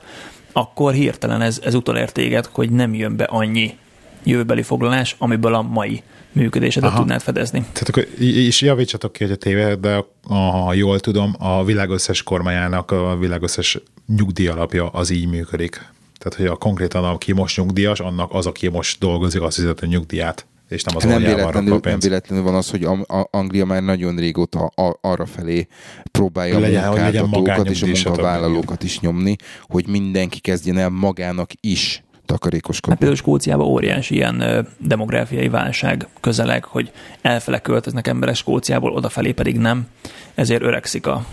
akkor 0.52 0.94
hirtelen 0.94 1.42
ez, 1.42 1.62
ez 1.64 1.74
utolért 1.74 2.14
téged, 2.14 2.50
hogy 2.52 2.70
nem 2.70 2.94
jön 2.94 3.16
be 3.16 3.24
annyi 3.24 3.78
jövőbeli 4.24 4.62
foglalás, 4.62 5.16
amiből 5.18 5.54
a 5.54 5.62
mai 5.62 6.04
működésedet 6.32 6.90
Aha. 6.90 7.00
tudnád 7.00 7.22
fedezni. 7.22 7.60
Tehát 7.60 7.90
akkor, 7.90 8.08
és 8.20 8.62
javítsatok 8.62 9.14
ki, 9.14 9.24
hogy 9.24 9.34
a 9.34 9.36
tévé, 9.36 9.74
de 9.74 10.06
ha 10.28 10.74
jól 10.74 11.00
tudom, 11.00 11.36
a 11.40 11.64
világ 11.64 11.90
összes 11.90 12.24
kormányának 12.24 12.92
a 12.92 13.18
világ 13.18 13.42
összes 13.42 13.80
nyugdíj 14.18 14.48
alapja 14.48 14.88
az 14.88 15.10
így 15.10 15.28
működik. 15.28 15.90
Tehát, 16.18 16.38
hogy 16.38 16.46
a 16.46 16.56
konkrétan, 16.56 17.04
aki 17.04 17.32
most 17.32 17.58
nyugdíjas, 17.58 18.00
annak 18.00 18.34
az, 18.34 18.46
aki 18.46 18.68
most 18.68 19.00
dolgozik, 19.00 19.42
az 19.42 19.56
fizet 19.56 19.82
a 19.82 19.86
nyugdíját 19.86 20.46
és 20.72 20.84
nem 20.84 20.96
az 20.96 21.04
nem 21.04 21.22
véletlenül, 21.22 21.80
nem 21.84 22.00
véletlenül 22.00 22.44
van 22.44 22.56
az, 22.56 22.70
hogy 22.70 22.88
Anglia 23.32 23.66
már 23.66 23.84
nagyon 23.84 24.16
régóta 24.16 24.72
arra 25.02 25.26
felé 25.26 25.68
próbálja 26.12 26.60
legyen, 26.60 26.84
a 26.84 27.28
munkáltatókat 27.28 27.70
és 27.70 27.82
a 27.82 27.86
munkavállalókat 27.86 28.84
is 28.84 29.00
nyomni, 29.00 29.36
hogy 29.62 29.88
mindenki 29.88 30.40
kezdjen 30.40 30.78
el 30.78 30.90
magának 30.90 31.52
is 31.60 32.04
takarékoskodni. 32.26 32.90
Hát 32.90 32.98
például 32.98 33.20
Skóciában 33.20 33.68
óriási 33.68 34.16
ilyen 34.16 34.68
demográfiai 34.78 35.50
válság 35.50 36.08
közeleg, 36.20 36.64
hogy 36.64 36.92
elfele 37.22 37.60
költöznek 37.60 38.08
emberek 38.08 38.36
Skóciából, 38.36 38.92
odafelé 38.92 39.32
pedig 39.32 39.58
nem, 39.58 39.88
ezért 40.36 40.62
öregszik 40.62 41.08
a, 41.08 41.26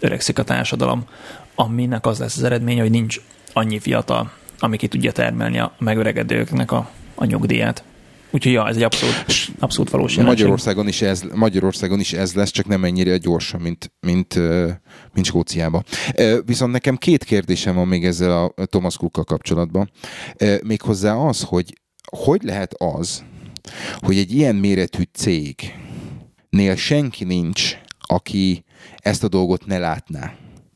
öregszik 0.00 0.38
a 0.38 0.42
társadalom, 0.44 1.04
aminek 1.54 2.06
az 2.06 2.18
lesz 2.18 2.36
az 2.36 2.42
eredménye, 2.42 2.80
hogy 2.80 2.90
nincs 2.90 3.20
annyi 3.52 3.78
fiatal, 3.78 4.30
ami 4.58 4.76
ki 4.76 4.88
tudja 4.88 5.12
termelni 5.12 5.58
a 5.58 5.72
megöregedőknek 5.78 6.72
a, 6.72 6.90
a 7.14 7.24
nyugdíját. 7.24 7.84
Úgyhogy 8.34 8.52
ja, 8.52 8.68
ez 8.68 8.76
egy 8.76 8.82
abszolút, 8.82 9.24
abszolút 9.58 9.90
valós 9.90 10.16
jelenség. 10.16 10.38
Magyarországon 10.38 10.88
is, 10.88 11.02
ez, 11.02 11.22
Magyarországon 11.34 12.00
is 12.00 12.12
ez 12.12 12.34
lesz, 12.34 12.50
csak 12.50 12.66
nem 12.66 12.84
ennyire 12.84 13.16
gyorsan, 13.16 13.60
mint, 13.60 13.92
mint, 14.00 14.34
mint 15.12 15.26
Skóciában. 15.26 15.84
Viszont 16.44 16.72
nekem 16.72 16.96
két 16.96 17.24
kérdésem 17.24 17.74
van 17.74 17.88
még 17.88 18.04
ezzel 18.04 18.52
a 18.56 18.64
Thomas 18.64 18.96
Cookkal 18.96 19.24
kapcsolatban. 19.24 19.90
Méghozzá 20.62 21.14
az, 21.14 21.42
hogy 21.42 21.80
hogy 22.16 22.42
lehet 22.42 22.74
az, 22.78 23.24
hogy 23.96 24.18
egy 24.18 24.32
ilyen 24.34 24.54
méretű 24.54 25.02
cégnél 25.12 26.76
senki 26.76 27.24
nincs, 27.24 27.76
aki 27.98 28.64
ezt 28.96 29.24
a 29.24 29.28
dolgot 29.28 29.66
ne 29.66 29.78
látná. 29.78 30.34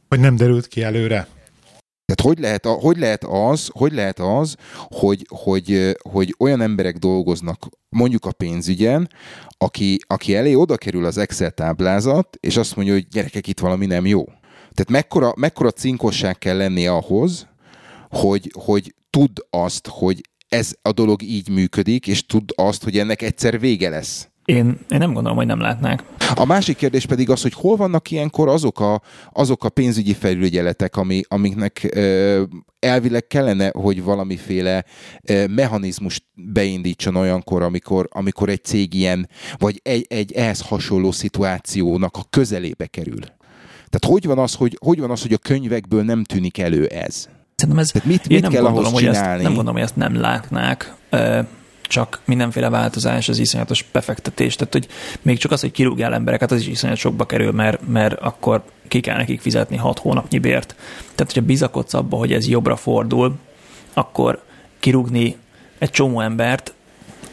Hogy 0.09 0.21
nem 0.21 0.37
derült 0.37 0.67
ki 0.67 0.83
előre? 0.83 1.27
Tehát 2.09 2.35
hogy 2.35 2.45
lehet, 2.45 2.67
hogy 2.67 2.99
lehet 2.99 3.25
az, 3.25 3.71
hogy 3.73 3.93
lehet 3.93 4.19
az 4.19 4.57
hogy, 4.89 5.27
hogy, 5.29 5.97
hogy 6.11 6.35
olyan 6.39 6.61
emberek 6.61 6.97
dolgoznak 6.97 7.69
mondjuk 7.89 8.25
a 8.25 8.33
pénzügyen, 8.33 9.09
aki, 9.59 9.99
aki 10.07 10.35
elé 10.35 10.55
oda 10.55 10.77
kerül 10.77 11.05
az 11.05 11.19
Excel 11.19 11.51
táblázat, 11.51 12.37
és 12.41 12.57
azt 12.57 12.77
mondja, 12.77 12.95
hogy 12.95 13.09
gyerekek, 13.09 13.47
itt 13.47 13.61
valami 13.61 13.87
nem 13.87 14.07
jó. 14.07 14.25
Tehát 14.61 14.91
mekkora, 14.91 15.33
mekkora 15.37 15.71
cinkosság 15.71 16.39
kell 16.39 16.57
lenni 16.57 16.87
ahhoz, 16.87 17.47
hogy, 18.11 18.53
hogy 18.59 18.95
tud 19.11 19.31
azt, 19.51 19.87
hogy 19.87 20.21
ez 20.49 20.75
a 20.83 20.93
dolog 20.93 21.23
így 21.23 21.49
működik, 21.49 22.07
és 22.07 22.27
tud 22.27 22.51
azt, 22.55 22.85
hogy 22.85 22.99
ennek 22.99 23.23
egyszer 23.23 23.61
vége 23.61 23.89
lesz. 23.89 24.29
Én, 24.49 24.67
én 24.89 24.99
nem 24.99 25.13
gondolom, 25.13 25.37
hogy 25.37 25.47
nem 25.47 25.61
látnák. 25.61 26.03
A 26.35 26.45
másik 26.45 26.77
kérdés 26.77 27.07
pedig 27.07 27.31
az, 27.31 27.43
hogy 27.43 27.53
hol 27.53 27.77
vannak 27.77 28.11
ilyenkor 28.11 28.49
azok 28.49 28.81
a, 28.81 29.03
azok 29.33 29.65
a 29.65 29.69
pénzügyi 29.69 30.15
felügyeletek, 30.15 30.97
ami, 30.97 31.21
amiknek 31.29 31.89
ö, 31.95 32.43
elvileg 32.79 33.27
kellene, 33.27 33.71
hogy 33.73 34.03
valamiféle 34.03 34.85
ö, 35.23 35.47
mechanizmus 35.47 36.21
beindítson 36.35 37.17
olyankor, 37.17 37.63
amikor, 37.63 38.09
amikor 38.13 38.49
egy 38.49 38.65
cég 38.65 38.95
ilyen, 38.95 39.29
vagy 39.59 39.81
egy, 39.83 40.07
egy 40.09 40.33
ehhez 40.33 40.61
hasonló 40.61 41.13
szituációnak 41.13 42.17
a 42.17 42.25
közelébe 42.31 42.87
kerül. 42.87 43.21
Tehát 43.91 44.05
hogy 44.07 44.27
van 44.27 44.39
az, 44.39 44.55
hogy, 44.55 44.79
hogy, 44.85 45.01
van 45.01 45.11
az, 45.11 45.23
hogy 45.23 45.33
a 45.33 45.39
könyvekből 45.39 46.03
nem 46.03 46.25
tűnik 46.25 46.59
elő 46.59 46.87
ez? 46.87 47.29
Szerintem 47.55 47.83
ez, 47.83 47.91
Tehát 47.91 48.09
mit, 48.09 48.29
mit 48.29 48.41
nem 48.41 48.51
kell 48.51 48.63
gondolom, 48.63 48.89
ahhoz 48.89 49.01
csinálni? 49.01 49.27
Hogy 49.27 49.35
ezt, 49.35 49.43
nem 49.43 49.55
gondolom, 49.55 49.75
hogy 49.75 49.83
ezt 49.83 49.97
nem 49.97 50.21
látnák 50.21 50.95
csak 51.89 52.21
mindenféle 52.25 52.69
változás, 52.69 53.29
az 53.29 53.39
iszonyatos 53.39 53.85
befektetés. 53.93 54.57
Tehát, 54.57 54.73
hogy 54.73 54.87
még 55.23 55.39
csak 55.39 55.51
az, 55.51 55.61
hogy 55.61 55.71
kirúgjál 55.71 56.15
embereket, 56.15 56.51
az 56.51 56.61
is 56.61 56.67
iszonyat 56.67 56.97
sokba 56.97 57.27
kerül, 57.27 57.53
mert, 57.53 57.89
mert 57.89 58.21
akkor 58.21 58.63
ki 58.89 59.01
kell 59.01 59.17
nekik 59.17 59.41
fizetni 59.41 59.77
hat 59.77 59.99
hónapnyi 59.99 60.39
bért. 60.39 60.75
Tehát, 60.99 61.33
hogyha 61.33 61.47
bizakodsz 61.47 61.95
abba, 61.95 62.17
hogy 62.17 62.33
ez 62.33 62.49
jobbra 62.49 62.77
fordul, 62.77 63.37
akkor 63.95 64.43
kirúgni 64.79 65.37
egy 65.79 65.91
csomó 65.91 66.21
embert, 66.21 66.73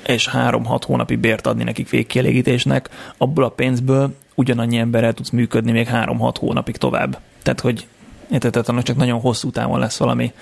és 0.07 0.27
három-hat 0.27 0.83
hónapi 0.83 1.15
bért 1.15 1.47
adni 1.47 1.63
nekik 1.63 1.89
végkielégítésnek, 1.89 2.89
abból 3.17 3.43
a 3.43 3.49
pénzből 3.49 4.15
ugyanannyi 4.35 4.77
emberrel 4.77 5.13
tudsz 5.13 5.29
működni 5.29 5.71
még 5.71 5.87
három-hat 5.87 6.37
hónapig 6.37 6.77
tovább. 6.77 7.19
Tehát, 7.43 7.59
hogy 7.59 7.87
érted, 8.31 8.69
annak 8.69 8.83
csak 8.83 8.95
nagyon 8.95 9.19
hosszú 9.19 9.49
távon 9.49 9.79
lesz 9.79 9.97
valami 9.97 10.33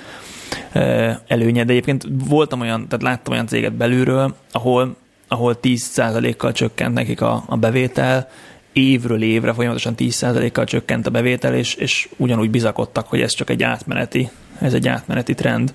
előnye, 1.28 1.64
de 1.64 1.72
egyébként 1.72 2.06
voltam 2.28 2.60
olyan, 2.60 2.88
tehát 2.88 3.04
láttam 3.04 3.34
olyan 3.34 3.48
céget 3.48 3.74
belülről, 3.74 4.36
ahol, 4.52 4.96
ahol 5.28 5.58
10%-kal 5.62 6.52
csökkent 6.52 6.94
nekik 6.94 7.22
a, 7.22 7.44
a 7.48 7.58
bevétel, 7.58 8.30
évről 8.74 9.22
évre 9.22 9.54
folyamatosan 9.54 9.94
10%-kal 9.98 10.66
csökkent 10.66 11.08
a 11.08 11.12
bevétel, 11.12 11.56
és, 11.56 11.74
és 11.74 12.10
ugyanúgy 12.18 12.50
bizakodtak, 12.50 13.08
hogy 13.08 13.22
ez 13.22 13.34
csak 13.34 13.50
egy 13.50 13.64
átmeneti, 13.64 14.30
ez 14.60 14.74
egy 14.74 14.88
átmeneti 14.88 15.34
trend. 15.34 15.74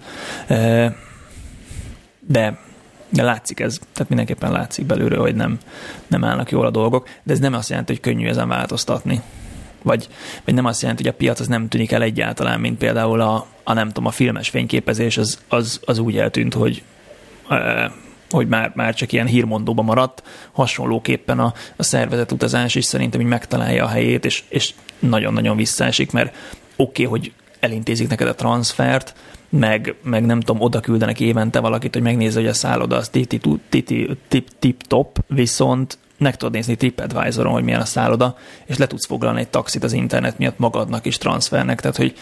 De 2.20 2.58
de 3.08 3.22
látszik 3.22 3.60
ez, 3.60 3.78
tehát 3.92 4.08
mindenképpen 4.08 4.52
látszik 4.52 4.86
belülről, 4.86 5.20
hogy 5.20 5.34
nem, 5.34 5.58
nem 6.06 6.24
állnak 6.24 6.50
jól 6.50 6.66
a 6.66 6.70
dolgok, 6.70 7.08
de 7.22 7.32
ez 7.32 7.38
nem 7.38 7.54
azt 7.54 7.68
jelenti, 7.68 7.92
hogy 7.92 8.00
könnyű 8.00 8.28
ezen 8.28 8.48
változtatni. 8.48 9.22
Vagy, 9.88 10.08
vagy 10.44 10.54
nem 10.54 10.64
azt 10.64 10.80
jelenti, 10.80 11.02
hogy 11.02 11.12
a 11.12 11.16
piac 11.16 11.40
az 11.40 11.46
nem 11.46 11.68
tűnik 11.68 11.92
el 11.92 12.02
egyáltalán, 12.02 12.60
mint 12.60 12.78
például 12.78 13.20
a, 13.20 13.46
a 13.64 13.72
nem 13.72 13.86
tudom, 13.86 14.06
a 14.06 14.10
filmes 14.10 14.48
fényképezés, 14.48 15.16
az, 15.16 15.38
az, 15.48 15.80
az 15.84 15.98
úgy 15.98 16.18
eltűnt, 16.18 16.54
hogy 16.54 16.82
hogy 18.30 18.48
már, 18.48 18.72
már 18.74 18.94
csak 18.94 19.12
ilyen 19.12 19.26
hírmondóban 19.26 19.84
maradt, 19.84 20.22
hasonlóképpen 20.52 21.38
a, 21.38 21.52
a 21.76 21.82
szervezet 21.82 22.32
utazás 22.32 22.74
is 22.74 22.84
szerintem 22.84 23.20
így 23.20 23.26
megtalálja 23.26 23.84
a 23.84 23.88
helyét, 23.88 24.24
és, 24.24 24.42
és 24.48 24.74
nagyon-nagyon 24.98 25.56
visszaesik, 25.56 26.12
mert 26.12 26.34
oké, 26.76 27.04
okay, 27.04 27.18
hogy 27.20 27.32
elintézik 27.60 28.08
neked 28.08 28.28
a 28.28 28.34
transfert, 28.34 29.14
meg, 29.48 29.94
meg 30.02 30.26
nem 30.26 30.40
tudom, 30.40 30.62
oda 30.62 30.80
küldenek 30.80 31.20
évente 31.20 31.60
valakit, 31.60 31.94
hogy 31.94 32.02
megnézze, 32.02 32.40
hogy 32.40 32.48
a 32.48 32.54
szálloda 32.54 32.96
az 32.96 33.10
tip-top, 34.58 35.24
viszont 35.26 35.98
meg 36.18 36.36
tudod 36.36 36.54
nézni 36.54 36.76
TripAdvisoron, 36.76 37.52
hogy 37.52 37.62
milyen 37.62 37.80
a 37.80 37.84
szálloda, 37.84 38.36
és 38.66 38.76
le 38.76 38.86
tudsz 38.86 39.06
foglalni 39.06 39.40
egy 39.40 39.48
taxit 39.48 39.84
az 39.84 39.92
internet 39.92 40.38
miatt 40.38 40.58
magadnak 40.58 41.06
is 41.06 41.18
transfernek, 41.18 41.80
tehát 41.80 41.96
hogy, 41.96 42.14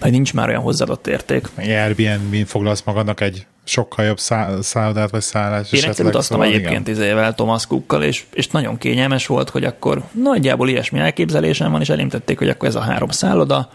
hogy 0.00 0.10
nincs 0.10 0.34
már 0.34 0.48
olyan 0.48 0.62
hozzáadott 0.62 1.06
érték. 1.06 1.48
Airbnb 1.58 2.46
foglalsz 2.46 2.82
magadnak 2.84 3.20
egy 3.20 3.46
sokkal 3.64 4.04
jobb 4.04 4.18
szállodát 4.60 5.10
vagy 5.10 5.20
szállást. 5.20 5.72
Én 5.72 5.84
egyszer 5.84 6.06
utaztam 6.06 6.40
szóval 6.40 6.54
egyébként 6.54 6.88
izével, 6.88 7.34
Thomas 7.34 7.66
Cookkal, 7.66 8.02
és, 8.02 8.24
és 8.32 8.48
nagyon 8.48 8.78
kényelmes 8.78 9.26
volt, 9.26 9.50
hogy 9.50 9.64
akkor 9.64 10.02
nagyjából 10.12 10.68
ilyesmi 10.68 10.98
elképzelésem 10.98 11.70
van, 11.70 11.80
és 11.80 11.88
elimtették, 11.88 12.38
hogy 12.38 12.48
akkor 12.48 12.68
ez 12.68 12.74
a 12.74 12.80
három 12.80 13.08
szálloda, 13.08 13.70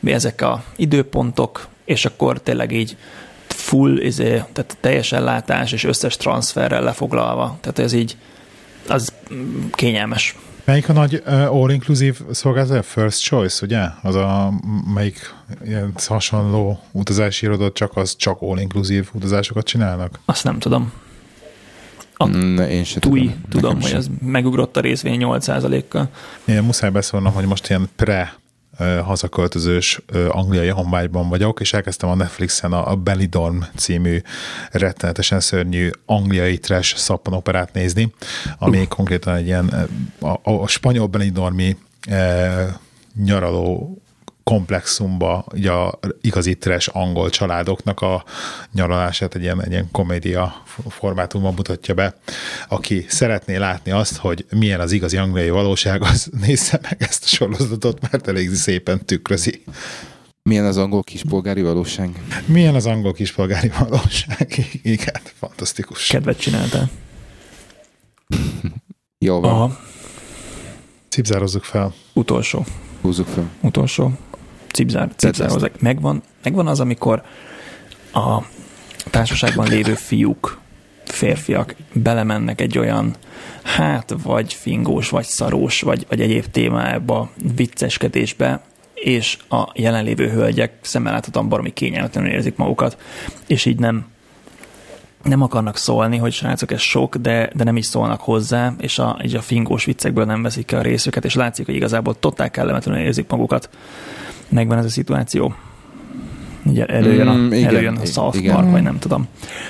mi 0.00 0.12
ezek 0.12 0.42
a 0.42 0.62
időpontok, 0.76 1.66
és 1.84 2.04
akkor 2.04 2.40
tényleg 2.40 2.72
így 2.72 2.96
full, 3.46 3.98
izé, 3.98 4.28
tehát 4.52 4.76
teljes 4.80 5.12
ellátás 5.12 5.72
és 5.72 5.84
összes 5.84 6.16
transferrel 6.16 6.82
lefoglalva. 6.82 7.58
Tehát 7.60 7.78
ez 7.78 7.92
így, 7.92 8.16
az 8.90 9.12
kényelmes. 9.70 10.36
Melyik 10.64 10.88
a 10.88 10.92
nagy 10.92 11.22
uh, 11.26 11.54
all-inclusive 11.54 12.16
szolgáltató? 12.30 12.82
First 12.82 13.22
Choice, 13.22 13.64
ugye? 13.64 13.80
Az 14.02 14.14
a 14.14 14.52
melyik 14.94 15.34
ilyen 15.64 15.92
hasonló 16.06 16.80
utazási 16.92 17.46
irodot, 17.46 17.74
csak 17.74 17.96
az 17.96 18.16
csak 18.16 18.40
all-inclusive 18.40 19.06
utazásokat 19.12 19.64
csinálnak? 19.64 20.18
Azt 20.24 20.44
nem 20.44 20.58
tudom. 20.58 20.92
A 22.18 22.26
ne, 22.26 22.70
én 22.70 22.84
sem 22.84 23.00
TUI, 23.00 23.20
tudom, 23.20 23.38
tudom 23.48 23.80
hogy 23.80 23.92
ez 23.92 24.06
megugrott 24.20 24.76
a 24.76 24.80
részvény 24.80 25.20
8%-kal. 25.22 26.08
Én 26.44 26.62
muszáj 26.62 26.90
beszólnom, 26.90 27.32
hogy 27.32 27.46
most 27.46 27.68
ilyen 27.68 27.88
pre 27.96 28.34
hazaköltözős 29.04 30.00
angliai 30.28 30.68
honvágyban 30.68 31.28
vagyok, 31.28 31.60
és 31.60 31.72
elkezdtem 31.72 32.08
a 32.08 32.14
Netflixen 32.14 32.72
a, 32.72 32.94
Belidorm 32.94 33.58
című 33.76 34.20
rettenetesen 34.70 35.40
szörnyű 35.40 35.90
angliai 36.06 36.58
trash 36.58 36.96
szappanoperát 36.96 37.72
nézni, 37.72 38.12
ami 38.58 38.80
uh. 38.80 38.86
konkrétan 38.86 39.34
egy 39.34 39.46
ilyen 39.46 39.88
a, 40.20 40.50
a 40.50 40.66
spanyol 40.66 41.06
Benidormi 41.06 41.76
e, 42.08 42.80
nyaraló 43.24 43.98
komplexumba 44.50 45.44
ugye 45.52 45.70
a 45.70 45.98
igazi 46.20 46.54
trash 46.54 46.90
angol 46.92 47.30
családoknak 47.30 48.00
a 48.00 48.24
nyaralását 48.72 49.34
egy 49.34 49.42
ilyen, 49.42 49.62
egy 49.62 49.70
ilyen 49.70 49.88
komédia 49.90 50.62
formátumban 50.88 51.54
mutatja 51.54 51.94
be. 51.94 52.14
Aki 52.68 53.04
szeretné 53.08 53.56
látni 53.56 53.90
azt, 53.90 54.16
hogy 54.16 54.46
milyen 54.50 54.80
az 54.80 54.92
igazi 54.92 55.16
angliai 55.16 55.50
valóság, 55.50 56.02
az 56.02 56.30
nézze 56.46 56.78
meg 56.82 56.96
ezt 56.98 57.24
a 57.24 57.26
sorozatot, 57.26 58.10
mert 58.10 58.28
elég 58.28 58.54
szépen 58.54 59.04
tükrözi. 59.04 59.62
Milyen 60.42 60.64
az 60.64 60.76
angol 60.76 61.02
kispolgári 61.02 61.62
valóság? 61.62 62.22
Milyen 62.44 62.74
az 62.74 62.86
angol 62.86 63.12
kispolgári 63.12 63.70
valóság? 63.78 64.54
Igen, 64.82 65.20
fantasztikus. 65.38 66.06
Kedvet 66.06 66.40
csináltál. 66.40 66.90
Jó 69.18 69.40
van. 69.40 69.50
Aha. 69.50 69.78
Cipzározzuk 71.08 71.64
fel. 71.64 71.94
Utolsó. 72.12 72.64
Húzzuk 73.00 73.26
fel. 73.26 73.50
Utolsó 73.60 74.12
cipzár, 74.72 75.10
cipzározák. 75.16 75.80
Megvan, 75.80 76.22
megvan 76.42 76.66
az, 76.66 76.80
amikor 76.80 77.22
a 78.12 78.42
társaságban 79.10 79.68
lévő 79.68 79.94
fiúk, 79.94 80.58
férfiak 81.04 81.74
belemennek 81.92 82.60
egy 82.60 82.78
olyan 82.78 83.14
hát 83.62 84.14
vagy 84.22 84.54
fingós, 84.54 85.08
vagy 85.08 85.24
szarós, 85.24 85.80
vagy, 85.80 86.06
vagy 86.08 86.20
egyéb 86.20 86.44
témába, 86.44 87.30
vicceskedésbe, 87.54 88.60
és 88.94 89.38
a 89.48 89.68
jelenlévő 89.74 90.30
hölgyek 90.30 90.72
szemmel 90.80 91.12
láthatóan 91.12 91.48
baromi 91.48 91.72
kényelmetlenül 91.72 92.30
érzik 92.30 92.56
magukat, 92.56 92.96
és 93.46 93.64
így 93.64 93.78
nem 93.78 94.06
nem 95.22 95.42
akarnak 95.42 95.76
szólni, 95.76 96.16
hogy 96.16 96.32
srácok, 96.32 96.70
ez 96.70 96.80
sok, 96.80 97.16
de, 97.16 97.50
de 97.54 97.64
nem 97.64 97.76
is 97.76 97.86
szólnak 97.86 98.20
hozzá, 98.20 98.74
és 98.78 98.98
a, 98.98 99.18
így 99.24 99.34
a 99.34 99.40
fingós 99.40 99.84
viccekből 99.84 100.24
nem 100.24 100.42
veszik 100.42 100.66
ki 100.66 100.74
a 100.74 100.82
részüket, 100.82 101.24
és 101.24 101.34
látszik, 101.34 101.66
hogy 101.66 101.74
igazából 101.74 102.18
totál 102.18 102.50
kellemetlenül 102.50 103.02
érzik 103.02 103.28
magukat 103.28 103.68
megvan 104.48 104.78
ez 104.78 104.84
a 104.84 104.88
szituáció. 104.88 105.54
Ugye 106.64 106.86
előjön 106.86 107.28
a, 107.28 107.34
mm, 107.34 107.52
igen, 107.52 107.68
előjön 107.68 107.96
a 107.96 108.04
South 108.04 108.36
igen. 108.36 108.54
Park, 108.54 108.70
vagy 108.70 108.82
nem 108.82 108.98
tudom. 108.98 109.28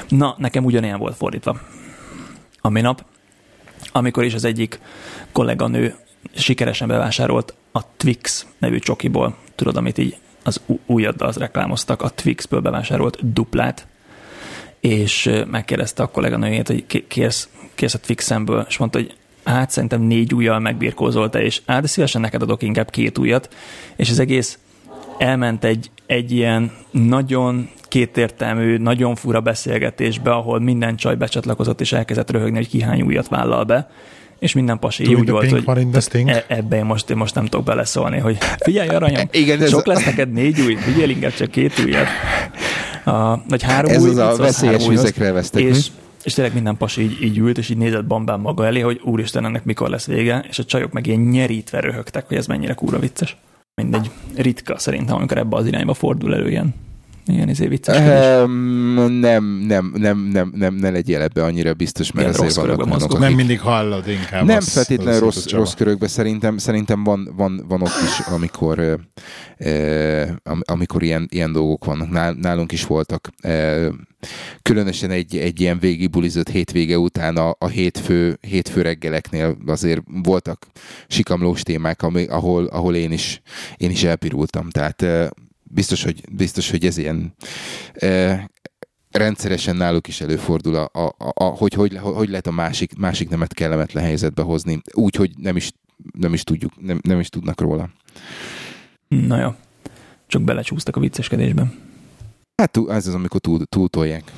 Na, 0.09 0.35
nekem 0.39 0.65
ugyanilyen 0.65 0.99
volt 0.99 1.17
fordítva. 1.17 1.61
A 2.61 2.69
minap, 2.69 3.05
amikor 3.93 4.25
is 4.25 4.35
az 4.35 4.45
egyik 4.45 4.81
kolléganő 5.33 5.95
sikeresen 6.35 6.89
bevásárolt 6.89 7.55
a 7.73 7.81
Twix 7.97 8.47
nevű 8.59 8.79
csokiból, 8.79 9.37
tudod, 9.55 9.77
amit 9.77 9.99
így 9.99 10.17
az 10.43 10.61
újaddal 10.87 11.29
az 11.29 11.37
reklámoztak, 11.37 12.03
a 12.03 12.09
Twixből 12.09 12.61
bevásárolt 12.61 13.33
duplát, 13.33 13.87
és 14.81 15.31
megkérdezte 15.51 16.03
a 16.03 16.07
kolléganőjét, 16.07 16.67
hogy 16.67 17.07
kérsz, 17.07 17.49
kérsz 17.75 17.95
a 17.95 17.99
Twixemből, 17.99 18.67
és 18.69 18.77
mondta, 18.77 18.99
hogy 18.99 19.17
hát 19.45 19.71
szerintem 19.71 20.01
négy 20.01 20.35
ujjal 20.35 20.59
megbirkózolta, 20.59 21.41
és 21.41 21.63
hát 21.67 21.87
szívesen 21.87 22.21
neked 22.21 22.43
adok 22.43 22.63
inkább 22.63 22.91
két 22.91 23.19
ujjat, 23.19 23.55
és 23.97 24.11
az 24.11 24.19
egész 24.19 24.59
elment 25.19 25.65
egy, 25.65 25.91
egy 26.07 26.33
ilyen 26.33 26.73
nagyon 26.91 27.69
kétértelmű, 27.89 28.77
nagyon 28.77 29.15
fura 29.15 29.41
beszélgetésbe, 29.41 30.31
ahol 30.31 30.61
minden 30.61 30.97
csaj 30.97 31.15
becsatlakozott 31.15 31.81
és 31.81 31.93
elkezdett 31.93 32.31
röhögni, 32.31 32.57
hogy 32.57 32.69
ki 32.69 32.83
hány 32.83 33.03
újat 33.03 33.29
vállal 33.29 33.65
be. 33.65 33.91
És 34.39 34.53
minden 34.53 34.79
pasi 34.79 35.15
úgy 35.15 35.31
volt, 35.31 35.51
hogy 35.51 35.65
e, 36.27 36.45
ebben 36.49 36.87
most, 36.87 37.11
én 37.11 37.17
most 37.17 37.35
nem 37.35 37.45
tudok 37.45 37.65
beleszólni, 37.65 38.19
hogy 38.19 38.39
figyelj 38.59 38.89
aranyom, 38.97 39.29
Igen, 39.31 39.67
sok 39.67 39.87
ez 39.87 39.95
lesz 39.95 40.05
neked 40.05 40.33
négy 40.33 40.61
új, 40.61 40.75
figyelj 40.75 41.11
inkább 41.11 41.35
csak 41.35 41.51
két 41.51 41.73
újat. 41.85 42.07
A, 43.05 43.43
vagy 43.49 43.63
három 43.63 43.91
ez 43.91 44.03
új, 44.03 44.11
az 44.11 44.19
a 44.19 44.37
veszélyes 44.37 44.89
vizekre 44.89 45.33
vesztek. 45.33 45.63
És, 45.63 45.87
és 46.25 46.35
tényleg 46.35 46.55
minden 46.55 46.77
pasi 46.77 47.03
így, 47.03 47.23
így 47.23 47.39
ült, 47.39 47.59
és 47.59 47.69
így 47.69 47.77
nézett 47.77 48.05
bambán 48.05 48.41
maga 48.41 48.67
elé, 48.67 48.81
hogy 48.81 49.01
úristen, 49.05 49.45
ennek 49.45 49.65
mikor 49.65 49.89
lesz 49.89 50.07
vége, 50.07 50.45
és 50.49 50.59
a 50.59 50.65
csajok 50.65 50.93
meg 50.93 51.07
ilyen 51.07 51.21
nyerítve 51.21 51.81
röhögtek, 51.81 52.27
hogy 52.29 52.37
ez 52.37 52.47
mennyire 52.47 52.75
kúra 52.75 52.99
vicces. 52.99 53.37
Mindegy, 53.83 54.11
ritka 54.37 54.79
szerintem, 54.79 55.17
amikor 55.17 55.39
ebbe 55.39 55.57
az 55.57 55.67
irányba 55.67 55.95
fordul 55.95 56.35
elő 56.35 56.49
ilyen, 56.49 56.75
ilyen 57.27 57.49
izé 57.49 57.67
vicces. 57.67 57.97
Um, 58.43 58.51
nem, 59.13 59.45
nem, 59.45 59.93
nem, 59.97 60.19
nem, 60.33 60.53
nem, 60.55 60.75
ne 60.75 60.91
legyél 60.91 61.21
ebbe 61.21 61.45
annyira 61.45 61.75
biztos, 61.75 62.13
mert 62.13 62.29
ilyen 62.29 62.41
azért 62.41 62.67
vannak 62.67 62.87
olyanok, 62.87 63.03
akik... 63.03 63.19
Nem 63.19 63.33
mindig 63.33 63.61
hallod 63.61 64.09
inkább. 64.09 64.45
Nem 64.45 64.57
az, 64.57 64.73
feltétlenül 64.73 65.21
rossz, 65.21 65.35
rossz, 65.35 65.53
rossz 65.53 65.75
körökbe, 65.75 66.09
szerintem, 66.09 66.59
szerintem 66.59 67.05
van, 67.05 67.33
van, 67.37 67.65
van 67.69 67.83
ott 67.83 68.01
is, 68.05 68.27
amikor, 68.27 69.01
eh, 69.57 70.29
amikor 70.61 71.03
ilyen, 71.03 71.29
ilyen 71.31 71.53
dolgok 71.53 71.85
vannak. 71.85 72.37
Nálunk 72.41 72.73
is 72.73 72.87
voltak. 72.87 73.31
Eh, 73.39 73.87
különösen 74.63 75.11
egy, 75.11 75.37
egy 75.37 75.61
ilyen 75.61 75.79
végibulizott 75.79 76.49
hétvége 76.49 76.99
után 76.99 77.37
a, 77.37 77.57
a 77.59 77.67
hétfő, 77.67 78.39
hétfő 78.41 78.83
reggeleknél 78.83 79.57
azért 79.67 80.03
voltak 80.23 80.67
sikamlós 81.09 81.63
témák, 81.63 82.03
ami, 82.03 82.25
ahol, 82.25 82.65
ahol 82.65 82.95
én, 82.95 83.13
is, 83.13 83.41
én 83.77 83.91
is 83.91 84.05
elpirultam. 84.05 84.71
Tehát 84.71 85.05
biztos, 85.71 86.03
hogy, 86.03 86.21
biztos, 86.33 86.71
hogy 86.71 86.85
ez 86.85 86.97
ilyen 86.97 87.35
rendszeresen 89.11 89.77
náluk 89.77 90.09
is 90.09 90.21
előfordul, 90.21 90.75
a, 90.75 90.89
a, 90.93 91.15
a, 91.19 91.45
hogy, 91.45 91.75
hogy 91.75 91.97
hogy 91.97 92.29
lehet 92.29 92.47
a 92.47 92.51
másik, 92.51 92.97
másik 92.97 93.29
nemet 93.29 93.55
kellemetlen 93.55 94.05
helyzetbe 94.05 94.43
hozni, 94.43 94.81
úgy, 94.93 95.15
hogy 95.15 95.31
nem 95.37 95.57
is, 95.57 95.73
nem 96.19 96.33
is 96.33 96.43
tudjuk, 96.43 96.81
nem, 96.81 97.01
nem 97.03 97.21
is 97.21 97.29
tudnak 97.29 97.61
róla. 97.61 97.91
Na 99.09 99.41
jó, 99.41 99.55
csak 100.27 100.43
belecsúsztak 100.43 100.97
a 100.97 101.01
vicceskedésbe. 101.01 101.73
Hát 102.63 102.79
ez 102.89 103.07
az, 103.07 103.15
amikor 103.15 103.41
túl, 103.41 103.65
túltolják. 103.65 104.33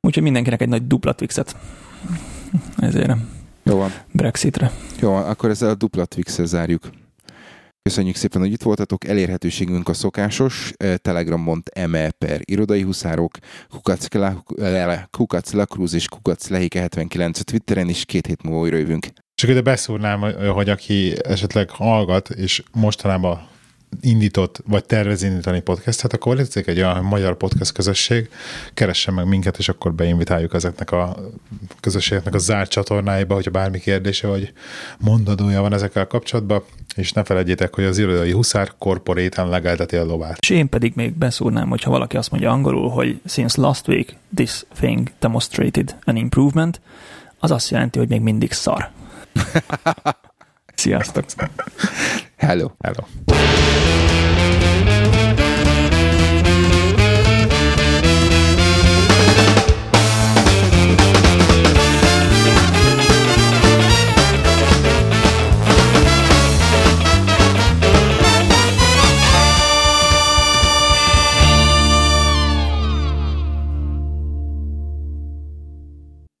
Úgyhogy 0.00 0.22
mindenkinek 0.22 0.60
egy 0.60 0.68
nagy 0.68 0.86
dupla 0.86 1.12
Twixet. 1.12 1.56
Ezért. 2.76 3.12
Jó 3.62 3.76
van. 3.76 3.90
Brexitre. 4.12 4.72
Jó 5.00 5.10
van, 5.10 5.24
akkor 5.24 5.50
ezzel 5.50 5.68
a 5.68 5.74
dupla 5.74 6.04
Twix-el 6.04 6.46
zárjuk. 6.46 6.90
Köszönjük 7.82 8.16
szépen, 8.16 8.40
hogy 8.40 8.52
itt 8.52 8.62
voltatok. 8.62 9.06
Elérhetőségünk 9.06 9.88
a 9.88 9.92
szokásos 9.92 10.72
telegram.me 10.96 12.10
per 12.10 12.40
irodai 12.44 12.82
huszárok, 12.82 13.38
kukac 15.10 15.52
Lakrúz 15.52 15.94
és 15.94 16.08
kukac 16.08 16.48
Lehike 16.48 16.80
79 16.80 17.40
a 17.40 17.42
Twitteren, 17.42 17.88
és 17.88 18.04
két 18.04 18.26
hét 18.26 18.42
múlva 18.42 18.60
újra 18.60 18.76
jövünk. 18.76 19.06
Csak 19.34 19.50
ide 19.50 19.60
beszúrnám, 19.60 20.20
hogy 20.52 20.68
aki 20.68 21.14
esetleg 21.24 21.70
hallgat, 21.70 22.30
és 22.30 22.62
mostanában 22.72 23.50
indított, 24.00 24.62
vagy 24.66 24.84
tervez 24.84 25.22
indítani 25.22 25.60
podcastet, 25.60 26.12
akkor 26.12 26.36
létezik 26.36 26.66
egy 26.66 26.78
olyan 26.78 27.04
magyar 27.04 27.36
podcast 27.36 27.72
közösség, 27.72 28.30
keressen 28.74 29.14
meg 29.14 29.26
minket, 29.26 29.58
és 29.58 29.68
akkor 29.68 29.94
beinvitáljuk 29.94 30.54
ezeknek 30.54 30.90
a 30.90 31.16
közösségeknek 31.80 32.34
a 32.34 32.38
zárt 32.38 32.70
csatornáiba, 32.70 33.34
hogyha 33.34 33.50
bármi 33.50 33.78
kérdése 33.78 34.26
vagy 34.26 34.52
mondadója 34.98 35.60
van 35.60 35.72
ezekkel 35.72 36.06
kapcsolatban, 36.06 36.62
és 36.96 37.12
ne 37.12 37.24
felejtjétek, 37.24 37.74
hogy 37.74 37.84
az 37.84 37.98
irodai 37.98 38.32
huszár 38.32 38.72
korporéten 38.78 39.48
legelteti 39.48 39.96
a 39.96 40.04
lovát. 40.04 40.38
És 40.40 40.50
én 40.50 40.68
pedig 40.68 40.92
még 40.94 41.12
beszúrnám, 41.12 41.68
hogyha 41.68 41.90
valaki 41.90 42.16
azt 42.16 42.30
mondja 42.30 42.50
angolul, 42.50 42.88
hogy 42.88 43.20
since 43.26 43.60
last 43.60 43.88
week 43.88 44.16
this 44.34 44.64
thing 44.74 45.10
demonstrated 45.20 45.96
an 46.04 46.16
improvement, 46.16 46.80
az 47.38 47.50
azt 47.50 47.70
jelenti, 47.70 47.98
hogy 47.98 48.08
még 48.08 48.20
mindig 48.20 48.52
szar. 48.52 48.90
Sziasztok! 50.74 51.24
Hello. 52.42 52.72
Hello. 52.82 54.31